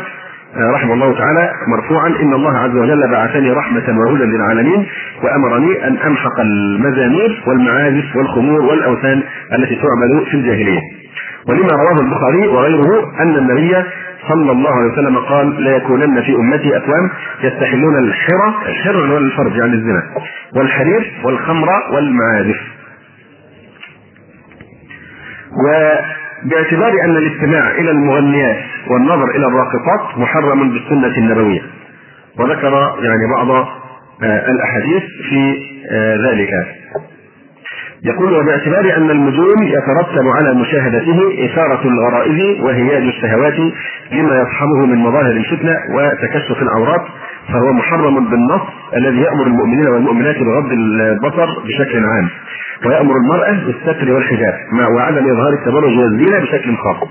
[0.57, 4.87] آه، رحمه الله تعالى مرفوعا إن الله عز وجل بعثني رحمة وهدى للعالمين
[5.23, 9.23] وأمرني أن امحق المزامير والمعازف والخمور والأوثان
[9.59, 10.81] التي تعمل في الجاهلية.
[11.49, 13.77] ولما رواه البخاري وغيره أن النبي
[14.29, 17.11] صلى الله عليه وسلم قال لا يكونن في أمتي اقوام
[17.43, 20.03] يستحلون الحرى الحر هو الفرج يعني الزنا
[20.57, 22.61] والحرير والخمر والمعازف.
[25.53, 28.59] وباعتبار أن الاستماع إلى المغنيات
[28.91, 31.63] والنظر إلى الراقصات محرم بالسنة النبوية.
[32.39, 32.73] وذكر
[33.03, 33.51] يعني بعض
[34.23, 35.55] آه، الأحاديث في
[35.91, 36.51] آه، ذلك.
[38.05, 43.59] يقول وباعتبار أن النجوم يترتب على مشاهدته إثارة الغرائز وهياج الشهوات
[44.13, 47.03] لما يصحبه من مظاهر الفتنة وتكشف العورات
[47.53, 48.63] فهو محرم بالنص
[48.97, 52.29] الذي يأمر المؤمنين والمؤمنات بغض البصر بشكل عام.
[52.87, 57.09] ويأمر المرأة بالستر والحجاب مع وعدم إظهار التبرج والزينة بشكل خاص.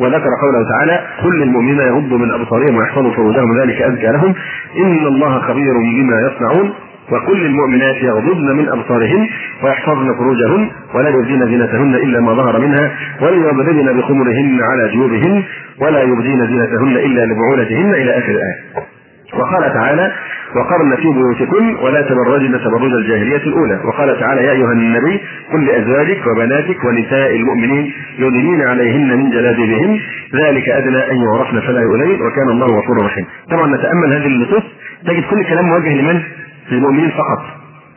[0.00, 4.34] وذكر قوله تعالى كل المؤمنين يغضوا من أبصارهم ويحفظوا فروجهم ذلك أزكى لهم.
[4.76, 6.72] إن الله خبير بما يصنعون.
[7.12, 9.28] وكل المؤمنات يغضضن من أبصارهن
[9.62, 12.90] ويحفظن فروجهن ولا يبدين زينتهن إلا ما ظهر منها.
[13.22, 15.44] وليضربن بخمرهن على جيوبهن
[15.80, 18.87] ولا يبدين زينتهن إلا لبعولتهن إلى آخر الآية.
[19.34, 20.12] وقال تعالى
[20.56, 23.80] وقرن في بيوتكن ولا تبرجن تبرج الجاهلية الأولى.
[23.84, 25.20] وقال تعالى يا أيها النبي
[25.52, 30.00] قل لأزواجك وبناتك ونساء المؤمنين يدنين عليهن من جلابيبهن
[30.34, 34.62] ذلك أدنى أن يعرفن فلا يؤذين وكان الله غفورا رحيما طبعا نتأمل هذه النصوص.
[35.06, 36.22] تجد كل كلام موجه لمن؟
[36.70, 37.44] للمؤمنين فقط.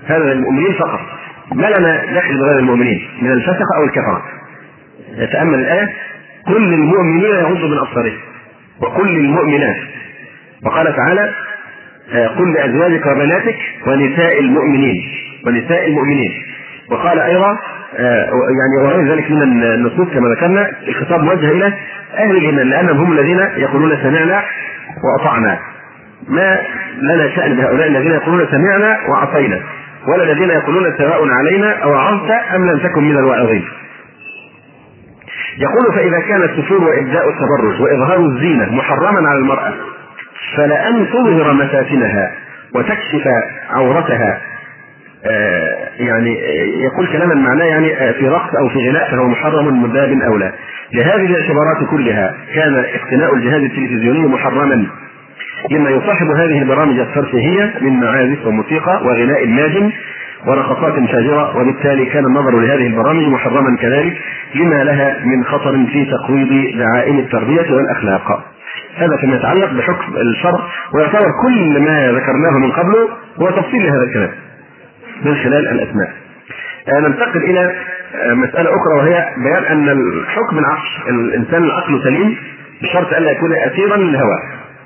[0.05, 0.99] هذا للمؤمنين فقط.
[1.53, 4.23] ما لنا دخل بغير المؤمنين من الفسقة أو الكفرة.
[5.17, 5.89] يتأمل الآية.
[6.47, 8.17] كل المؤمنين يغضوا من أبصارهم.
[8.81, 9.75] وكل المؤمنات
[10.65, 11.33] وقال تعالى
[12.13, 13.57] آه، قل لأزواجك وبناتك
[13.87, 15.03] ونساء المؤمنين
[15.47, 16.31] ونساء المؤمنين.
[16.91, 17.59] وقال أيضا
[17.97, 21.73] آه، يعني وغير ذلك من النصوص كما ذكرنا الخطاب موجه إلى
[22.17, 24.43] أهل الإيمان لأنهم هم الذين يقولون سمعنا
[25.03, 25.59] وأطعنا.
[26.27, 26.59] ما
[27.01, 29.61] لنا شأن بهؤلاء الذين يقولون سمعنا وعصينا
[30.07, 33.63] ولا الذين يقولون سواء علينا أو عظت أم لم تكن من الواعظين
[35.57, 39.73] يقول فإذا كان السفور وإبداء التبرج وإظهار الزينة محرما على المرأة
[40.57, 42.31] فلأن تظهر مفاتنها
[42.75, 43.27] وتكشف
[43.69, 44.41] عورتها
[45.25, 46.39] آه يعني
[46.83, 50.51] يقول كلاما معناه يعني آه في رقص أو في غناء فهو محرم من باب اولى.
[50.93, 54.85] لهذه الاعتبارات كلها كان اقتناء الجهاز التلفزيوني محرما
[55.71, 59.91] مما يصاحب هذه البرامج الترفيهية من معازف وموسيقى وغناء ناجم
[60.47, 64.17] ورقصات فاجرة وبالتالي كان النظر لهذه البرامج محرما كذلك
[64.55, 68.43] لما لها من خطر في تقويض دعائم التربية والأخلاق
[68.95, 70.59] هذا فيما يتعلق بحكم الشرع
[70.93, 73.09] ويعتبر كل ما ذكرناه من قبله
[73.41, 74.31] هو تفصيل لهذا الكلام
[75.25, 76.13] من خلال الأسماء.
[76.87, 77.75] آه، ننتقل إلى
[78.15, 82.37] آه، مسألة أخرى وهي بيان أن الحكم العقل الإنسان العقل سليم
[82.81, 84.37] بشرط ألا يكون أسيرا للهوى.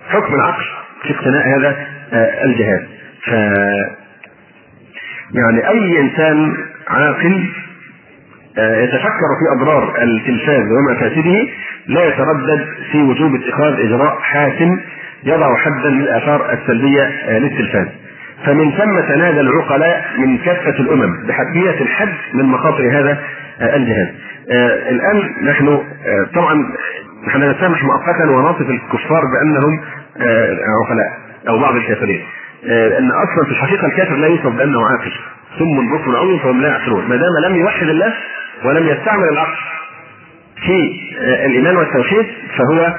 [0.09, 0.63] حكم العقل
[1.03, 1.75] في اقتناء هذا
[2.13, 2.81] آه، الجهاز
[3.25, 3.31] ف
[5.33, 6.57] يعني أي إنسان
[6.87, 7.49] عاقل
[8.57, 11.47] يتفكر في أضرار التلفاز ومفاسده
[11.87, 14.79] لا يتردد في وجوب اتخاذ إجراء حاسم
[15.23, 17.87] يضع حدا للآثار السلبية آه، للتلفاز.
[18.45, 23.17] فمن ثم تنادى العقلاء من كافة الأمم بحتميه الحد من مخاطر هذا
[23.61, 24.07] الجهاز.
[24.89, 25.79] الآن نحن
[26.35, 26.55] طبعا
[27.27, 29.79] نحن نسامح مؤقتا ونصف الكفار بأنهم
[30.83, 31.07] عقلاء
[31.49, 32.21] أو بعض الكافرين.
[32.69, 35.11] آه، أصلا في الحقيقة الكافر لا يوصف بأنه عاقل
[35.59, 37.09] ثم بكم عمي فهم لا يعقلون.
[37.09, 38.13] ما دام لم يوحد الله
[38.63, 39.57] ولم يستعمل العقل
[40.65, 42.25] في آه، الإيمان والتوحيد
[42.57, 42.95] فهو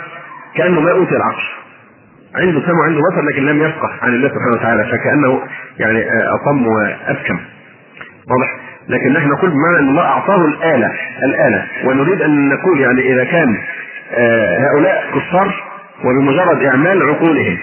[0.57, 1.43] كأنه ما أوتي العقل
[2.35, 5.43] عنده سمع وعنده بصر لكن لم يفقه عن الله سبحانه وتعالى فكأنه
[5.79, 7.41] يعني آه، اصم وابكم
[8.31, 8.49] واضح؟
[8.89, 10.93] لكن نحن نقول بمعنى أن الله أعطاه الآلة
[11.25, 11.67] الآلة.
[11.85, 13.57] ونريد أن نقول يعني إذا كان
[14.59, 15.65] هؤلاء كفار
[16.05, 17.59] وبمجرد إعمال عقولهم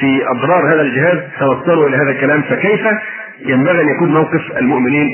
[0.00, 2.80] في أضرار هذا الجهاز توصلوا إلى هذا الكلام فكيف
[3.46, 5.08] ينبغي أن يكون موقف المؤمنين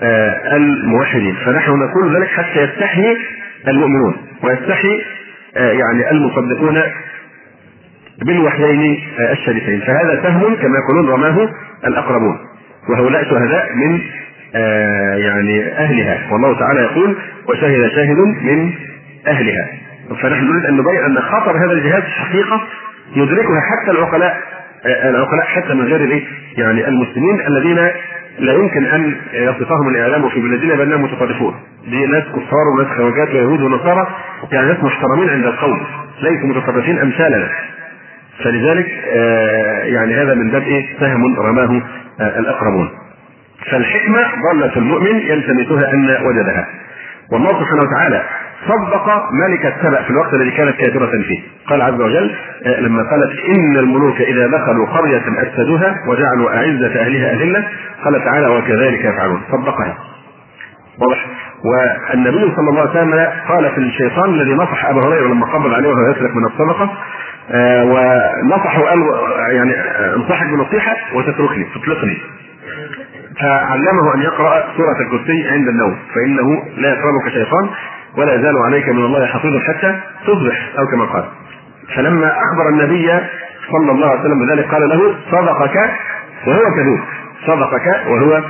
[0.00, 3.16] والموحدين فنحن نقول ذلك حتى يستحي
[3.68, 5.00] المؤمنون ويستحي
[5.56, 6.82] آه، يعني المصدقون
[8.26, 9.80] بالوحيين آه، الشريفين.
[9.80, 11.48] فهذا سهم كما يقولون رماه
[11.84, 12.38] الأقربون
[12.88, 14.00] وهؤلاء شهداء من
[14.54, 16.32] آه، يعني أهلها.
[16.32, 17.16] والله تعالى يقول
[17.48, 18.72] وشهد شاهد من
[19.26, 19.68] أهلها.
[20.22, 22.62] فنحن نريد أن نبين أن خطر هذا الجهاز حقيقة
[23.16, 24.40] يدركها حتى العقلاء
[24.86, 26.26] العقلاء حتى من غير؟
[26.56, 27.90] يعني المسلمين الذين
[28.38, 31.54] لا يمكن أن يصفهم الإعلام في بلادنا بانهم متطرفون.
[31.84, 34.06] دي ناس كفار وناس خواجات ويهود ونصارى
[34.52, 35.86] يعني ناس محترمين عند القوم
[36.22, 37.48] ليسوا متطرفين أمثالنا.
[38.44, 41.82] فلذلك آه، يعني هذا من باب إيه سهم رماه
[42.20, 42.90] آه، الأقربون
[43.70, 46.66] فالحكمة ضاله المؤمن يلتمسها أن وجدها
[47.32, 48.22] والله سبحانه وتعالى
[48.68, 51.40] صدق ملكة سبأ في الوقت الذي كانت كافرة فيه.
[51.66, 52.34] قال عز وجل
[52.66, 57.64] آه، لما قالت إن الملوك إذا دخلوا قرية أفسدوها وجعلوا أعزة أهلها أذلة.
[58.04, 59.40] قال تعالى وكذلك يفعلون.
[59.52, 59.98] صدقها.
[60.98, 61.26] واضح.
[61.64, 65.88] والنبي صلى الله عليه وسلم قال في الشيطان الذي نصح أبا هريرة لما قبض عليه
[65.88, 66.90] وهو يسلك من الصدقة
[67.50, 68.98] آه ونصحه قال
[69.50, 69.74] يعني
[70.16, 72.18] انصحك بنصيحة وتتركني تطلقني
[73.40, 77.68] فعلمه أن يقرأ سورة الكرسي عند النوم فإنه لا يقربك شيطان.
[78.16, 81.24] ولا يزال عليك من الله حفيظ حتى تصبح أو كما قال.
[81.96, 83.10] فلما أخبر النبي
[83.72, 85.76] صلى الله عليه وسلم بذلك قال له صدقك
[86.46, 87.00] وهو كذوب.
[87.46, 88.42] صدقك وهو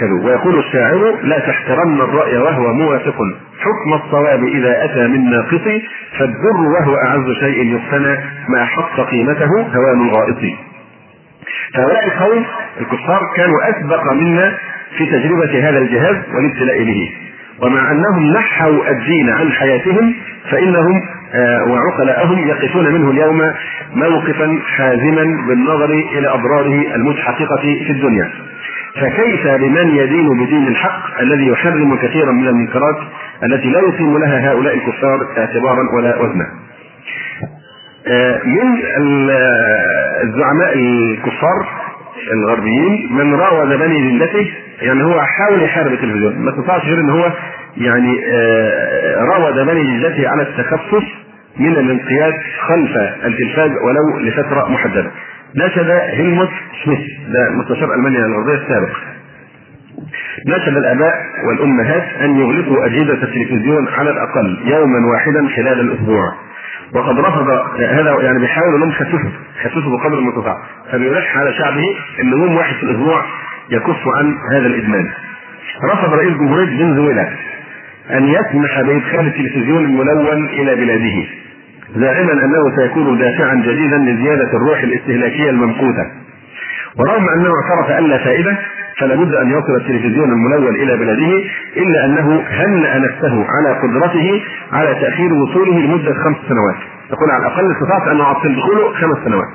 [0.00, 0.24] كذوب.
[0.24, 3.16] ويقول الشاعر لا تحترن الرأي وهو موافق.
[3.60, 5.82] حكم الصواب إذا أتى من ناقص
[6.18, 8.16] فالذر وهو أعز شيء يقتنى
[8.48, 10.38] ما حط قيمته هوان الغائط.
[11.74, 12.44] فهؤلاء القوم
[12.80, 14.58] الكفار كانوا أسبق منا
[14.98, 17.12] في تجربة هذا الجهاز والابتلاء به.
[17.62, 20.14] ومع أنهم نحوا الدين عن حياتهم
[20.50, 21.02] فإنهم
[21.34, 23.40] آه، وعقلاءهم يقفون منه اليوم
[23.94, 28.30] موقفا حازما بالنظر إلى أضراره المتحققة في الدنيا
[29.00, 32.96] فكيف بمن يدين بدين الحق الذي يحرم كثيرا من المنكرات
[33.44, 36.46] التي لا يقيم لها هؤلاء الكفار اعتبارا ولا وزنا.
[38.06, 38.78] آه، من
[40.22, 41.66] الزعماء الكفار
[42.32, 44.50] الغربيين من راود بني ذلته
[44.82, 47.32] يعني هو حاول يحارب التلفزيون ما استطاعش غير إن هو
[47.76, 48.20] يعني
[49.30, 51.04] راود بني ذلته على التخصص
[51.58, 52.34] من الانقياد
[52.68, 55.10] خلف التلفاز ولو لفترة محددة.
[55.56, 56.48] نشد هيلموت
[56.84, 56.98] سميث
[57.28, 58.96] ده مستشار ألمانيا الغربيه السابق.
[60.46, 61.14] نشد الآباء
[61.48, 66.32] والأمهات أن يغلقوا أجهزة التلفزيون على الأقل يوما واحدا خلال الأسبوع.
[66.94, 67.48] وقد رفض
[67.80, 70.56] هذا يعني بيحاول انهم يخففوا يخففوا بقدر المستطاع
[70.92, 71.84] فبيلح على شعبه
[72.20, 73.22] إن يوم واحد في الأسبوع
[73.70, 75.10] يكف عن هذا الإدمان.
[75.92, 77.28] رفض رئيس جمهورية فنزويلا
[78.12, 81.26] أن يسمح بإدخال التلفزيون الملون إلى بلاده
[81.96, 86.06] زاعما أنه سيكون دافعا جديدا لزيادة الروح الاستهلاكية الممقوته
[86.98, 88.58] ورغم أنه اعترف أن لا فائدة
[88.98, 91.32] فلا بد أن يصل التلفزيون الملون إلى بلده
[91.76, 94.42] إلا أنه هنأ نفسه على قدرته
[94.72, 96.76] على تأخير وصوله لمدة خمس سنوات.
[97.10, 99.48] يقول على الأقل استطعت أن أعطل دخوله خمس سنوات.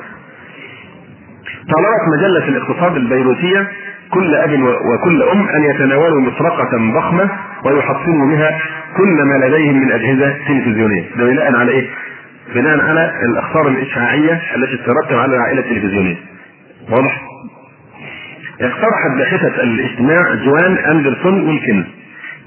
[1.76, 3.68] طلبت مجلة الاقتصاد البيروتية
[4.14, 7.30] كل أب وكل أم أن يتناولوا مطرقة ضخمة
[7.66, 8.60] ويحصنوا بها
[8.98, 11.04] كل ما لديهم من أجهزة تلفزيونية.
[11.18, 11.88] ده بناء على إيه؟
[12.56, 16.16] بناء على الأخطار الإشعاعية التي تترتب على العائله التلفزيونيه
[16.92, 17.22] واضح؟
[18.62, 21.86] اقترحت باحثة الاجتماع جوان أندرسون ويلكنز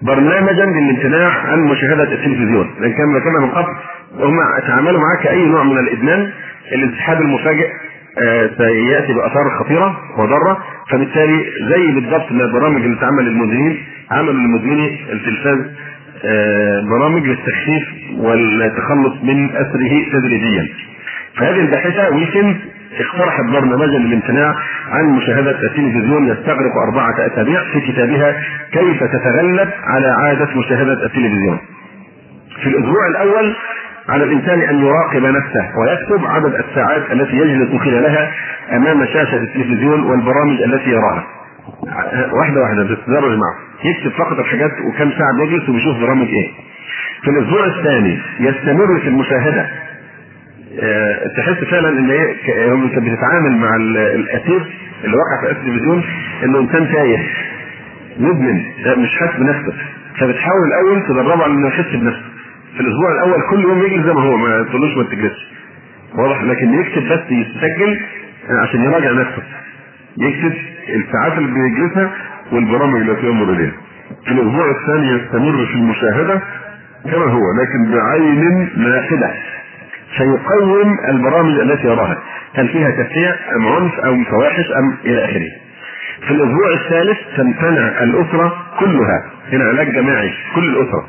[0.02, 2.70] برنامجا للامتناع عن مشاهدة التلفزيون.
[2.80, 3.68] لأن كما من قبل
[4.18, 4.36] هم
[4.66, 6.30] تعاملوا معاه كأي نوع من الإدمان
[6.72, 7.68] الانسحاب المفاجئ
[8.18, 10.58] آه سيأتي بآثار خطيرة وضارة
[10.90, 13.78] فبالتالي زي بالضبط ما البرامج اللي تعمل للمدمنين
[14.10, 15.58] عملوا لمدمني التلفاز
[16.24, 17.88] آه برامج للتخفيف
[18.18, 20.68] والتخلص من أثره تدريجيا
[21.36, 22.56] فهذه الباحثة ويكند
[23.00, 24.54] اقترحت برنامجا للامتناع
[24.88, 28.36] عن مشاهدة التلفزيون يستغرق أربعة أسابيع في كتابها
[28.72, 31.58] كيف تتغلب على عادة مشاهدة التلفزيون.
[32.62, 33.54] في الأسبوع الأول
[34.10, 38.30] على الإنسان أن يراقب نفسه ويكتب عدد الساعات التي يجلس خلالها
[38.72, 41.24] أمام شاشة التلفزيون والبرامج التي يراها.
[42.40, 43.54] واحدة واحدة بتتدرج معه.
[43.84, 46.50] يكتب فقط الحاجات وكم ساعة بيجلس وبيشوف برامج إيه.
[47.22, 49.66] في الأسبوع الثاني يستمر في المشاهدة
[50.82, 52.30] آه، تحس فعلا إن هي
[52.72, 53.76] انت بتتعامل مع
[54.14, 54.62] الأسير
[55.04, 56.04] اللي وقع في التلفزيون
[56.44, 57.18] إنه إنسان تايه
[58.18, 58.62] مدمن
[58.98, 59.72] مش حاسس بنفسه
[60.20, 62.29] فبتحاول الأول تدربه على إنه يحس بنفسه
[62.74, 65.50] في الأسبوع الأول كل يوم يجلس زي ما هو ما تقولوش ما تجلسش.
[66.14, 68.00] واضح لكن يكتب بس يسجل
[68.62, 69.42] عشان يراجع نفسه.
[70.18, 70.52] يكتب
[70.88, 72.10] الساعات اللي بيجلسها
[72.52, 73.72] والبرامج التي يمر بها
[74.24, 76.40] في الأسبوع الثاني يستمر في المشاهدة
[77.04, 79.34] كما هو لكن بعين ناحده
[80.18, 82.18] سيقوم البرامج التي يراها.
[82.54, 85.48] هل فيها تشريع أم عنف أم فواحش أم إلى آخره؟
[86.26, 91.08] في الأسبوع الثالث تمتنع الأسرة كلها هنا علاج جماعي كل الأسرة.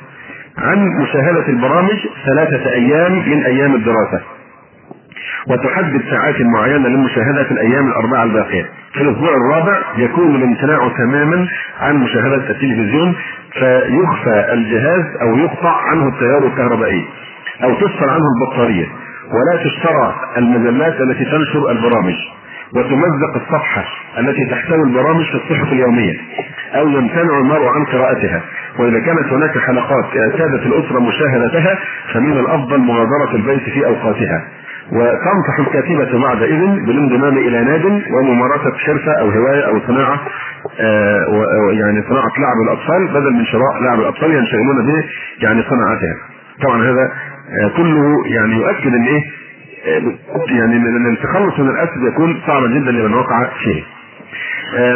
[0.58, 4.22] عن مشاهدة البرامج ثلاثة أيام من أيام الدراسة
[5.48, 8.66] وتحدد ساعات معينة للمشاهده في الأيام الأربعة الباقية.
[8.94, 11.48] في الأسبوع الرابع يكون الامتناع تماما
[11.80, 13.16] عن مشاهدة التلفزيون
[13.54, 17.06] فيخفى الجهاز أو يقطع عنه التيار الكهربائي.
[17.64, 18.86] أو تفصل عنه البطارية
[19.32, 22.16] ولا تشترى المجلات التي تنشر البرامج
[22.76, 23.84] وتمزق الصفحة
[24.20, 26.18] التي تحتوي البرامج في الصحف اليومية
[26.76, 28.42] أو يمتنع المرء عن قراءتها
[28.80, 31.80] وإذا كانت هناك حلقات اعتادت الأسرة مشاهدتها
[32.14, 34.48] فمن الأفضل مغادرة البيت في أوقاتها
[34.92, 40.20] وتنصح الكاتبة بعدئذ بالانضمام إلى ناد وممارسة حرفة أو هواية أو صناعة
[40.80, 45.04] آه يعني صناعة لعب الأطفال بدل من شراء لعب الأطفال ينشغلون به
[45.42, 46.16] يعني صناعتها.
[46.64, 47.12] طبعا هذا
[47.64, 49.22] آه كله يعني يؤكد إن إيه
[49.86, 50.02] آه
[50.50, 53.84] يعني من التخلص من الاسد يكون صعبا جدا لمن وقع فيه.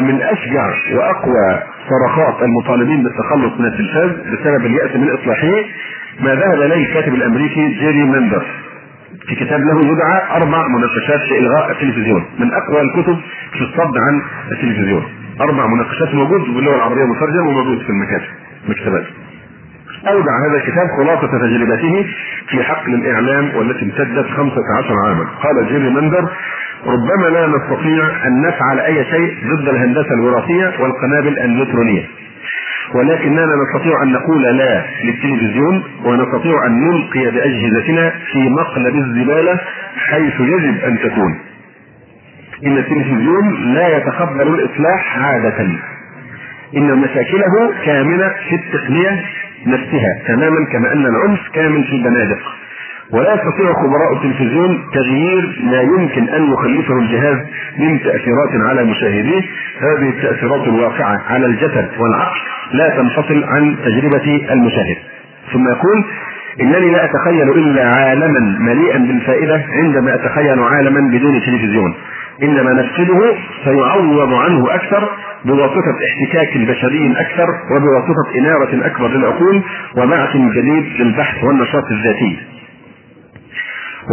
[0.01, 1.59] من أشجع وأقوى
[1.89, 5.53] صرخات المطالبين بالتخلص من التلفاز بسبب اليأس من إصلاحه
[6.19, 8.45] ما ذهب إليه الكاتب الأمريكي جيري مندر
[9.27, 12.25] في كتاب له يدعى أربع مناقشات في إلغاء التلفزيون.
[12.39, 13.17] من أقوى الكتب
[13.53, 15.03] في الصد عن التلفزيون.
[15.41, 18.31] أربع مناقشات موجود باللغة العربية مترجم وموجود في المكاتب.
[18.69, 19.05] مكتبات.
[20.07, 22.05] أودع هذا الكتاب خلاصة تجربته
[22.49, 25.25] في حقل الإعلام والتي امتدت 15 عاما.
[25.43, 26.29] قال جيري مندر
[26.85, 32.03] ربما لا نستطيع أن نفعل أي شيء ضد الهندسة الوراثية والقنابل النيوترونية
[32.95, 39.59] ولكننا نستطيع أن نقول لا للتلفزيون ونستطيع أن نلقي بأجهزتنا في مقلب الزبالة
[39.97, 41.39] حيث يجب أن تكون.
[42.65, 45.67] إن التلفزيون لا يتقبل الإصلاح عادة.
[46.77, 49.23] إن مشاكله كامنة في التقنية
[49.67, 52.39] نفسها تماما كما أن العنف كامل في البنادق.
[53.11, 57.37] ولا يستطيع خبراء التلفزيون تغيير ما يمكن أن يخلفه الجهاز
[57.77, 59.41] من تأثيرات على مشاهديه.
[59.79, 62.39] هذه التأثيرات الواقعة على الجسد والعقل
[62.71, 64.97] لا تنفصل عن تجربة المشاهد.
[65.53, 66.03] ثم يقول
[66.61, 71.93] إنني لا أتخيل إلا عالما مليئا بالفائدة عندما أتخيل عالما بدون تلفزيون.
[72.43, 75.09] إنما نفقده سيعوض عنه أكثر
[75.45, 79.63] بواسطة احتكاك البشري أكثر وبواسطة إنارة أكبر للعقول
[79.97, 82.37] وبعث جديد للبحث والنشاط الذاتي.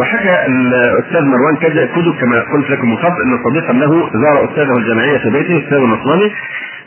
[0.00, 1.56] وحكى الأستاذ مروان
[1.96, 5.78] كدو كما قلت لكم من قبل أن صديقا له زار أستاذه الجامعية في بيته أستاذ
[5.78, 6.32] نصراني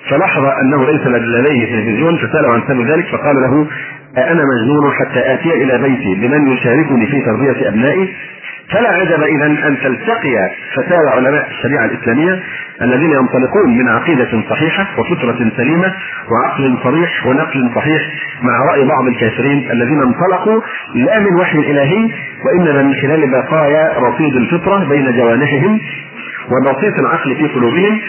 [0.10, 3.68] فلاحظ أنه ليس لديه تلفزيون فساله عن سبب ذلك فقال له
[4.18, 8.14] أأنا مجنون حتى آتي إلى بيتي بمن يشاركني في تربية أبنائي
[8.70, 12.44] فلا عجب اذا أن تلتقي فتاوى علماء الشريعة الإسلامية
[12.82, 15.94] الذين ينطلقون من عقيدة صحيحة وفطرة سليمة
[16.32, 18.02] وعقل صريح ونقل صحيح
[18.42, 20.62] مع رأي بعض الكافرين الذين انطلقوا
[20.96, 22.12] لا من وحي إلهي
[22.46, 25.80] وإنما من خلال بقايا رصيد الفطرة بين جوانحهم
[26.52, 28.02] وبسيط العقل في قلوبهم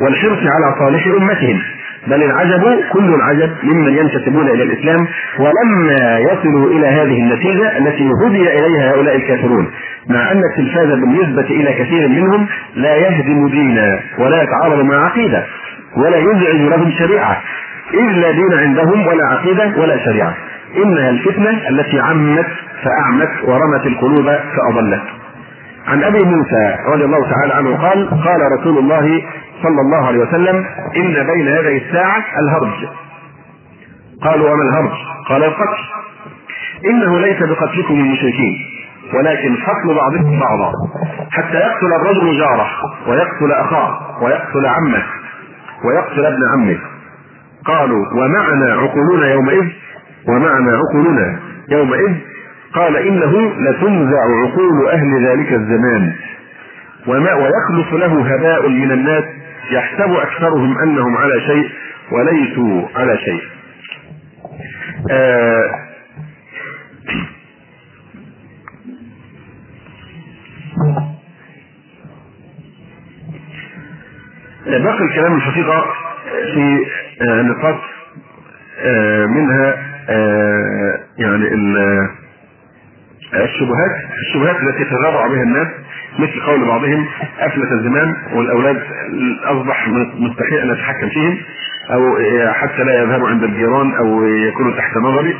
[0.00, 1.62] والحرص على صالح أمتهم.
[2.08, 2.62] بل العجب
[2.92, 5.06] كل العجب ممن ينتسبون إلى الإسلام
[5.38, 9.70] ولما يصلوا إلى هذه النتيجة التي هدي إليها هؤلاء الكافرون.
[10.08, 15.44] مع أن التلفاز بالنسبة إلى كثير منهم لا يهدم دينا ولا يتعارض مع عقيدة
[15.96, 17.40] ولا يزعج لهم شريعة
[17.94, 20.34] اذ لا دين عندهم ولا عقيدة ولا شريعة.
[20.76, 22.46] إنها الفتنة التي عمت
[22.84, 25.02] فأعمت ورمت القلوب فأضلت.
[25.86, 29.22] عن أبي موسى رضي الله تعالى عنه قال قال رسول الله
[29.62, 30.56] صلى الله عليه وسلم
[30.96, 32.88] إن بين يدي الساعة الهرج.
[34.22, 34.96] قالوا وما الهرج؟
[35.28, 35.82] قال القتل.
[36.90, 38.54] إنه ليس بقتلكم المشركين
[39.14, 40.72] ولكن قتل بعضكم بعضا
[41.30, 42.68] حتى يقتل الرجل جاره
[43.06, 45.02] ويقتل أخاه ويقتل عمه
[45.84, 46.78] ويقتل ابن عمه.
[47.64, 49.68] قالوا ومعنا عقولنا يومئذ
[50.28, 51.38] ومعنا عقولنا
[51.70, 52.14] يومئذ.
[52.74, 56.12] قال إنه لتنزع عقول أهل ذلك الزمان
[57.06, 59.24] وما ويخلص له هباء من الناس
[59.70, 61.70] يحسب أكثرهم أنهم على شيء
[62.12, 63.42] وليسوا على شيء.
[65.10, 65.70] آه
[74.66, 75.84] باقي الكلام الحقيقة
[76.54, 76.86] في
[77.22, 77.80] آه نقاط
[78.80, 79.76] آه منها
[80.08, 81.44] آه يعني
[83.34, 85.68] الشبهات الشبهات التي تتابع بها الناس.
[86.18, 87.06] مثل قول بعضهم
[87.40, 88.82] افلت الزمان والأولاد
[89.44, 91.38] أصبح مستحيل أن اتحكم فيهم
[91.92, 92.16] أو
[92.52, 95.36] حتى لا يذهبوا عند الجيران أو يكونوا تحت نظري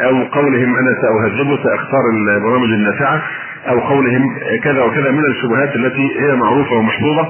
[0.00, 3.22] أو قولهم أنا ساهذبه سأختار البرامج النافعة
[3.68, 7.28] أو قولهم كذا وكذا من الشبهات التي هي معروفة ومحفوظة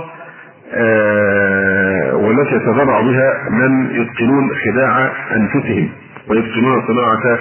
[2.14, 5.88] والتي يتذرع بها من يتقنون خداع أنفسهم
[6.28, 7.38] ويتقنون صناعة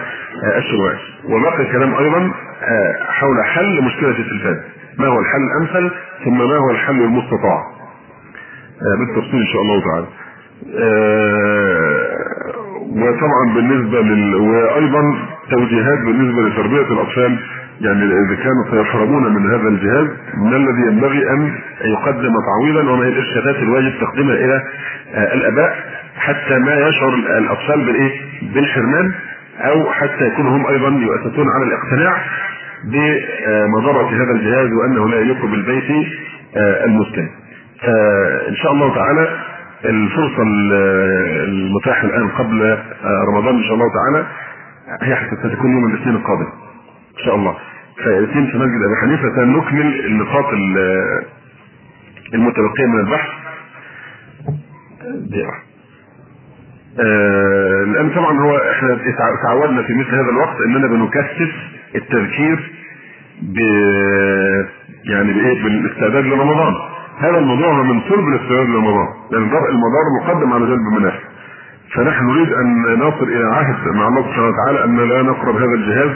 [0.57, 0.97] الشبهات.
[1.29, 2.31] وبقي الكلام أيضا
[3.09, 4.57] حول حل مشكلة التلفاز.
[4.99, 5.91] ما هو الحل الامثل
[6.25, 7.63] ثم ما هو الحل المستطاع.
[8.99, 10.07] بالتفصيل إن شاء الله تعالى.
[12.89, 15.01] وطبعا بالنسبة لل وأيضا
[15.51, 17.39] توجيهات بالنسبة لتربية الأطفال.
[17.81, 20.07] يعني إذا كانوا سيحرمون من هذا الجهاز
[20.37, 24.61] من الذي ينبغي أن يقدم تعويضا وما هي الإرشادات الواجب تقديمها إلى
[25.33, 25.75] الأباء
[26.17, 28.11] حتى ما يشعر الأطفال بالإيه؟
[28.53, 29.11] بالحرمان
[29.59, 32.23] أو حتى يكونوا هم أيضا يؤسسون على الاقتناع.
[32.83, 36.07] بمضرة هذا الجهاز وأنه لا يليق بالبيت
[36.57, 37.29] المسلم.
[38.49, 39.27] إن شاء الله تعالى
[39.85, 40.43] الفرصة
[41.43, 42.77] المتاحة الآن قبل
[43.27, 44.27] رمضان إن شاء الله تعالى
[45.01, 46.47] هي ستكون يوم الاثنين القادم.
[47.19, 47.55] إن شاء الله.
[48.05, 50.45] فائتين في مسجد أبي حنيفة سنكمل النقاط
[52.33, 53.29] المتبقيه من البحث
[55.15, 55.43] دي
[56.99, 58.99] آه طبعا هو إحنا
[59.43, 61.51] تعودنا في مثل هذا الوقت إننا بنكثف
[61.95, 62.71] التذكير
[63.41, 63.57] ب
[65.05, 66.73] يعني بإيه؟ بالاستعداد لرمضان.
[67.19, 71.19] هذا الموضوع هو من صلب الاستعداد لرمضان لأن درء المضار مقدم على جلب المنافع
[71.95, 76.11] فنحن نريد أن نصل إلى عهد مع الله سبحانه وتعالى أن لا نقرب هذا الجهاز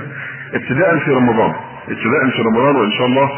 [0.54, 1.54] ابتداء في رمضان.
[1.90, 3.30] ابتداء في رمضان وإن شاء الله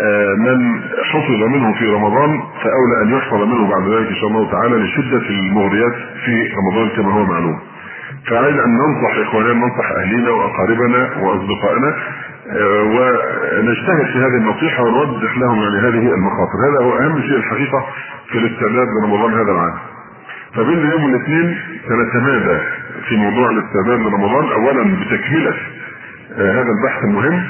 [0.00, 4.50] آه، من حفظ منه في رمضان فأولى أن يحفظ منه بعد ذلك إن شاء الله
[4.50, 5.94] تعالى لشدة المغريات
[6.24, 7.60] في رمضان كما هو معلوم.
[8.30, 11.94] فعلينا ان ننصح إخواننا ننصح أهلينا وأقاربنا وأصدقائنا
[12.50, 17.86] آه، ونجتهد في هذه النصيحة ونوضح لهم يعني هذه المخاطر، هذا هو أهم شيء الحقيقة
[18.28, 19.74] في الاستعداد لرمضان هذا العام.
[20.54, 21.56] فبين اليوم والاثنين
[21.88, 22.58] سنتمادى
[23.08, 24.52] في موضوع الاستعداد لرمضان.
[24.52, 25.54] اولا بتكملة
[26.38, 27.42] آه، هذا البحث المهم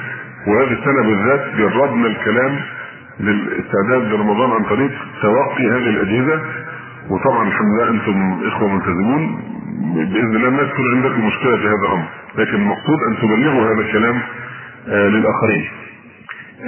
[0.46, 2.56] وهذه السنة بالذات جربنا الكلام
[3.20, 4.90] للاستعداد لرمضان عن طريق
[5.22, 6.40] توقي هذه الأجهزة.
[7.10, 9.42] وطبعا الحمد لله أنتم إخوة ملتزمون
[9.82, 12.04] بإذن الله ما تكون عندكم مشكلة في هذا الأمر.
[12.38, 14.20] لكن المقصود أن تبلغوا هذا الكلام
[14.88, 15.64] آه للآخرين.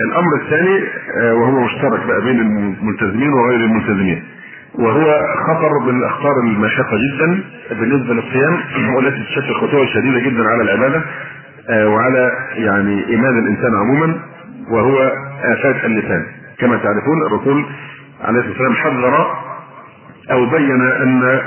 [0.08, 0.84] الأمر الثاني
[1.22, 4.24] آه وهو مشترك بقى بين الملتزمين وغير الملتزمين.
[4.74, 8.58] وهو خطر من الاخطار الماشقه جدا بالنسبة للصيام
[8.96, 11.02] والتي تشكل خطورة شديدة جدا على العبادة
[11.70, 14.20] آه، وعلى يعني إيمان الإنسان عموما
[14.70, 15.12] وهو
[15.44, 16.26] آفات اللسان.
[16.58, 17.64] كما تعرفون الرسول
[18.24, 19.26] عليه الصلاة والسلام حذر
[20.30, 21.40] أو بين أن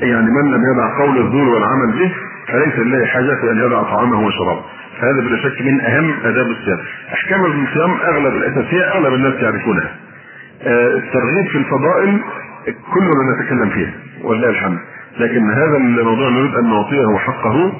[0.00, 2.12] يعني من لم يدع قول الزور والعمل به
[2.52, 4.62] فليس لله حاجة في أن يدع طعامه وشرابه.
[5.00, 6.78] فهذا بلا شك من أهم أداب الصيام.
[7.12, 9.90] أحكام الصيام أغلب الأساسية أغلب الناس يعرفونها.
[10.62, 12.20] آه، الترغيب في الفضائل
[12.94, 13.92] كلنا نتكلم فيها
[14.24, 14.78] ولله الحمد.
[15.18, 17.72] لكن هذا الموضوع نريد أن نعطيه حقه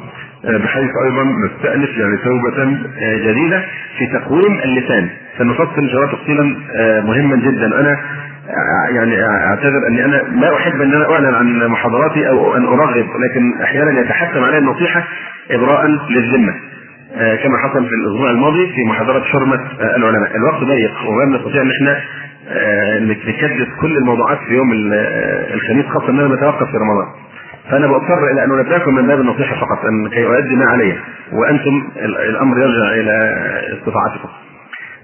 [0.45, 3.65] آه، بحيث أيضا نستأنف يعني توبة آه، جديدة
[3.99, 5.09] في تقويم اللسان.
[5.39, 6.57] سنفصل جواب تفصيلا
[7.01, 7.81] مهما جدا.
[7.81, 8.01] أنا
[8.91, 13.63] يعني اعتذر اني أنا لا احب ان أنا اعلن عن محاضراتي أو ان ارغب لكن
[13.63, 15.05] أحيانا يتحتم علي النصيحة
[15.51, 16.55] إبراء للذمة
[17.43, 19.61] كما حصل في الأسبوع الماضي في محاضرة حرمة
[19.97, 22.01] العلماء الوقت ضيق وما نستطيع ان إحنا
[23.01, 24.71] نكدس كل الموضوعات في يوم
[25.55, 27.07] الخميس خاصة اننا نتوقف في رمضان
[27.71, 30.97] فانا بضطر إلى أن أنبهكم من باب النصيحة فقط أن كي أؤدي ما علي
[31.33, 33.13] وأنتم الأمر يرجع إلى
[33.79, 34.29] استطاعتكم.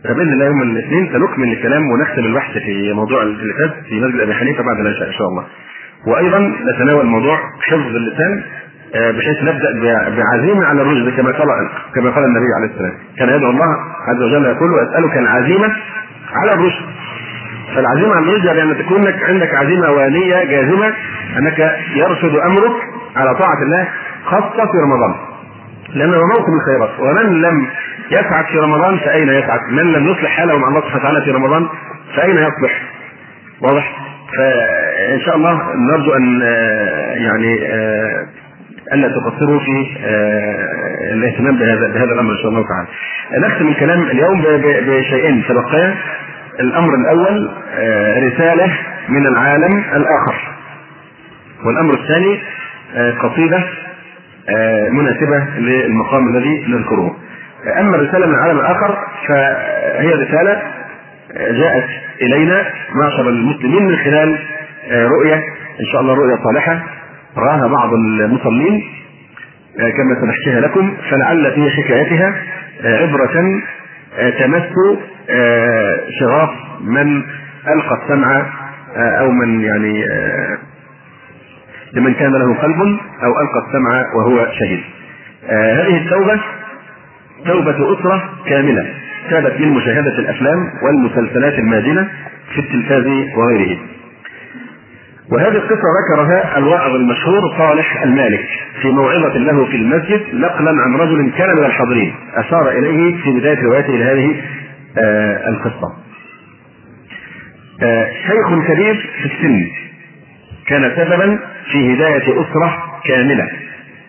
[0.04, 4.34] فباذن الله يوم الاثنين سنكمل الكلام ونختم البحث في موضوع اللي فات في مسجد أبي
[4.34, 5.44] حنيفة بعد العشاء إن شاء الله.
[6.06, 8.42] وأيضا نتناول موضوع حفظ اللسان
[8.94, 9.68] آه، بحيث نبدأ
[10.16, 11.48] بعزيمة على الرشد كما قال
[11.94, 13.76] كما قال النبي عليه السلام كان يدعو الله
[14.08, 15.72] عز وجل يقول واسالك العزيمة
[16.34, 16.84] على الرشد.
[17.74, 20.92] فالعزيمة على الرشد يعني أن تكون لك عندك عزيمة ونية جازمة
[21.38, 21.58] أنك
[21.94, 22.72] يرشد أمرك
[23.16, 23.88] على طاعة الله
[24.24, 25.14] خاصة في رمضان.
[25.94, 27.66] لأنه موسم الخيرات ومن لم
[28.10, 31.68] يسعد في رمضان فأين يسعد؟ من لم يصلح حاله مع الله سبحانه وتعالى في رمضان
[32.16, 32.82] فأين يصلح؟
[33.60, 33.96] واضح؟
[34.38, 35.60] فإن شاء الله
[35.92, 36.40] نرجو أن
[37.16, 37.58] يعني
[38.92, 39.86] ألا تقصروا في
[41.12, 42.88] الاهتمام بهذا بهذا الأمر إن شاء الله تعالى.
[43.48, 45.94] نختم الكلام اليوم بشيئين تبقيا
[46.60, 47.50] الأمر الأول
[48.32, 48.72] رسالة
[49.08, 50.34] من العالم الآخر
[51.66, 52.38] والأمر الثاني
[52.96, 53.10] آه،
[54.48, 57.16] آه، مناسبة للمقام الذي نذكره.
[57.80, 58.98] أما الرسالة من العالم الآخر
[59.28, 60.52] فهي رسالة
[61.36, 61.84] آه، جاءت
[62.22, 62.64] إلينا
[62.94, 64.38] معشر المسلمين من خلال
[64.92, 65.34] رؤية
[65.80, 66.82] إن شاء الله رؤية صالحة
[67.36, 68.84] رآها بعض المصلين
[69.76, 72.34] كما سنحكيها لكم فلعل في حكايتها
[72.84, 73.60] عبرة
[74.38, 74.62] تمس
[76.20, 76.50] شغاف
[76.80, 77.22] من
[77.68, 78.46] ألقى السمع
[78.96, 80.04] أو من يعني
[81.96, 82.80] لمن كان له قلب
[83.22, 84.80] أو ألقى السمع وهو شهيد.
[85.50, 86.40] آه هذه التوبة
[87.46, 88.86] توبة أسرة كاملة
[89.30, 92.08] تابت من مشاهده الأفلام والمسلسلات الماجنه
[92.54, 93.06] في التلفاز
[93.36, 93.78] وغيره.
[95.32, 98.48] وهذه القصة ذكرها الواعظ المشهور صالح المالك
[98.82, 103.62] في موعظة له في المسجد نقلا عن رجل كان من الحاضرين أشار إليه في بداية
[103.62, 104.42] روايته إلى هذه
[104.98, 105.92] آه القصة.
[107.82, 109.66] آه شيخ كبير في السن
[110.68, 111.38] كان سببا
[111.72, 113.48] في هداية أسرة كاملة.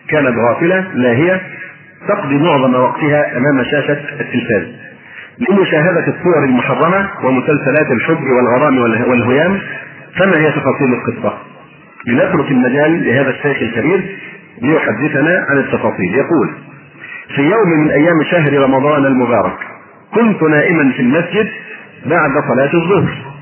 [0.08, 1.40] كانت غافلة لاهية
[2.08, 4.66] تقضي معظم وقتها أمام شاشة التلفاز.
[5.50, 8.78] لمشاهدة الصور المحرمة ومسلسلات الحب والغرام
[9.08, 9.60] والهيام
[10.16, 11.38] فما هي تفاصيل القصة؟
[12.06, 14.16] لنترك المجال لهذا الشيخ الكبير
[14.62, 16.14] ليحدثنا عن التفاصيل.
[16.14, 16.50] يقول
[17.36, 19.58] في يوم من أيام شهر رمضان المبارك
[20.14, 21.48] كنت نائما في المسجد
[22.06, 23.37] بعد صلاة الظهر.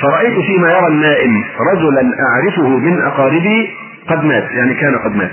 [0.00, 3.70] فرأيت فيما يرى النائم رجلا أعرفه من أقاربي
[4.08, 5.32] قد مات يعني كان قد مات.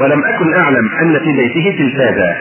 [0.00, 2.36] ولم أكن أعلم أن في بيته تلفازا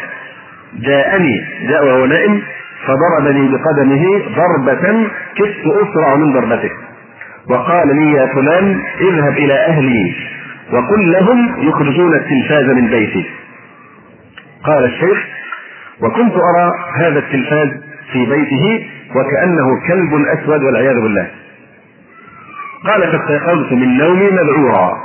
[0.80, 2.42] جاءني جاء وهو نائم
[2.88, 6.72] فضربني بقدمه ضربة كدت أسرع من ضربته.
[7.50, 10.16] وقال لي يا فلان اذهب إلى أهلي
[10.74, 13.26] وقل لهم يخرجون التلفاز من بيتي.
[14.64, 15.18] قال الشيخ
[16.02, 17.68] وكنت أرى هذا التلفاز
[18.12, 21.28] في بيته وكأنه كلب أسود والعياذ بالله.
[22.88, 24.98] قال فاستيقظت من نومي مذعورا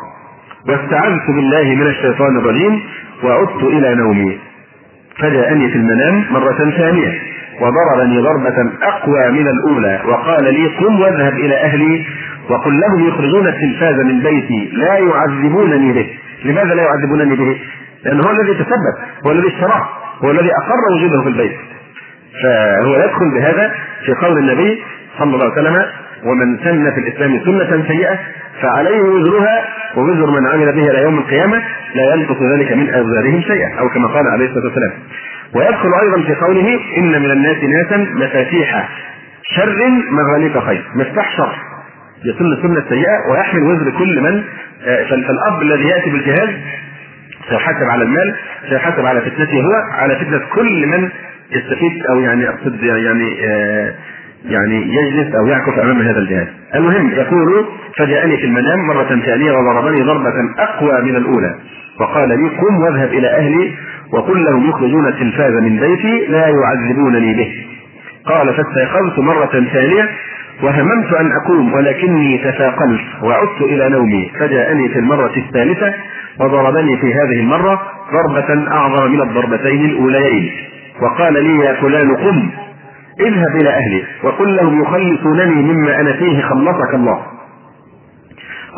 [0.68, 2.80] واستعذت بالله من الشيطان الرجيم
[3.24, 4.38] وعدت إلى نومي.
[5.18, 7.22] فجاءني في المنام مرة ثانية
[7.60, 12.06] وضربني ضربة أقوى من الأولى وقال لي قم واذهب إلى أهلي
[12.50, 16.10] وقل لهم يخرجون التلفاز من بيتي لا يعذبونني به.
[16.44, 17.60] لماذا لا يعذبونني به؟
[18.04, 18.94] لأنه هو الذي تسبب
[19.26, 19.88] هو الذي اشتراه
[20.24, 21.56] هو الذي أقر وجوده في البيت.
[22.42, 23.74] فهو يدخل بهذا
[24.06, 24.82] في قول النبي
[25.18, 25.86] صلى الله عليه وسلم
[26.24, 28.18] ومن سن في الإسلام سنة سيئة
[28.62, 29.64] فعليه وزرها
[29.96, 31.62] ووزر من عمل به إلى يوم القيامة
[31.94, 34.92] لا ينقص ذلك من اوزارهم شيئا أو كما قال عليه الصلاة والسلام.
[35.54, 38.88] ويدخل أيضا في قوله إن من الناس ناسا مفاتيح
[39.42, 39.76] شر
[40.10, 40.84] مغاليق خير.
[40.94, 41.54] مفتاح شر.
[42.24, 44.42] يسن سنة سيئة ويحمل وزر كل من
[44.84, 46.48] فالأب الذي يأتي بالجهاز
[47.48, 48.34] سيحاسب على المال
[48.68, 51.08] سيحاسب على فتنته هو على فتنة كل من
[51.52, 53.94] يستفيد أو يعني أقصد يعني آه
[54.44, 56.46] يعني يجلس أو يعكف أمام هذا الجهاز.
[56.74, 57.64] المهم يقول
[57.96, 61.54] فجاءني في المنام مرة ثانية وضربني ضربة أقوى من الأولى
[62.00, 63.72] وقال لي قم واذهب إلى أهلي
[64.12, 67.52] وقل لهم يخرجون التلفاز من بيتي لا يعذبونني به.
[68.26, 70.08] قال فاستيقظت مرة ثانية
[70.62, 75.94] وهممت أن أقوم ولكني تثاقلت وعدت إلى نومي فجاءني في المرة الثالثة
[76.40, 80.52] وضربني في هذه المرة ضربة أعظم من الضربتين الأوليين
[81.02, 82.50] وقال لي يا فلان قم
[83.20, 87.26] اذهب إلى أهلي وقل لهم يخلصونني مما أنا فيه خلصك الله.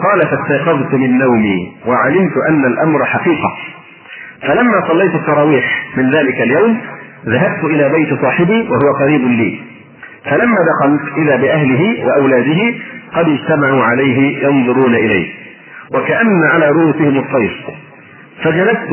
[0.03, 3.57] قال فاستيقظت من نومي وعلمت أن الأمر حقيقة.
[4.43, 6.81] فلما صليت التراويح من ذلك اليوم
[7.27, 9.61] ذهبت إلى بيت صاحبي وهو قريب لي.
[10.31, 12.75] فلما دخلت اذا بأهله وأولاده
[13.15, 15.33] قد اجتمعوا عليه ينظرون إليه.
[15.95, 17.65] وكأن على رؤوسهم الطير.
[18.43, 18.89] فجلست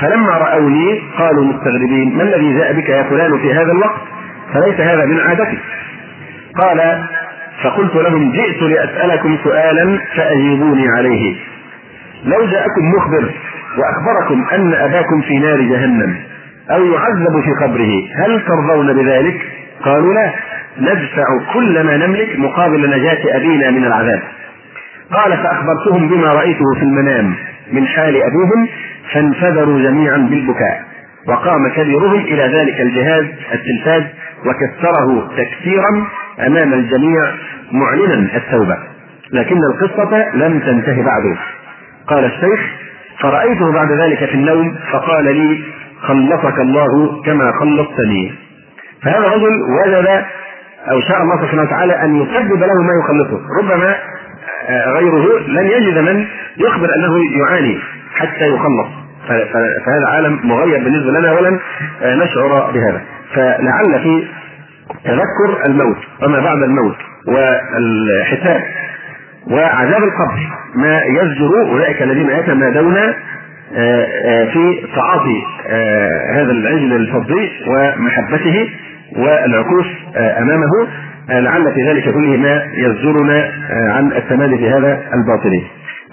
[0.00, 4.00] فلما رأوني قالوا مستغربين ما الذي جاء بك يا فلان في هذا الوقت؟
[4.54, 5.58] فليس هذا من عادتك
[6.58, 7.04] قال
[7.62, 11.34] فقلت لهم جئت لأسألكم سؤالا فأجيبوني عليه.
[12.24, 13.30] لو جاءكم مخبر
[13.78, 16.16] وأخبركم أن أباكم في نار جهنم
[16.70, 19.40] أو يعذب في قبره هل ترضون بذلك؟
[19.84, 20.32] قالوا لا
[20.80, 24.22] ندفع كل ما نملك مقابل نجاة أبينا من العذاب.
[25.12, 27.34] قال فأخبرتهم بما رأيته في المنام
[27.72, 28.68] من حال أبيهم
[29.12, 30.84] فانفذروا جميعا بالبكاء
[31.28, 34.02] وقام كبيرهم إلى ذلك الجهاز التلفاز
[34.46, 36.06] وكسره تكسيرا
[36.46, 37.34] أمام الجميع
[37.72, 38.76] معلنا التوبة.
[39.32, 41.36] لكن القصة لم تنتهي بعد.
[42.06, 42.60] قال الشيخ
[43.20, 45.64] فرأيته بعد ذلك في النوم فقال لي
[46.00, 48.34] خلصك الله كما خلصتني.
[49.02, 49.50] فهذا الرجل
[49.86, 50.24] وجد
[50.90, 53.40] أو شاء الله سبحانه وتعالى أن يسبب له ما يخلصه.
[53.62, 53.96] ربما
[54.68, 57.78] غيره لن يجد من يخبر أنه يعاني
[58.14, 58.88] حتى يخلص.
[59.86, 61.58] فهذا عالم مغير بالنسبة لنا ولن
[62.02, 63.02] نشعر بهذا.
[63.34, 64.24] فلعل في
[65.04, 66.96] تذكر الموت وما بعد الموت
[67.26, 68.62] والحساب
[69.50, 70.40] وعذاب القبر
[70.74, 72.94] ما يزجر أولئك الذين يتمادون
[74.52, 75.42] في تعاطي
[76.34, 78.70] هذا العجل الفضي ومحبته
[79.16, 79.86] والعكوف
[80.16, 80.88] أمامه
[81.28, 85.62] لعل في ذلك كله ما يزجرنا عن التمادي في هذا الباطل.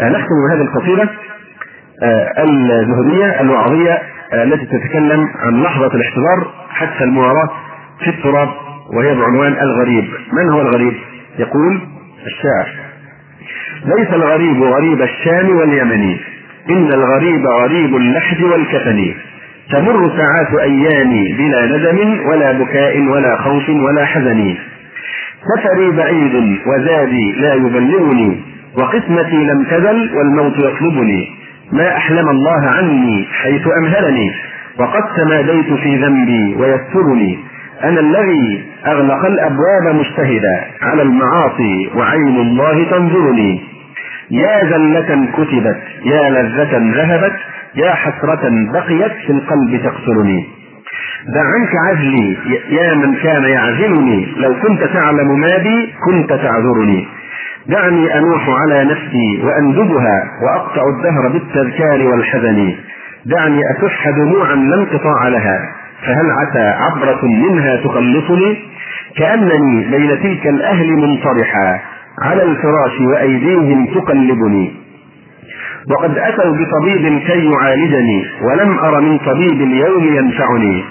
[0.02, 1.10] نختم هذه القصيدة
[2.40, 4.02] الزهديه الوعظية
[4.34, 7.50] التي تتكلم عن لحظة الاحتضار حتى المواراة
[8.04, 8.50] في التراب
[8.94, 10.06] وهي بعنوان الغريب.
[10.34, 10.94] من هو الغريب؟
[11.40, 11.82] يقول
[12.26, 12.68] الشاعر.
[13.98, 16.18] ليس الغريب غريب الشام واليمن
[16.70, 19.14] إن الغريب غريب اللحد والكفن
[19.72, 24.56] تمر ساعات أيامي بلا ندم ولا بكاء ولا خوف ولا حزن.
[25.56, 28.42] سفري بعيد وزادي لا يبلغني
[28.78, 31.45] وقسمتي لم تزل والموت يطلبني.
[31.72, 34.32] ما أحلم الله عني حيث أمهلني
[34.80, 37.40] وقد تماديت في ذنبي ويسترني
[37.84, 43.64] أنا الذي أغلق الأبواب مجتهدا على المعاصي وعين الله تنظرني.
[44.32, 47.36] يا زلة كتبت يا لذة ذهبت
[47.76, 50.48] يا حسرة بقيت في القلب تقتلني.
[51.36, 52.38] دع عنك عزلي
[52.70, 57.08] يا من كان يعزلني لو كنت تعلم ما بي كنت تعذرني.
[57.70, 62.74] دعني أنوح على نفسي وأندبها وأقطع الدهر بالتذكار والحزن.
[63.26, 65.60] دعني أكح دموعا لا انقطاع لها
[66.02, 68.58] فهل عسى عبرة منها تخلصني؟
[69.18, 71.80] كأنني بين تلك الأهل منطرحا
[72.22, 74.74] على الفراش وأيديهم تقلبني.
[75.92, 80.84] وقد أتوا بطبيب كي يعالجني ولم أر من طبيب اليوم ينفعني.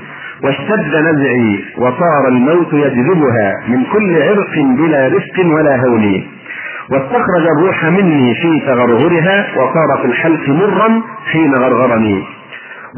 [0.45, 6.25] واشتد نزعي وصار الموت يجذبها من كل عرق بلا رفق ولا هون.
[6.91, 11.03] واستخرج الروح مني في تغرغرها وصار في الحلق مرا
[11.33, 12.25] حين غرغرني.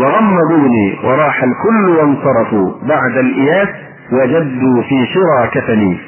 [0.00, 2.72] وغمضوني وراح الكل وانصرفوا.
[2.82, 3.68] بعد الإياس
[4.12, 5.98] وجدوا في شرى كفني.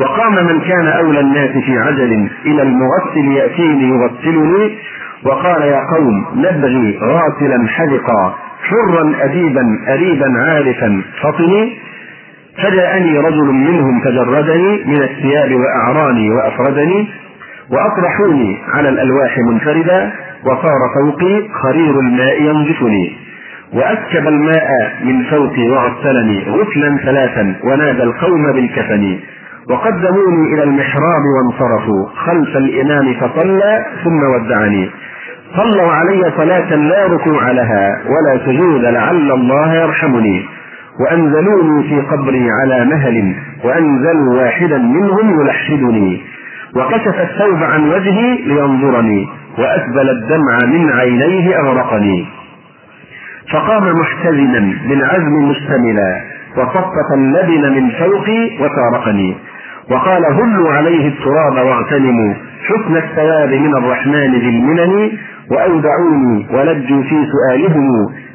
[0.00, 4.78] وقام من كان أولى الناس في عجل إلى المغسل يأتيني يغسلني.
[5.24, 11.89] وقال يا قوم نبغي غاسلا حذقا حرا أديبا أريبا عارفا فطني.
[12.62, 17.08] فجاءني رجل منهم تجردني من الثياب وأعراني وأفردني
[17.70, 20.12] وأطرحوني على الألواح منفردا
[20.44, 23.16] وصار فوقي خرير الماء ينزفني
[23.72, 24.68] وأسكب الماء
[25.04, 29.18] من فوقي وغسلني غسلا ثلاثا ونادى القوم بالكفن
[29.70, 34.90] وقدموني إلى المحراب وانصرفوا خلف الإمام فصلى ثم ودعني
[35.56, 40.44] صلوا علي صلاة لا ركوع لها ولا سجود لعل الله يرحمني
[41.00, 43.34] وأنزلوني في قبري على مهل
[43.64, 46.22] وأنزلوا واحدا منهم يلحدني.
[46.76, 52.26] وكشف الثوب عن وجهي لينظرني وأسبل الدمع من عينيه أغرقني.
[53.52, 56.20] فقام محتزنا بالعزم مشتملا
[56.56, 59.36] وصفت اللبن من فوقي وفارقني
[59.90, 62.34] وقال هلوا عليه التراب واغتنموا
[62.68, 65.10] حسن الثواب من الرحمن ذي المنن
[65.50, 67.86] وأودعوني ولجوا في سؤالهم.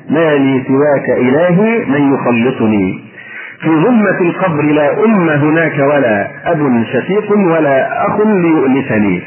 [0.09, 3.05] ما لي سواك إلهي من يخلصني
[3.61, 9.21] في ظلمة القبر لا أم هناك ولا أب شفيق ولا أخ ليؤنسني.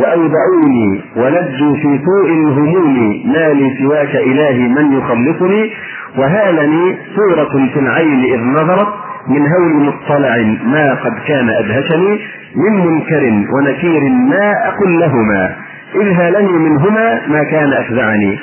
[0.00, 3.22] وأودعوني ولجوا في سوء الهموم.
[3.26, 5.70] ما لي سواك إلهي من يخلصني
[6.18, 8.88] وهالني صورة في العين إذ نظرت
[9.28, 12.20] من هول مطلع ما قد كان أدهشني.
[12.56, 15.54] من منكر ونكير ما أقل لهما
[15.94, 18.38] إذ هالني منهما ما كان أفزعني.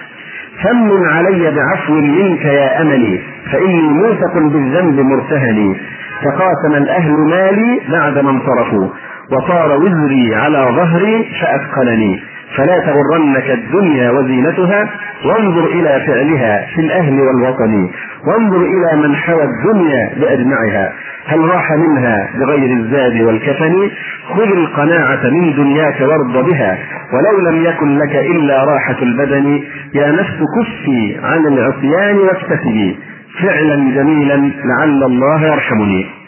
[0.64, 3.22] فمن علي بعفو منك يا أملي
[3.52, 5.76] فإني موثق بالذنب مرتهني
[6.24, 8.88] فقاسم الأهل مالي بعد ما انصرفوا.
[9.32, 12.24] وصار وزري على ظهري فأثقلني.
[12.58, 14.90] فلا تغرنك الدنيا وزينتها
[15.26, 17.90] وانظر إلى فعلها في الأهل والوطن.
[18.28, 20.94] وانظر إلى من حوى الدنيا بأجمعها.
[21.26, 23.90] هل راح منها بغير الزاد والكفن؟
[24.30, 26.78] خذ القناعة من دنياك وارض بها.
[27.14, 29.62] ولو لم يكن لك إلا راحة البدن
[29.94, 33.00] يا نفس كفي عن العصيان واكتسبي.
[33.42, 36.23] فعلا جميلا لعل الله يرحمني.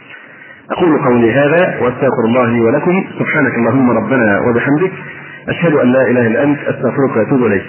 [0.71, 3.05] أقول قولي هذا وأستغفر الله لي ولكم.
[3.19, 4.91] سبحانك اللهم ربنا وبحمدك.
[5.49, 6.59] أشهد أن لا إله إلا أنت.
[6.59, 7.65] أستغفرك وأتوب إليك.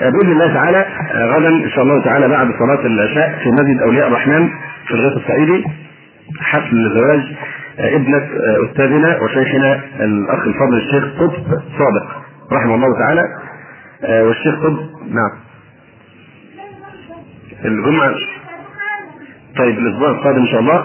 [0.00, 4.48] بإذن الله تعالى غدا إن شاء الله تعالى بعد صلاة العشاء في مسجد أولياء الرحمن
[4.86, 5.64] في الغيط الصعيدي
[6.40, 7.22] حفل زواج
[7.78, 8.28] ابنة
[8.68, 11.44] أستاذنا وشيخنا الأخ الفاضل الشيخ قطب
[11.78, 12.22] صادق.
[12.52, 13.22] رحمه الله تعالى.
[14.24, 14.78] والشيخ قطب
[15.10, 15.32] نعم.
[17.64, 18.14] الجمعة.
[19.58, 20.84] طيب الأسبوع القادم إن شاء الله.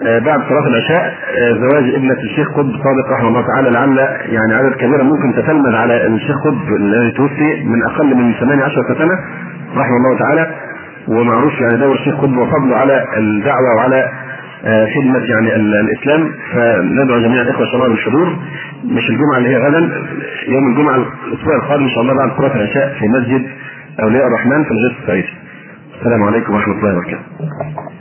[0.00, 1.14] بعد صلاة العشاء
[1.60, 3.98] زواج ابنة الشيخ قطب صادق رحمه الله تعالى لعل
[4.32, 9.14] يعني عدد كبير ممكن تتلمذ على الشيخ قطب الذي توفي من أقل من 18 سنة
[9.76, 10.54] رحمه الله تعالى
[11.08, 14.08] ومعروف يعني دور الشيخ قطب وفضله على الدعوة وعلى
[14.94, 16.30] خدمة يعني الإسلام.
[16.52, 18.36] فندعو جميع الإخوة إن شاء الله بالحضور.
[18.84, 19.78] مش الجمعة اللي هي غدا
[20.48, 23.46] يوم الجمعة الأسبوع القادم إن شاء الله بعد صلاة العشاء في مسجد
[24.02, 25.28] أولياء الرحمن في الغيط السعيدي
[25.98, 27.99] السلام عليكم ورحمة الله وبركاته.